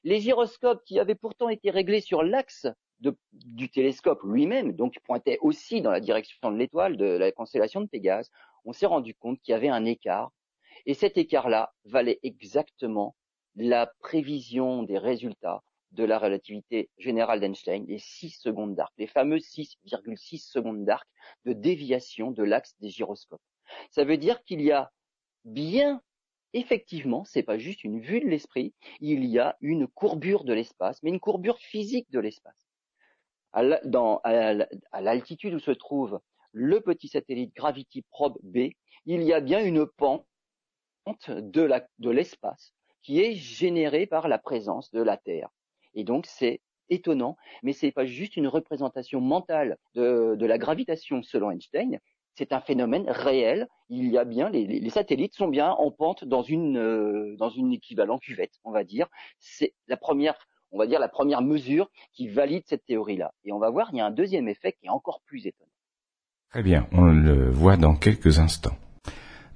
les 0.05 0.21
gyroscopes 0.21 0.85
qui 0.85 1.01
avaient 1.01 1.17
pourtant 1.17 1.49
été 1.49 1.71
réglés 1.71 2.01
sur 2.01 2.23
l'axe 2.23 2.69
du 3.01 3.69
télescope 3.69 4.23
lui-même, 4.25 4.73
donc 4.73 4.99
pointaient 5.05 5.39
aussi 5.41 5.83
dans 5.83 5.91
la 5.91 6.01
direction 6.01 6.51
de 6.51 6.57
l'étoile 6.57 6.97
de 6.97 7.05
la 7.05 7.31
constellation 7.33 7.81
de 7.81 7.87
Pégase, 7.87 8.31
on 8.65 8.73
s'est 8.73 8.87
rendu 8.87 9.15
compte 9.15 9.41
qu'il 9.41 9.53
y 9.53 9.55
avait 9.55 9.69
un 9.69 9.85
écart. 9.85 10.33
Et 10.87 10.95
cet 10.95 11.19
écart-là 11.19 11.73
valait 11.85 12.19
exactement 12.23 13.17
la 13.57 13.93
prévision 14.01 14.83
des 14.83 14.99
résultats 14.99 15.63
de 15.93 16.05
la 16.05 16.19
relativité 16.19 16.91
générale 16.99 17.41
d'Einstein, 17.41 17.87
les 17.87 17.99
6 17.99 18.31
secondes 18.31 18.75
d'arc, 18.75 18.93
les 18.99 19.07
fameuses 19.07 19.45
6,6 19.45 20.39
secondes 20.39 20.85
d'arc 20.85 21.09
de 21.45 21.53
déviation 21.53 22.31
de 22.31 22.43
l'axe 22.43 22.75
des 22.81 22.91
gyroscopes. 22.91 23.41
Ça 23.91 24.05
veut 24.05 24.19
dire 24.19 24.43
qu'il 24.45 24.61
y 24.61 24.73
a 24.73 24.93
bien, 25.45 26.03
effectivement, 26.53 27.25
c'est 27.25 27.43
pas 27.43 27.59
juste 27.59 27.85
une 27.85 28.01
vue 28.01 28.21
de 28.21 28.27
l'esprit, 28.27 28.75
il 29.01 29.25
y 29.25 29.39
a 29.39 29.57
une 29.61 29.87
courbure 29.87 30.45
de 30.45 30.53
l'espace, 30.53 31.03
mais 31.03 31.11
une 31.11 31.21
courbure 31.21 31.59
physique 31.59 32.11
de 32.11 32.21
l'espace. 32.21 32.66
À 33.57 35.01
l'altitude 35.01 35.55
où 35.55 35.59
se 35.59 35.71
trouve 35.71 36.21
le 36.53 36.81
petit 36.81 37.09
satellite 37.09 37.55
Gravity 37.57 38.03
Probe 38.11 38.39
B, 38.43 38.71
il 39.07 39.23
y 39.23 39.33
a 39.33 39.41
bien 39.41 39.65
une 39.65 39.87
pente 39.87 40.27
de 41.31 42.11
l'espace 42.11 42.75
qui 43.03 43.21
est 43.21 43.35
générée 43.35 44.07
par 44.07 44.29
la 44.29 44.39
présence 44.39 44.91
de 44.91 45.01
la 45.01 45.17
Terre. 45.17 45.49
Et 45.95 46.05
donc 46.05 46.27
c'est 46.27 46.61
étonnant, 46.91 47.37
mais 47.63 47.73
ce 47.73 47.87
n'est 47.87 47.93
pas 47.93 48.05
juste 48.05 48.37
une 48.37 48.47
représentation 48.47 49.21
mentale 49.21 49.79
de, 49.95 50.37
la 50.39 50.59
gravitation 50.59 51.23
selon 51.23 51.51
Einstein, 51.51 51.99
c'est 52.35 52.53
un 52.53 52.61
phénomène 52.61 53.09
réel. 53.09 53.67
Il 53.89 54.09
y 54.11 54.19
a 54.19 54.25
bien 54.25 54.51
les, 54.51 54.91
satellites 54.91 55.35
sont 55.35 55.49
bien 55.49 55.71
en 55.71 55.91
pente 55.91 56.25
dans 56.25 56.43
une 56.43 56.77
euh, 56.77 57.35
dans 57.39 57.49
une 57.49 57.73
équivalent 57.73 58.19
cuvette, 58.19 58.53
on 58.65 58.73
va 58.73 58.85
dire. 58.85 59.09
C'est 59.39 59.73
la 59.89 59.97
première, 59.97 60.37
on 60.73 60.79
va 60.79 60.87
dire 60.87 61.01
la 61.01 61.09
première 61.09 61.43
mesure 61.43 61.91
qui 62.13 62.29
valide 62.29 62.65
cette 62.67 62.85
théorie-là. 62.85 63.33
Et 63.45 63.53
on 63.53 63.59
va 63.59 63.71
voir, 63.71 63.91
il 63.93 63.99
y 63.99 64.01
a 64.01 64.07
un 64.07 64.11
deuxième 64.11 64.49
effet 64.49 64.73
qui 64.73 64.87
est 64.87 64.91
encore 64.91 65.21
plus 65.27 65.47
étonnant. 65.47 65.71
Très 66.51 66.63
bien, 66.63 66.87
on 66.93 67.05
le 67.07 67.51
voit 67.51 67.77
dans 67.77 67.97
quelques 67.97 68.39
instants. 68.39 68.77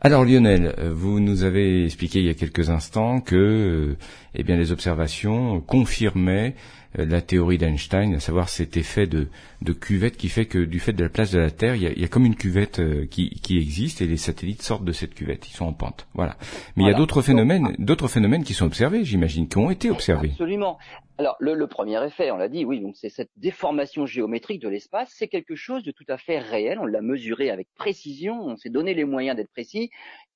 Alors 0.03 0.25
Lionel, 0.25 0.75
vous 0.92 1.20
nous 1.20 1.44
avez 1.44 1.85
expliqué 1.85 2.20
il 2.20 2.27
y 2.27 2.31
a 2.31 2.35
quelques 2.35 2.70
instants 2.70 3.20
que 3.20 3.37
euh, 3.37 3.99
eh 4.35 4.42
bien 4.42 4.57
les 4.57 4.73
observations 4.73 5.61
confirmaient 5.61 6.55
la 6.94 7.20
théorie 7.20 7.59
d'Einstein, 7.59 8.14
à 8.14 8.20
savoir 8.20 8.48
cet 8.48 8.76
effet 8.76 9.07
de, 9.07 9.29
cuvette 9.72 10.16
qui 10.16 10.29
fait 10.29 10.46
que 10.46 10.59
du 10.59 10.81
fait 10.81 10.92
de 10.92 11.05
la 11.05 11.09
place 11.09 11.31
de 11.31 11.38
la 11.38 11.50
Terre, 11.50 11.76
il 11.76 11.83
y 11.83 12.05
a, 12.05 12.09
comme 12.09 12.26
une 12.26 12.35
cuvette 12.35 12.81
euh, 12.81 13.07
qui, 13.07 13.40
existe 13.50 14.00
et 14.00 14.07
les 14.07 14.16
satellites 14.16 14.62
sortent 14.62 14.85
de 14.85 14.92
cette 14.92 15.14
cuvette, 15.14 15.48
ils 15.48 15.53
sont 15.53 15.66
en 15.66 15.72
pente. 15.72 16.09
Voilà. 16.14 16.37
Mais 16.76 16.85
il 16.85 16.88
y 16.88 16.90
a 16.90 16.96
d'autres 16.96 17.22
phénomènes, 17.22 17.74
d'autres 17.79 18.09
phénomènes 18.09 18.42
qui 18.42 18.55
sont 18.55 18.66
observés, 18.66 19.05
j'imagine, 19.05 19.48
qui 19.48 19.59
ont 19.59 19.70
été 19.70 19.90
observés. 19.90 20.31
Absolument. 20.33 20.79
Alors 21.18 21.37
le, 21.38 21.66
premier 21.66 22.03
effet, 22.05 22.31
on 22.31 22.37
l'a 22.37 22.48
dit, 22.48 22.64
oui, 22.64 22.81
donc 22.81 22.96
c'est 22.96 23.11
cette 23.11 23.31
déformation 23.37 24.07
géométrique 24.07 24.61
de 24.61 24.68
l'espace, 24.68 25.12
c'est 25.14 25.29
quelque 25.29 25.55
chose 25.55 25.83
de 25.85 25.92
tout 25.92 26.07
à 26.09 26.16
fait 26.16 26.38
réel. 26.38 26.79
On 26.81 26.87
l'a 26.87 27.03
mesuré 27.03 27.50
avec 27.50 27.68
précision, 27.74 28.40
on 28.40 28.57
s'est 28.57 28.70
donné 28.70 28.94
les 28.94 29.05
moyens 29.05 29.37
d'être 29.37 29.53
précis. 29.53 29.90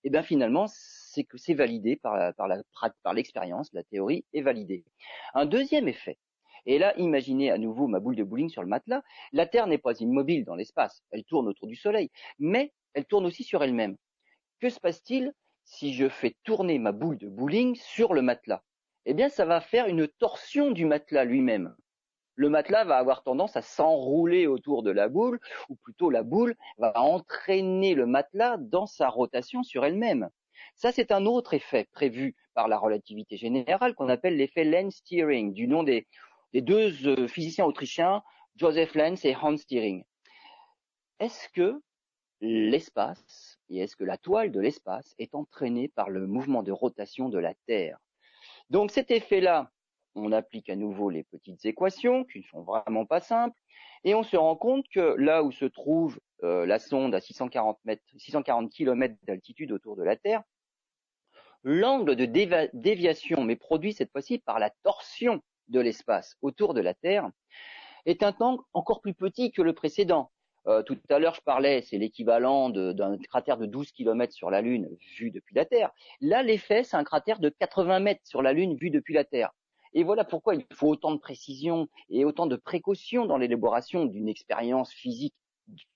Et 0.05 0.11
bien 0.11 0.23
finalement, 0.23 0.67
c'est 0.69 1.25
que 1.25 1.39
c'est 1.39 1.55
validé 1.55 1.97
par, 1.97 2.35
par 2.35 3.15
l'expérience, 3.15 3.73
la 3.73 3.83
théorie 3.83 4.25
est 4.35 4.43
validée. 4.43 4.85
Un 5.33 5.47
deuxième 5.47 5.89
effet, 5.89 6.19
et 6.67 6.79
là, 6.79 6.95
imaginez 6.97 7.51
à 7.51 7.59
nouveau 7.59 7.87
ma 7.87 8.01
boule 8.01 8.17
de 8.17 8.25
bowling 8.25 8.49
sur 8.49 8.63
le 8.63 8.69
matelas. 8.69 9.03
La 9.33 9.47
Terre 9.47 9.67
n'est 9.67 9.79
pas 9.79 9.99
immobile 10.01 10.45
dans 10.45 10.55
l'espace, 10.55 11.03
elle 11.11 11.25
tourne 11.25 11.49
autour 11.49 11.69
du 11.69 11.77
Soleil, 11.77 12.11
mais 12.39 12.73
elle 12.95 13.05
tourne 13.05 13.27
aussi 13.27 13.45
sur 13.45 13.63
elle-même. 13.63 13.97
Que 14.61 14.71
se 14.71 14.81
passe-t-il 14.81 15.33
si 15.65 15.95
je 15.95 16.09
fais 16.09 16.37
tourner 16.45 16.79
ma 16.79 16.93
boule 16.93 17.19
de 17.19 17.29
bowling 17.29 17.75
sur 17.75 18.15
le 18.15 18.23
matelas? 18.23 18.63
Eh 19.07 19.15
bien, 19.15 19.29
ça 19.29 19.45
va 19.45 19.61
faire 19.61 19.87
une 19.87 20.09
torsion 20.09 20.71
du 20.71 20.87
matelas 20.87 21.25
lui-même. 21.25 21.75
Le 22.37 22.49
matelas 22.49 22.85
va 22.85 22.97
avoir 22.97 23.23
tendance 23.23 23.57
à 23.57 23.63
s'enrouler 23.63 24.47
autour 24.47 24.83
de 24.83 24.91
la 24.91 25.09
boule, 25.09 25.39
ou 25.69 25.77
plutôt 25.77 26.11
la 26.11 26.23
boule 26.23 26.57
va 26.79 26.99
entraîner 26.99 27.95
le 27.95 28.07
matelas 28.07 28.57
dans 28.59 28.87
sa 28.87 29.09
rotation 29.09 29.63
sur 29.63 29.85
elle-même. 29.85 30.29
Ça, 30.75 30.91
c'est 30.91 31.13
un 31.13 31.27
autre 31.27 31.55
effet 31.55 31.87
prévu 31.93 32.35
par 32.55 32.67
la 32.69 32.79
relativité 32.79 33.37
générale 33.37 33.95
qu'on 33.95 34.09
appelle 34.09 34.37
l'effet 34.37 34.65
Lenz 34.65 34.97
steering, 34.97 35.53
du 35.53 35.69
nom 35.69 35.83
des, 35.83 36.09
des 36.55 36.63
deux 36.63 37.07
euh, 37.07 37.27
physiciens 37.27 37.67
autrichiens, 37.67 38.23
Joseph 38.57 38.95
Lenz 38.95 39.25
et 39.25 39.35
Hans 39.35 39.57
Stiering. 39.57 40.05
Est-ce 41.19 41.49
que 41.49 41.83
l'espace 42.41 43.59
et 43.69 43.79
est-ce 43.79 43.97
que 43.97 44.05
la 44.05 44.17
toile 44.17 44.53
de 44.53 44.61
l'espace 44.61 45.17
est 45.19 45.35
entraînée 45.35 45.89
par 45.89 46.11
le 46.11 46.29
mouvement 46.29 46.63
de 46.63 46.71
rotation 46.71 47.29
de 47.29 47.39
la 47.39 47.55
Terre? 47.67 47.99
Donc 48.71 48.93
cet 48.93 49.11
effet-là, 49.11 49.73
on 50.15 50.31
applique 50.31 50.71
à 50.71 50.77
nouveau 50.77 51.11
les 51.11 51.25
petites 51.25 51.65
équations 51.67 52.25
qui 52.25 52.39
ne 52.39 52.45
sont 52.45 52.63
vraiment 52.63 53.05
pas 53.05 53.21
simples 53.21 53.59
et 54.05 54.15
on 54.15 54.23
se 54.23 54.37
rend 54.37 54.55
compte 54.55 54.87
que 54.89 55.17
là 55.19 55.43
où 55.43 55.51
se 55.51 55.65
trouve 55.65 56.21
euh, 56.45 56.67
la 56.67 56.79
sonde 56.79 57.17
à 57.17 57.21
640 57.21 57.81
mètres, 57.85 58.05
640 58.17 58.71
km 58.71 59.17
d'altitude 59.25 59.73
autour 59.73 59.97
de 59.97 60.05
la 60.05 60.15
Terre, 60.15 60.45
l'angle 61.65 62.15
de 62.15 62.27
déviation, 62.27 63.43
mais 63.43 63.57
produit 63.57 63.93
cette 63.93 64.13
fois-ci 64.13 64.39
par 64.39 64.61
la 64.61 64.71
torsion 64.85 65.43
de 65.69 65.81
l'espace 65.81 66.37
autour 66.43 66.75
de 66.75 66.81
la 66.81 66.95
Terre 66.95 67.31
est 68.07 68.23
un 68.23 68.33
temps 68.33 68.65
encore 68.73 69.01
plus 69.01 69.15
petit 69.15 69.51
que 69.53 69.63
le 69.63 69.73
précédent. 69.73 70.31
Euh, 70.67 70.83
tout 70.83 70.99
à 71.11 71.19
l'heure, 71.19 71.35
je 71.35 71.43
parlais, 71.43 71.83
c'est 71.83 71.99
l'équivalent 71.99 72.71
d'un 72.71 73.19
cratère 73.19 73.59
de 73.59 73.67
12 73.67 73.93
km 73.93 74.33
sur 74.33 74.51
la 74.51 74.63
Lune 74.63 74.89
vu 75.19 75.31
depuis 75.31 75.55
la 75.55 75.67
Terre. 75.67 75.91
Là, 76.21 76.43
l'effet, 76.43 76.85
c'est 76.85 76.97
un 76.97 77.05
cratère 77.05 77.39
de 77.39 77.51
80 77.51 78.01
mètres 78.01 78.23
sur 78.25 78.41
la 78.41 78.53
Lune 78.53 78.77
vu 78.77 78.91
depuis 78.91 79.15
la 79.15 79.25
Terre. 79.25 79.53
Et 79.93 80.03
voilà 80.03 80.25
pourquoi 80.25 80.55
il 80.55 80.65
faut 80.73 80.89
autant 80.89 81.13
de 81.13 81.19
précision 81.19 81.87
et 82.09 82.25
autant 82.25 82.47
de 82.47 82.57
précaution 82.57 83.27
dans 83.27 83.37
l'élaboration 83.37 84.07
d'une 84.07 84.29
expérience 84.29 84.93
physique, 84.93 85.35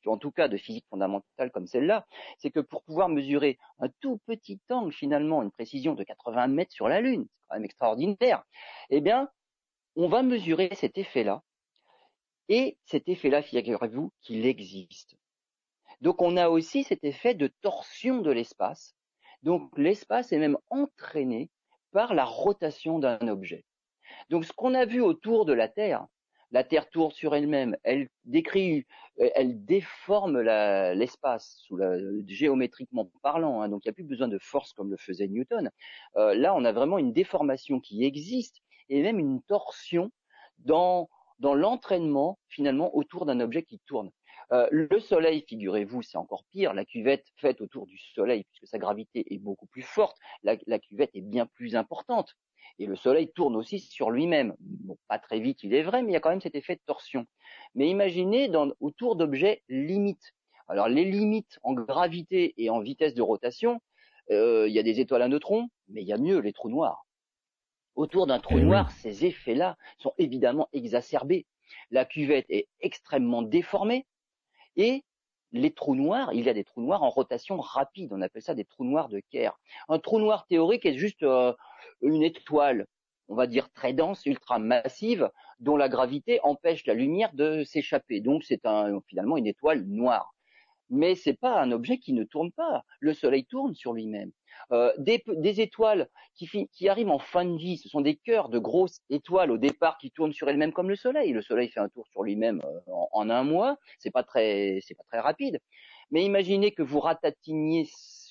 en 0.06 0.18
tout 0.18 0.30
cas 0.30 0.48
de 0.48 0.56
physique 0.56 0.86
fondamentale 0.88 1.50
comme 1.50 1.66
celle-là. 1.66 2.06
C'est 2.36 2.50
que 2.50 2.60
pour 2.60 2.84
pouvoir 2.84 3.08
mesurer 3.08 3.58
un 3.80 3.88
tout 4.00 4.20
petit 4.26 4.60
angle, 4.70 4.92
finalement, 4.92 5.42
une 5.42 5.50
précision 5.50 5.94
de 5.94 6.04
80 6.04 6.46
mètres 6.48 6.72
sur 6.72 6.88
la 6.88 7.00
Lune, 7.00 7.26
c'est 7.26 7.46
quand 7.48 7.56
même 7.56 7.64
extraordinaire, 7.64 8.44
eh 8.90 9.00
bien, 9.00 9.28
on 9.98 10.06
va 10.06 10.22
mesurer 10.22 10.70
cet 10.76 10.96
effet-là. 10.96 11.42
Et 12.48 12.78
cet 12.84 13.08
effet-là, 13.08 13.42
figurez-vous 13.42 14.12
qu'il 14.22 14.46
existe. 14.46 15.16
Donc 16.00 16.22
on 16.22 16.36
a 16.36 16.48
aussi 16.48 16.84
cet 16.84 17.02
effet 17.02 17.34
de 17.34 17.48
torsion 17.62 18.18
de 18.18 18.30
l'espace. 18.30 18.94
Donc 19.42 19.76
l'espace 19.76 20.32
est 20.32 20.38
même 20.38 20.56
entraîné 20.70 21.50
par 21.90 22.14
la 22.14 22.24
rotation 22.24 23.00
d'un 23.00 23.26
objet. 23.26 23.64
Donc 24.30 24.44
ce 24.44 24.52
qu'on 24.52 24.74
a 24.74 24.84
vu 24.84 25.00
autour 25.00 25.44
de 25.44 25.52
la 25.52 25.66
Terre, 25.66 26.06
la 26.52 26.62
Terre 26.62 26.88
tourne 26.88 27.10
sur 27.10 27.34
elle-même, 27.34 27.76
elle 27.82 28.08
décrit, 28.24 28.86
elle 29.34 29.64
déforme 29.64 30.40
l'espace 30.40 31.66
géométriquement 32.28 33.10
parlant. 33.20 33.62
Hein. 33.62 33.68
donc 33.68 33.84
il 33.84 33.88
n'y 33.88 33.90
a 33.90 33.94
plus 33.94 34.04
besoin 34.04 34.28
de 34.28 34.38
force 34.38 34.72
comme 34.72 34.92
le 34.92 34.96
faisait 34.96 35.26
Newton. 35.26 35.72
Euh, 36.16 36.36
là, 36.36 36.54
on 36.54 36.64
a 36.64 36.70
vraiment 36.70 36.98
une 36.98 37.12
déformation 37.12 37.80
qui 37.80 38.04
existe 38.04 38.62
et 38.88 39.02
même 39.02 39.18
une 39.18 39.42
torsion 39.42 40.10
dans, 40.58 41.08
dans 41.38 41.54
l'entraînement 41.54 42.38
finalement 42.48 42.94
autour 42.96 43.26
d'un 43.26 43.40
objet 43.40 43.62
qui 43.62 43.78
tourne. 43.86 44.10
Euh, 44.52 44.66
le 44.70 44.98
Soleil, 44.98 45.44
figurez-vous, 45.46 46.02
c'est 46.02 46.16
encore 46.16 46.44
pire. 46.50 46.72
La 46.72 46.84
cuvette 46.84 47.26
faite 47.36 47.60
autour 47.60 47.86
du 47.86 47.98
Soleil, 48.14 48.44
puisque 48.44 48.66
sa 48.66 48.78
gravité 48.78 49.34
est 49.34 49.38
beaucoup 49.38 49.66
plus 49.66 49.82
forte, 49.82 50.16
la, 50.42 50.56
la 50.66 50.78
cuvette 50.78 51.10
est 51.14 51.20
bien 51.20 51.46
plus 51.46 51.76
importante. 51.76 52.34
Et 52.78 52.86
le 52.86 52.96
Soleil 52.96 53.30
tourne 53.32 53.56
aussi 53.56 53.78
sur 53.78 54.10
lui-même. 54.10 54.54
Bon, 54.60 54.96
pas 55.08 55.18
très 55.18 55.40
vite, 55.40 55.62
il 55.64 55.74
est 55.74 55.82
vrai, 55.82 56.02
mais 56.02 56.10
il 56.10 56.14
y 56.14 56.16
a 56.16 56.20
quand 56.20 56.30
même 56.30 56.40
cet 56.40 56.54
effet 56.54 56.76
de 56.76 56.80
torsion. 56.86 57.26
Mais 57.74 57.88
imaginez 57.88 58.48
dans, 58.48 58.70
autour 58.80 59.16
d'objets 59.16 59.62
limites. 59.68 60.32
Alors 60.68 60.88
les 60.88 61.04
limites 61.04 61.58
en 61.62 61.72
gravité 61.72 62.54
et 62.56 62.70
en 62.70 62.80
vitesse 62.80 63.14
de 63.14 63.22
rotation, 63.22 63.80
euh, 64.30 64.68
il 64.68 64.74
y 64.74 64.78
a 64.78 64.82
des 64.82 65.00
étoiles 65.00 65.22
à 65.22 65.28
neutrons, 65.28 65.68
mais 65.88 66.02
il 66.02 66.06
y 66.06 66.12
a 66.12 66.18
mieux 66.18 66.38
les 66.38 66.52
trous 66.52 66.68
noirs. 66.68 67.06
Autour 67.98 68.28
d'un 68.28 68.38
trou 68.38 68.58
eh 68.58 68.62
noir, 68.62 68.92
ces 68.92 69.24
effets-là 69.24 69.76
sont 69.98 70.12
évidemment 70.18 70.68
exacerbés. 70.72 71.46
La 71.90 72.04
cuvette 72.04 72.46
est 72.48 72.68
extrêmement 72.78 73.42
déformée 73.42 74.06
et 74.76 75.02
les 75.50 75.72
trous 75.72 75.96
noirs, 75.96 76.32
il 76.32 76.46
y 76.46 76.48
a 76.48 76.54
des 76.54 76.62
trous 76.62 76.80
noirs 76.80 77.02
en 77.02 77.10
rotation 77.10 77.58
rapide, 77.58 78.12
on 78.12 78.22
appelle 78.22 78.42
ça 78.42 78.54
des 78.54 78.64
trous 78.64 78.84
noirs 78.84 79.08
de 79.08 79.20
Kerr. 79.32 79.58
Un 79.88 79.98
trou 79.98 80.20
noir 80.20 80.46
théorique 80.46 80.86
est 80.86 80.96
juste 80.96 81.24
euh, 81.24 81.52
une 82.00 82.22
étoile, 82.22 82.86
on 83.26 83.34
va 83.34 83.48
dire 83.48 83.68
très 83.72 83.92
dense, 83.92 84.24
ultra 84.26 84.60
massive, 84.60 85.28
dont 85.58 85.76
la 85.76 85.88
gravité 85.88 86.38
empêche 86.44 86.86
la 86.86 86.94
lumière 86.94 87.32
de 87.34 87.64
s'échapper. 87.64 88.20
Donc 88.20 88.44
c'est 88.44 88.60
finalement 89.08 89.36
une 89.36 89.48
étoile 89.48 89.82
noire 89.88 90.36
mais 90.90 91.14
c'est 91.14 91.38
pas 91.38 91.60
un 91.60 91.72
objet 91.72 91.98
qui 91.98 92.12
ne 92.12 92.24
tourne 92.24 92.52
pas. 92.52 92.84
Le 93.00 93.14
Soleil 93.14 93.44
tourne 93.44 93.74
sur 93.74 93.92
lui-même. 93.92 94.30
Euh, 94.72 94.92
des, 94.98 95.60
étoiles 95.60 96.08
qui, 96.34 96.88
arrivent 96.88 97.10
en 97.10 97.18
fin 97.18 97.44
de 97.44 97.56
vie, 97.56 97.78
ce 97.78 97.88
sont 97.88 98.00
des 98.00 98.16
cœurs 98.16 98.48
de 98.48 98.58
grosses 98.58 99.00
étoiles 99.08 99.50
au 99.50 99.58
départ 99.58 99.98
qui 99.98 100.10
tournent 100.10 100.32
sur 100.32 100.48
elles-mêmes 100.48 100.72
comme 100.72 100.88
le 100.88 100.96
Soleil. 100.96 101.32
Le 101.32 101.42
Soleil 101.42 101.68
fait 101.68 101.80
un 101.80 101.88
tour 101.88 102.06
sur 102.08 102.22
lui-même 102.22 102.60
euh, 102.64 102.92
en, 103.12 103.30
un 103.30 103.44
mois, 103.44 103.78
c'est 103.98 104.10
pas 104.10 104.22
très, 104.22 104.78
c'est 104.82 104.94
pas 104.94 105.04
très 105.10 105.20
rapide. 105.20 105.60
Mais 106.10 106.24
imaginez 106.24 106.72
que 106.72 106.82
vous 106.82 107.00
ratatiniez 107.00 107.88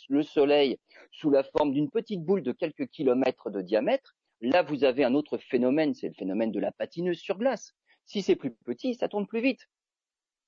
le 0.09 0.23
Soleil 0.23 0.77
sous 1.11 1.29
la 1.29 1.43
forme 1.43 1.73
d'une 1.73 1.89
petite 1.89 2.23
boule 2.23 2.43
de 2.43 2.51
quelques 2.51 2.87
kilomètres 2.87 3.49
de 3.49 3.61
diamètre. 3.61 4.15
Là, 4.41 4.61
vous 4.61 4.83
avez 4.83 5.03
un 5.03 5.15
autre 5.15 5.37
phénomène, 5.37 5.93
c'est 5.93 6.07
le 6.07 6.13
phénomène 6.13 6.51
de 6.51 6.59
la 6.59 6.71
patineuse 6.71 7.19
sur 7.19 7.37
glace. 7.37 7.73
Si 8.05 8.21
c'est 8.21 8.35
plus 8.35 8.51
petit, 8.51 8.93
ça 8.93 9.07
tourne 9.07 9.27
plus 9.27 9.41
vite. 9.41 9.67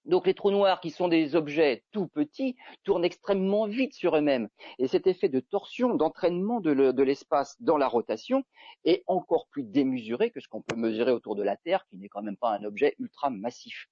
Donc 0.06 0.26
les 0.26 0.34
trous 0.34 0.52
noirs, 0.52 0.82
qui 0.82 0.92
sont 0.92 1.08
des 1.08 1.36
objets 1.36 1.84
tout 1.92 2.08
petits, 2.08 2.56
tournent 2.84 3.06
extrêmement 3.06 3.68
vite 3.68 3.94
sur 3.94 4.16
eux-mêmes. 4.16 4.50
Et 4.78 4.88
cet 4.88 5.08
effet 5.08 5.30
de 5.30 5.40
torsion, 5.40 5.96
d'entraînement 5.96 6.62
de 6.62 7.04
l'espace 7.04 7.56
dans 7.60 7.78
la 7.78 7.88
rotation 7.88 8.44
est 8.86 9.04
encore 9.08 9.48
plus 9.50 9.64
démesuré 9.64 10.32
que 10.32 10.40
ce 10.40 10.48
qu'on 10.48 10.62
peut 10.62 10.76
mesurer 10.76 11.12
autour 11.12 11.36
de 11.36 11.44
la 11.44 11.58
Terre, 11.58 11.86
qui 11.90 11.98
n'est 11.98 12.10
quand 12.10 12.24
même 12.24 12.38
pas 12.38 12.52
un 12.52 12.64
objet 12.64 12.96
ultra 13.00 13.30
massif. 13.30 13.88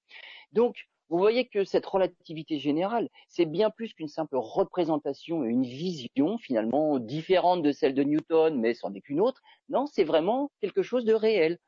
Donc, 0.52 0.88
vous 1.10 1.16
voyez 1.18 1.46
que 1.46 1.64
cette 1.64 1.86
relativité 1.86 2.58
générale, 2.58 3.08
c'est 3.28 3.46
bien 3.46 3.70
plus 3.70 3.94
qu'une 3.94 4.08
simple 4.08 4.36
représentation 4.36 5.42
et 5.42 5.48
une 5.48 5.64
vision 5.64 6.36
finalement 6.36 6.98
différente 6.98 7.62
de 7.62 7.72
celle 7.72 7.94
de 7.94 8.02
Newton, 8.02 8.60
mais 8.60 8.74
c'en 8.74 8.92
est 8.92 9.00
qu'une 9.00 9.20
autre. 9.20 9.40
Non, 9.70 9.86
c'est 9.86 10.04
vraiment 10.04 10.50
quelque 10.60 10.82
chose 10.82 11.06
de 11.06 11.14
réel. 11.14 11.58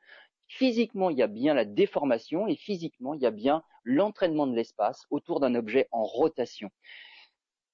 Physiquement, 0.57 1.09
il 1.09 1.17
y 1.17 1.23
a 1.23 1.27
bien 1.27 1.53
la 1.53 1.63
déformation 1.63 2.45
et 2.45 2.57
physiquement, 2.57 3.13
il 3.13 3.21
y 3.21 3.25
a 3.25 3.31
bien 3.31 3.63
l'entraînement 3.85 4.47
de 4.47 4.53
l'espace 4.53 5.05
autour 5.09 5.39
d'un 5.39 5.55
objet 5.55 5.87
en 5.91 6.03
rotation. 6.03 6.69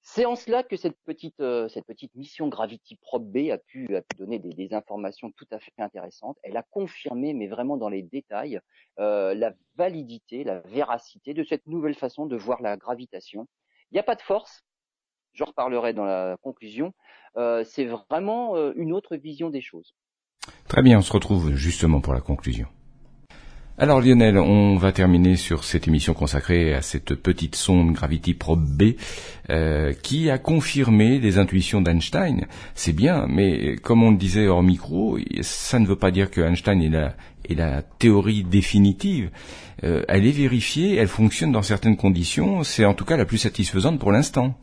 C'est 0.00 0.24
en 0.24 0.36
cela 0.36 0.62
que 0.62 0.76
cette 0.76 0.96
petite, 1.04 1.40
euh, 1.40 1.68
mission 2.14 2.46
Gravity 2.46 2.94
Probe 2.94 3.28
B 3.30 3.50
a 3.50 3.58
pu, 3.58 3.88
donner 4.16 4.38
des, 4.38 4.72
informations 4.72 5.32
tout 5.32 5.46
à 5.50 5.58
fait 5.58 5.72
intéressantes. 5.78 6.38
Elle 6.44 6.56
a 6.56 6.62
confirmé, 6.62 7.34
mais 7.34 7.48
vraiment 7.48 7.76
dans 7.76 7.88
les 7.88 8.02
détails, 8.02 8.60
euh, 9.00 9.34
la 9.34 9.54
validité, 9.74 10.44
la 10.44 10.60
véracité 10.60 11.34
de 11.34 11.42
cette 11.42 11.66
nouvelle 11.66 11.96
façon 11.96 12.26
de 12.26 12.36
voir 12.36 12.62
la 12.62 12.76
gravitation 12.76 13.48
Il 13.90 13.94
n'y 13.94 14.00
a 14.00 14.04
pas 14.04 14.14
de 14.14 14.22
force, 14.22 14.62
j'en 15.32 15.46
reparlerai 15.46 15.94
dans 15.94 16.04
la 16.04 16.36
conclusion, 16.42 16.94
euh, 17.36 17.64
c'est 17.64 17.86
vraiment 17.86 18.56
une 18.74 18.92
autre 18.92 19.16
vision 19.16 19.50
des 19.50 19.62
choses. 19.62 19.96
Très 20.68 20.82
bien, 20.82 20.98
on 20.98 21.02
se 21.02 21.12
retrouve 21.12 21.54
justement 21.54 22.00
pour 22.00 22.12
la 22.12 22.20
conclusion. 22.20 22.66
Alors 23.78 24.00
Lionel, 24.00 24.36
on 24.38 24.76
va 24.76 24.90
terminer 24.92 25.36
sur 25.36 25.62
cette 25.62 25.86
émission 25.86 26.12
consacrée 26.12 26.74
à 26.74 26.82
cette 26.82 27.14
petite 27.14 27.54
sonde 27.54 27.92
Gravity 27.92 28.34
Probe 28.34 28.66
B 28.66 28.96
euh, 29.50 29.92
qui 30.02 30.30
a 30.30 30.36
confirmé 30.36 31.20
les 31.20 31.38
intuitions 31.38 31.80
d'Einstein. 31.80 32.48
C'est 32.74 32.92
bien, 32.92 33.26
mais 33.28 33.76
comme 33.76 34.02
on 34.02 34.10
le 34.10 34.16
disait 34.16 34.48
hors 34.48 34.64
micro, 34.64 35.16
ça 35.42 35.78
ne 35.78 35.86
veut 35.86 35.96
pas 35.96 36.10
dire 36.10 36.30
que 36.30 36.40
Einstein 36.40 36.82
est 36.82 37.54
la, 37.54 37.82
théorie 38.00 38.42
définitive. 38.42 39.30
Euh, 39.84 40.02
elle 40.08 40.26
est 40.26 40.32
vérifiée, 40.32 40.96
elle 40.96 41.08
fonctionne 41.08 41.52
dans 41.52 41.62
certaines 41.62 41.96
conditions, 41.96 42.64
c'est 42.64 42.84
en 42.84 42.94
tout 42.94 43.04
cas 43.04 43.16
la 43.16 43.24
plus 43.24 43.38
satisfaisante 43.38 44.00
pour 44.00 44.10
l'instant. 44.10 44.58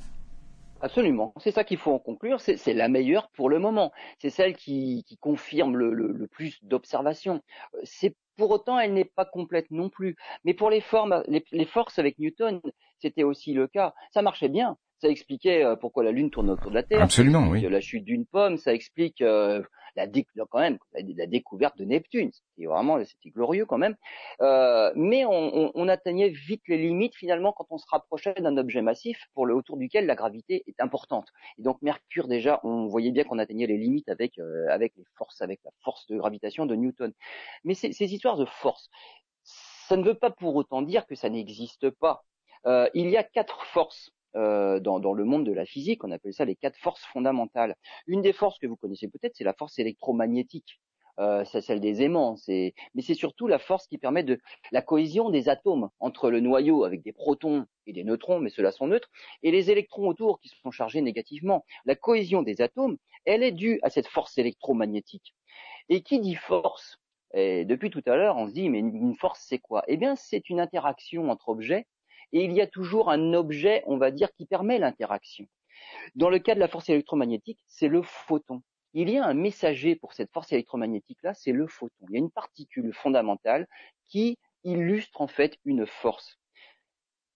Absolument, 0.86 1.34
c'est 1.38 1.50
ça 1.50 1.64
qu'il 1.64 1.80
faut 1.80 1.94
en 1.94 1.98
conclure, 1.98 2.40
c'est 2.40 2.74
la 2.76 2.88
meilleure 2.88 3.32
pour 3.32 3.50
le 3.50 3.58
moment, 3.58 3.92
c'est 4.20 4.30
celle 4.30 4.56
qui, 4.56 5.04
confirme 5.20 5.76
le, 5.76 6.28
plus 6.28 6.64
d'observations. 6.64 7.42
Euh, 7.74 7.80
c'est 7.84 8.16
pour 8.38 8.52
autant, 8.52 8.78
elle 8.78 8.94
n'est 8.94 9.04
pas 9.04 9.26
complète 9.26 9.72
non 9.72 9.90
plus. 9.90 10.16
Mais 10.44 10.54
pour 10.54 10.70
les, 10.70 10.82
formes, 10.82 11.24
les, 11.28 11.66
forces 11.66 11.98
avec 11.98 12.20
Newton, 12.20 12.62
c'était 13.00 13.24
aussi 13.24 13.54
le 13.54 13.66
cas. 13.66 13.96
Ça 14.12 14.22
marchait 14.22 14.48
bien. 14.48 14.78
Ça 15.00 15.10
expliquait 15.10 15.64
euh, 15.66 15.76
pourquoi 15.76 16.04
la 16.04 16.12
Lune 16.12 16.30
tourne 16.30 16.52
autour 16.52 16.70
de 16.70 16.76
la 16.76 16.84
Terre. 16.84 17.02
Absolument, 17.02 17.48
oui. 17.50 17.68
La 17.68 17.82
chute 17.82 18.04
d'une 18.04 18.28
pomme, 18.28 18.58
ça 18.58 18.72
explique 18.72 19.22
euh, 19.22 19.64
la, 19.96 20.08
découverte 20.08 21.78
de 21.78 21.86
Neptune. 21.86 22.32
C'était 22.32 22.68
vraiment, 22.68 23.04
c'était 23.04 23.30
glorieux 23.30 23.66
quand 23.66 23.78
même. 23.78 23.96
Euh, 24.42 24.92
mais 24.96 25.26
on, 25.26 25.72
on, 25.74 25.88
atteignait 25.88 26.30
vite 26.30 26.64
les 26.68 26.78
limites 26.78 27.16
finalement 27.16 27.52
quand 27.54 27.68
on 27.70 27.78
se 27.78 27.86
rapprochait 27.90 28.34
d'un 28.34 28.58
objet 28.58 28.82
massif 28.82 29.20
pour 29.34 29.46
le 29.46 29.56
autour 29.56 29.78
duquel 29.78 30.06
la 30.06 30.16
gravité 30.16 30.64
est 30.68 30.82
importante. 30.82 31.28
Et 31.58 31.62
donc 31.62 31.82
Mercure 31.82 32.28
déjà, 32.28 32.60
on 32.64 32.88
voyait 32.88 33.12
bien 33.12 33.24
qu'on 33.24 33.40
atteignait 33.40 33.68
les 33.68 33.78
limites 33.78 34.10
avec 34.10 34.38
euh, 34.40 34.68
avec 34.70 34.94
les 34.98 35.06
forces, 35.18 35.42
avec 35.42 35.60
la 35.64 35.72
force 35.84 36.08
de 36.08 36.18
gravitation 36.18 36.66
de 36.66 36.76
Newton. 36.76 37.14
Mais 37.64 37.74
ces, 37.74 37.94
ces 37.94 38.14
histoires 38.14 38.38
de 38.38 38.46
force, 38.46 38.90
ça 39.44 39.98
ne 39.98 40.04
veut 40.04 40.16
pas 40.16 40.32
pour 40.32 40.56
autant 40.56 40.82
dire 40.82 41.06
que 41.06 41.16
ça 41.16 41.30
n'existe 41.30 41.90
pas. 41.90 42.24
Euh, 42.66 42.90
il 42.94 43.10
y 43.10 43.18
a 43.18 43.24
quatre 43.24 43.64
forces 43.66 44.12
euh, 44.36 44.80
dans, 44.80 45.00
dans, 45.00 45.14
le 45.14 45.24
monde 45.24 45.46
de 45.46 45.54
la 45.54 45.66
physique, 45.66 46.04
on 46.04 46.12
appelle 46.12 46.34
ça 46.34 46.46
les 46.46 46.56
quatre 46.56 46.78
forces 46.78 47.04
fondamentales. 47.06 47.76
Une 48.08 48.22
des 48.22 48.34
forces 48.34 48.60
que 48.60 48.68
vous 48.68 48.76
connaissez 48.76 49.08
peut-être, 49.08 49.36
c'est 49.36 49.44
la 49.44 49.54
force 49.54 49.80
électromagnétique. 49.80 50.80
Euh, 51.20 51.46
c'est 51.46 51.62
celle 51.62 51.80
des 51.80 52.02
aimants, 52.02 52.36
mais 52.50 52.74
c'est 53.02 53.14
surtout 53.14 53.48
la 53.48 53.60
force 53.60 53.88
qui 53.88 53.98
permet 53.98 54.24
de 54.24 54.40
la 54.72 54.82
cohésion 54.82 55.30
des 55.30 55.48
atomes 55.48 55.90
entre 56.02 56.30
le 56.30 56.42
noyau 56.42 56.84
avec 56.84 57.04
des 57.04 57.14
protons 57.14 57.66
et 57.88 57.94
des 57.94 58.04
neutrons, 58.04 58.40
mais 58.42 58.50
ceux-là 58.50 58.74
sont 58.74 58.88
neutres, 58.88 59.10
et 59.42 59.52
les 59.52 59.72
électrons 59.72 60.10
autour 60.10 60.42
qui 60.42 60.50
sont 60.50 60.72
chargés 60.72 61.02
négativement. 61.02 61.64
La 61.86 61.96
cohésion 61.96 62.42
des 62.42 62.60
atomes, 62.60 62.98
elle 63.24 63.44
est 63.44 63.54
due 63.54 63.80
à 63.82 63.90
cette 63.90 64.08
force 64.08 64.38
électromagnétique. 64.38 65.34
Et 65.88 66.02
qui 66.02 66.20
dit 66.20 66.36
force 66.36 67.00
et 67.34 67.64
Depuis 67.66 67.90
tout 67.90 68.04
à 68.06 68.16
l'heure, 68.16 68.38
on 68.38 68.48
se 68.48 68.54
dit 68.54 68.70
mais 68.70 68.80
une 68.80 69.16
force 69.16 69.46
c'est 69.48 69.60
quoi? 69.60 69.84
Eh 69.88 69.98
bien, 69.98 70.16
c'est 70.16 70.50
une 70.50 70.60
interaction 70.60 71.30
entre 71.30 71.50
objets 71.50 71.88
et 72.32 72.44
il 72.44 72.54
y 72.54 72.62
a 72.62 72.68
toujours 72.68 73.10
un 73.10 73.34
objet, 73.34 73.84
on 73.88 73.98
va 73.98 74.12
dire, 74.12 74.32
qui 74.34 74.46
permet 74.46 74.80
l'interaction. 74.80 75.46
Dans 76.16 76.30
le 76.30 76.40
cas 76.40 76.56
de 76.56 76.60
la 76.60 76.68
force 76.68 76.90
électromagnétique, 76.90 77.60
c'est 77.68 77.88
le 77.88 78.02
photon. 78.02 78.62
Il 78.94 79.10
y 79.10 79.18
a 79.18 79.26
un 79.26 79.34
messager 79.34 79.96
pour 79.96 80.14
cette 80.14 80.32
force 80.32 80.52
électromagnétique-là, 80.54 81.34
c'est 81.34 81.52
le 81.52 81.68
photon. 81.68 82.06
Il 82.10 82.14
y 82.14 82.16
a 82.16 82.20
une 82.20 82.32
particule 82.32 82.94
fondamentale 82.94 83.68
qui 84.08 84.38
illustre 84.64 85.22
en 85.22 85.28
fait 85.28 85.58
une 85.66 85.86
force. 85.86 86.40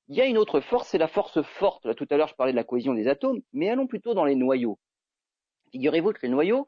Il 0.07 0.15
y 0.15 0.21
a 0.21 0.25
une 0.25 0.37
autre 0.37 0.61
force, 0.61 0.87
c'est 0.87 0.97
la 0.97 1.07
force 1.07 1.41
forte. 1.41 1.85
Là, 1.85 1.93
tout 1.93 2.07
à 2.09 2.17
l'heure, 2.17 2.29
je 2.29 2.35
parlais 2.35 2.53
de 2.53 2.57
la 2.57 2.63
cohésion 2.63 2.93
des 2.93 3.07
atomes, 3.07 3.41
mais 3.53 3.69
allons 3.69 3.87
plutôt 3.87 4.13
dans 4.13 4.25
les 4.25 4.35
noyaux. 4.35 4.79
Figurez-vous 5.71 6.13
que 6.13 6.21
les 6.23 6.29
noyaux, 6.29 6.65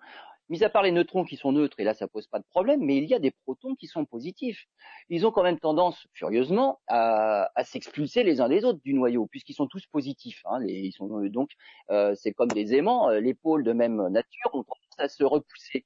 Mis 0.52 0.66
à 0.66 0.70
part 0.70 0.84
les 0.84 0.92
neutrons 0.92 1.24
qui 1.24 1.38
sont 1.38 1.54
neutres, 1.54 1.80
et 1.80 1.86
là 1.86 1.94
ça 1.94 2.10
pose 2.10 2.28
pas 2.28 2.38
de 2.38 2.44
problème, 2.44 2.82
mais 2.82 2.98
il 2.98 3.06
y 3.06 3.14
a 3.14 3.20
des 3.20 3.32
protons 3.32 3.74
qui 3.74 3.88
sont 3.88 4.04
positifs. 4.04 4.66
Ils 5.08 5.26
ont 5.26 5.32
quand 5.32 5.44
même 5.44 5.58
tendance, 5.58 6.06
furieusement, 6.12 6.82
à, 6.88 7.50
s'expulser 7.64 8.24
les 8.24 8.42
uns 8.42 8.50
des 8.50 8.66
autres 8.66 8.82
du 8.84 8.94
noyau, 8.94 9.28
puisqu'ils 9.28 9.54
sont 9.54 9.68
tous 9.68 9.86
positifs. 9.88 10.42
Hein. 10.44 10.60
ils 10.68 10.92
sont 10.92 11.10
euh, 11.24 11.30
donc, 11.30 11.52
euh, 11.90 12.14
c'est 12.16 12.34
comme 12.34 12.50
des 12.50 12.76
aimants, 12.76 13.10
euh, 13.10 13.22
les 13.22 13.34
pôles 13.34 13.64
de 13.64 13.72
même 13.72 14.06
nature 14.10 14.50
ont 14.54 14.64
tendance 14.64 14.98
à 14.98 15.08
se 15.08 15.24
repousser. 15.24 15.86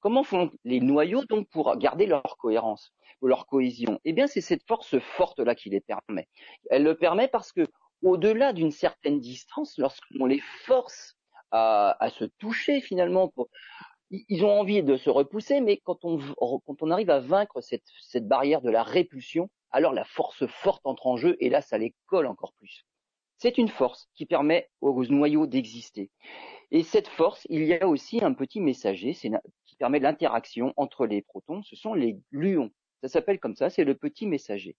Comment 0.00 0.24
font 0.24 0.52
les 0.64 0.80
noyaux 0.80 1.26
donc 1.26 1.46
pour 1.50 1.76
garder 1.76 2.06
leur 2.06 2.38
cohérence, 2.38 2.94
leur 3.20 3.46
cohésion? 3.46 4.00
Eh 4.06 4.14
bien, 4.14 4.26
c'est 4.26 4.40
cette 4.40 4.66
force 4.66 4.98
forte 5.00 5.38
là 5.38 5.54
qui 5.54 5.68
les 5.68 5.82
permet. 5.82 6.28
Elle 6.70 6.84
le 6.84 6.96
permet 6.96 7.28
parce 7.28 7.52
que 7.52 7.66
au-delà 8.02 8.54
d'une 8.54 8.70
certaine 8.70 9.20
distance, 9.20 9.76
lorsqu'on 9.76 10.24
les 10.24 10.40
force 10.64 11.18
à, 11.50 11.94
à, 12.02 12.08
se 12.08 12.24
toucher 12.24 12.80
finalement 12.80 13.28
pour, 13.28 13.48
ils 14.10 14.44
ont 14.44 14.60
envie 14.60 14.82
de 14.82 14.96
se 14.96 15.10
repousser, 15.10 15.60
mais 15.60 15.78
quand 15.78 16.04
on, 16.04 16.90
arrive 16.90 17.10
à 17.10 17.20
vaincre 17.20 17.60
cette, 17.60 17.84
cette 18.00 18.26
barrière 18.26 18.62
de 18.62 18.70
la 18.70 18.82
répulsion, 18.82 19.50
alors 19.70 19.92
la 19.92 20.04
force 20.04 20.46
forte 20.46 20.86
entre 20.86 21.06
en 21.06 21.16
jeu 21.16 21.36
et 21.40 21.50
là, 21.50 21.60
ça 21.60 21.78
les 21.78 21.94
colle 22.06 22.26
encore 22.26 22.54
plus. 22.54 22.86
C'est 23.36 23.58
une 23.58 23.68
force 23.68 24.08
qui 24.14 24.26
permet 24.26 24.68
aux 24.80 25.04
noyaux 25.06 25.46
d'exister. 25.46 26.10
Et 26.70 26.82
cette 26.82 27.08
force, 27.08 27.46
il 27.48 27.64
y 27.64 27.74
a 27.74 27.86
aussi 27.86 28.22
un 28.22 28.34
petit 28.34 28.60
messager 28.60 29.14
qui 29.14 29.76
permet 29.78 30.00
l'interaction 30.00 30.74
entre 30.76 31.06
les 31.06 31.22
protons, 31.22 31.62
ce 31.62 31.76
sont 31.76 31.94
les 31.94 32.18
gluons. 32.32 32.70
Ça 33.02 33.08
s'appelle 33.08 33.38
comme 33.38 33.54
ça, 33.54 33.70
c'est 33.70 33.84
le 33.84 33.94
petit 33.94 34.26
messager. 34.26 34.76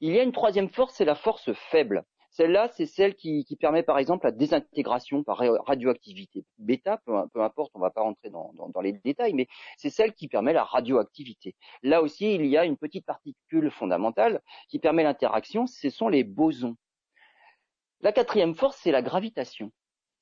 Il 0.00 0.12
y 0.12 0.18
a 0.18 0.24
une 0.24 0.32
troisième 0.32 0.70
force, 0.70 0.94
c'est 0.96 1.04
la 1.04 1.14
force 1.14 1.52
faible. 1.70 2.04
Celle-là, 2.34 2.68
c'est 2.76 2.86
celle 2.86 3.14
qui, 3.14 3.46
permet 3.60 3.84
par 3.84 3.96
exemple 3.96 4.26
la 4.26 4.32
désintégration 4.32 5.22
par 5.22 5.38
radioactivité 5.66 6.44
bêta, 6.58 7.00
peu, 7.06 7.40
importe, 7.40 7.70
on 7.74 7.78
ne 7.78 7.84
va 7.84 7.90
pas 7.90 8.00
rentrer 8.00 8.28
dans, 8.28 8.80
les 8.82 8.92
détails, 8.92 9.34
mais 9.34 9.46
c'est 9.76 9.88
celle 9.88 10.12
qui 10.14 10.26
permet 10.26 10.52
la 10.52 10.64
radioactivité. 10.64 11.54
Là 11.84 12.02
aussi, 12.02 12.34
il 12.34 12.46
y 12.46 12.56
a 12.56 12.64
une 12.64 12.76
petite 12.76 13.06
particule 13.06 13.70
fondamentale 13.70 14.42
qui 14.68 14.80
permet 14.80 15.04
l'interaction, 15.04 15.68
ce 15.68 15.90
sont 15.90 16.08
les 16.08 16.24
bosons. 16.24 16.76
La 18.00 18.10
quatrième 18.10 18.56
force, 18.56 18.80
c'est 18.82 18.90
la 18.90 19.00
gravitation. 19.00 19.70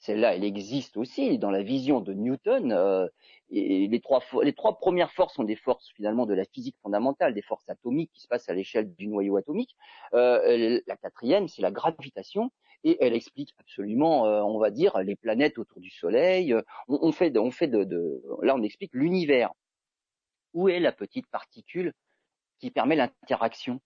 Celle-là, 0.02 0.34
elle 0.34 0.42
existe 0.42 0.96
aussi 0.96 1.38
dans 1.38 1.52
la 1.52 1.62
vision 1.62 2.00
de 2.00 2.12
Newton. 2.12 2.72
Euh, 2.72 3.06
et 3.50 3.86
les 3.86 4.00
trois, 4.00 4.20
les 4.42 4.52
trois 4.52 4.76
premières 4.78 5.12
forces 5.12 5.34
sont 5.34 5.44
des 5.44 5.54
forces 5.54 5.92
finalement 5.94 6.26
de 6.26 6.34
la 6.34 6.44
physique 6.44 6.76
fondamentale, 6.82 7.34
des 7.34 7.42
forces 7.42 7.68
atomiques 7.68 8.10
qui 8.12 8.20
se 8.20 8.26
passent 8.26 8.48
à 8.48 8.54
l'échelle 8.54 8.92
du 8.94 9.06
noyau 9.06 9.36
atomique. 9.36 9.76
Euh, 10.12 10.80
la 10.88 10.96
quatrième, 10.96 11.46
c'est 11.46 11.62
la 11.62 11.70
gravitation, 11.70 12.50
et 12.82 12.98
elle 13.00 13.14
explique 13.14 13.50
absolument, 13.60 14.26
euh, 14.26 14.42
on 14.42 14.58
va 14.58 14.72
dire, 14.72 14.98
les 14.98 15.14
planètes 15.14 15.56
autour 15.56 15.80
du 15.80 15.90
Soleil. 15.90 16.52
On, 16.88 16.98
on 17.00 17.12
fait, 17.12 17.38
on 17.38 17.52
fait 17.52 17.68
de, 17.68 17.84
de, 17.84 18.24
là, 18.42 18.56
on 18.56 18.62
explique 18.62 18.94
l'univers. 18.94 19.52
Où 20.52 20.68
est 20.68 20.80
la 20.80 20.90
petite 20.90 21.28
particule 21.28 21.92
qui 22.58 22.72
permet 22.72 22.96
l'interaction? 22.96 23.80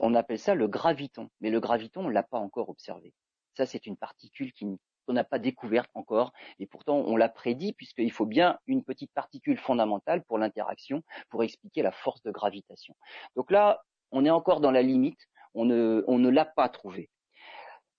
On 0.00 0.14
appelle 0.14 0.38
ça 0.38 0.54
le 0.54 0.68
graviton, 0.68 1.28
mais 1.42 1.50
le 1.50 1.60
graviton, 1.60 2.06
on 2.06 2.08
l'a 2.08 2.22
pas 2.22 2.38
encore 2.38 2.70
observé. 2.70 3.12
Ça, 3.54 3.66
c'est 3.66 3.84
une 3.84 3.98
particule 3.98 4.54
qui, 4.54 4.66
qu'on 5.06 5.12
n'a 5.12 5.24
pas 5.24 5.38
découverte 5.38 5.90
encore, 5.94 6.32
et 6.58 6.66
pourtant 6.66 6.96
on 6.98 7.16
l'a 7.16 7.28
prédit 7.28 7.72
puisqu'il 7.72 8.12
faut 8.12 8.26
bien 8.26 8.58
une 8.66 8.84
petite 8.84 9.12
particule 9.12 9.58
fondamentale 9.58 10.22
pour 10.24 10.38
l'interaction, 10.38 11.02
pour 11.28 11.42
expliquer 11.42 11.82
la 11.82 11.92
force 11.92 12.22
de 12.22 12.30
gravitation. 12.30 12.94
Donc 13.36 13.50
là, 13.50 13.82
on 14.12 14.24
est 14.24 14.30
encore 14.30 14.60
dans 14.60 14.70
la 14.70 14.82
limite, 14.82 15.20
on 15.54 15.64
ne, 15.64 16.04
on 16.06 16.18
ne 16.18 16.28
l'a 16.28 16.44
pas 16.44 16.68
trouvé. 16.68 17.10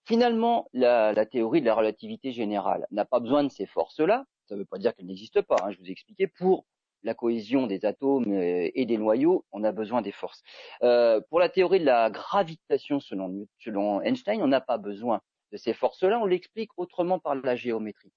Finalement, 0.06 0.68
la, 0.74 1.26
théorie 1.26 1.62
de 1.62 1.66
la 1.68 1.76
relativité 1.76 2.32
générale 2.32 2.86
n'a 2.91 3.06
pas 3.06 3.20
besoin 3.20 3.43
de 3.43 3.49
ces 3.49 3.66
forces-là, 3.66 4.26
ça 4.47 4.56
ne 4.56 4.60
veut 4.60 4.66
pas 4.66 4.78
dire 4.78 4.95
qu'elles 4.95 5.06
n'existent 5.06 5.43
pas, 5.43 5.58
hein, 5.64 5.72
je 5.72 5.78
vous 5.78 5.88
ai 5.88 5.91
expliqué, 5.91 6.28
pour 6.28 6.66
la 7.04 7.14
cohésion 7.14 7.68
des 7.68 7.86
atomes 7.86 8.32
et 8.34 8.86
des 8.86 8.97
noyaux, 8.97 9.45
on 9.52 9.64
a 9.64 9.72
besoin 9.72 10.02
des 10.02 10.12
forces. 10.12 10.43
Euh, 10.84 11.20
pour 11.30 11.39
la 11.39 11.49
théorie 11.49 11.80
de 11.80 11.86
la 11.86 12.10
gravitation 12.10 12.99
selon, 12.99 13.47
selon 13.60 14.02
Einstein, 14.02 14.41
on 14.41 14.47
n'a 14.47 14.62
pas 14.62 14.78
besoin 14.78 15.22
de 15.52 15.58
ces 15.58 15.74
forces-là, 15.74 16.20
on 16.20 16.26
l'explique 16.26 16.72
autrement 16.78 17.20
par 17.20 17.36
la 17.36 17.56
géométrie. 17.56 18.12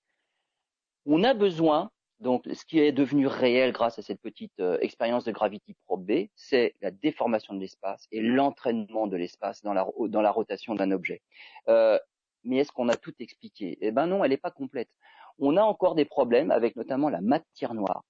On 1.06 1.22
a 1.24 1.34
besoin, 1.34 1.90
donc 2.20 2.48
ce 2.52 2.64
qui 2.64 2.78
est 2.78 2.92
devenu 2.92 3.26
réel 3.26 3.72
grâce 3.72 3.98
à 3.98 4.02
cette 4.02 4.20
petite 4.20 4.58
euh, 4.60 4.78
expérience 4.80 5.24
de 5.24 5.32
Gravity 5.32 5.74
Probe 5.84 6.06
B, 6.06 6.28
c'est 6.34 6.74
la 6.80 6.90
déformation 6.90 7.54
de 7.54 7.60
l'espace 7.60 8.06
et 8.10 8.20
l'entraînement 8.20 9.06
de 9.06 9.16
l'espace 9.16 9.62
dans 9.62 9.74
la, 9.74 10.30
rotation 10.30 10.74
d'un 10.74 10.90
objet. 10.92 11.20
Euh, 11.68 11.98
mais 12.44 12.58
est-ce 12.58 12.72
qu'on 12.72 12.88
a 12.88 12.96
tout 12.96 13.14
expliqué? 13.18 13.78
Eh 13.80 13.90
ben 13.90 14.06
non, 14.06 14.22
elle 14.24 14.30
n'est 14.30 14.36
pas 14.36 14.50
complète. 14.50 14.90
On 15.38 15.56
a 15.56 15.62
encore 15.62 15.94
des 15.94 16.04
problèmes 16.04 16.50
avec 16.50 16.76
notamment 16.76 17.08
la 17.08 17.20
matière 17.20 17.74
noire. 17.74 18.04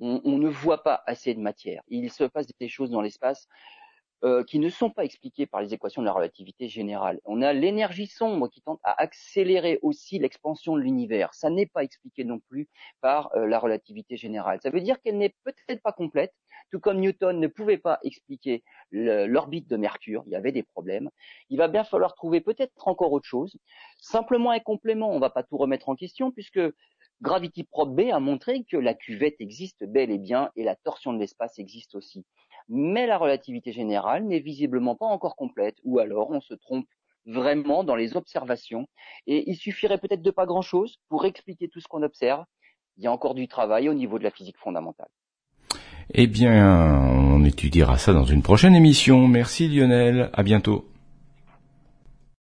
On, 0.00 0.38
ne 0.38 0.48
voit 0.48 0.84
pas 0.84 1.02
assez 1.06 1.34
de 1.34 1.40
matière. 1.40 1.82
Il 1.88 2.12
se 2.12 2.22
passe 2.22 2.46
des 2.60 2.68
choses 2.68 2.90
dans 2.90 3.00
l'espace 3.00 3.48
euh, 4.24 4.42
qui 4.42 4.58
ne 4.58 4.68
sont 4.68 4.90
pas 4.90 5.04
expliquées 5.04 5.46
par 5.46 5.60
les 5.60 5.74
équations 5.74 6.02
de 6.02 6.06
la 6.06 6.12
relativité 6.12 6.68
générale. 6.68 7.20
On 7.24 7.40
a 7.40 7.52
l'énergie 7.52 8.08
sombre 8.08 8.48
qui 8.48 8.60
tente 8.60 8.80
à 8.82 9.00
accélérer 9.00 9.78
aussi 9.82 10.18
l'expansion 10.18 10.76
de 10.76 10.80
l'univers. 10.80 11.34
Ça 11.34 11.50
n'est 11.50 11.66
pas 11.66 11.84
expliqué 11.84 12.24
non 12.24 12.40
plus 12.40 12.68
par 13.00 13.30
euh, 13.36 13.46
la 13.46 13.60
relativité 13.60 14.16
générale. 14.16 14.58
Ça 14.60 14.70
veut 14.70 14.80
dire 14.80 15.00
qu'elle 15.02 15.18
n'est 15.18 15.36
peut-être 15.44 15.80
pas 15.82 15.92
complète, 15.92 16.34
tout 16.72 16.80
comme 16.80 16.98
Newton 16.98 17.38
ne 17.38 17.46
pouvait 17.46 17.78
pas 17.78 18.00
expliquer 18.02 18.64
l'orbite 18.90 19.68
de 19.68 19.76
Mercure, 19.76 20.24
il 20.26 20.32
y 20.32 20.36
avait 20.36 20.50
des 20.50 20.64
problèmes. 20.64 21.10
Il 21.48 21.58
va 21.58 21.68
bien 21.68 21.84
falloir 21.84 22.14
trouver 22.14 22.40
peut-être 22.40 22.72
encore 22.88 23.12
autre 23.12 23.26
chose. 23.26 23.56
Simplement 23.98 24.50
un 24.50 24.58
complément, 24.58 25.10
on 25.10 25.16
ne 25.16 25.20
va 25.20 25.30
pas 25.30 25.44
tout 25.44 25.56
remettre 25.56 25.88
en 25.88 25.94
question 25.94 26.32
puisque 26.32 26.60
Gravity 27.20 27.64
Probe 27.64 27.94
B 27.94 28.10
a 28.12 28.20
montré 28.20 28.64
que 28.64 28.76
la 28.76 28.94
cuvette 28.94 29.40
existe 29.40 29.84
bel 29.84 30.10
et 30.10 30.18
bien 30.18 30.50
et 30.56 30.64
la 30.64 30.76
torsion 30.76 31.12
de 31.12 31.18
l'espace 31.18 31.58
existe 31.58 31.94
aussi 31.94 32.24
mais 32.68 33.06
la 33.06 33.18
relativité 33.18 33.72
générale 33.72 34.24
n'est 34.24 34.40
visiblement 34.40 34.94
pas 34.94 35.06
encore 35.06 35.36
complète, 35.36 35.76
ou 35.84 35.98
alors 35.98 36.30
on 36.30 36.40
se 36.40 36.54
trompe 36.54 36.86
vraiment 37.26 37.84
dans 37.84 37.96
les 37.96 38.16
observations, 38.16 38.86
et 39.26 39.50
il 39.50 39.56
suffirait 39.56 39.98
peut-être 39.98 40.22
de 40.22 40.30
pas 40.30 40.46
grand-chose 40.46 40.98
pour 41.08 41.26
expliquer 41.26 41.68
tout 41.68 41.80
ce 41.80 41.88
qu'on 41.88 42.02
observe. 42.02 42.44
Il 42.96 43.04
y 43.04 43.06
a 43.06 43.12
encore 43.12 43.34
du 43.34 43.48
travail 43.48 43.88
au 43.88 43.94
niveau 43.94 44.18
de 44.18 44.24
la 44.24 44.30
physique 44.30 44.58
fondamentale. 44.58 45.08
Eh 46.14 46.26
bien, 46.26 47.02
on 47.02 47.44
étudiera 47.44 47.98
ça 47.98 48.12
dans 48.14 48.24
une 48.24 48.42
prochaine 48.42 48.74
émission. 48.74 49.28
Merci 49.28 49.68
Lionel, 49.68 50.30
à 50.32 50.42
bientôt. 50.42 50.86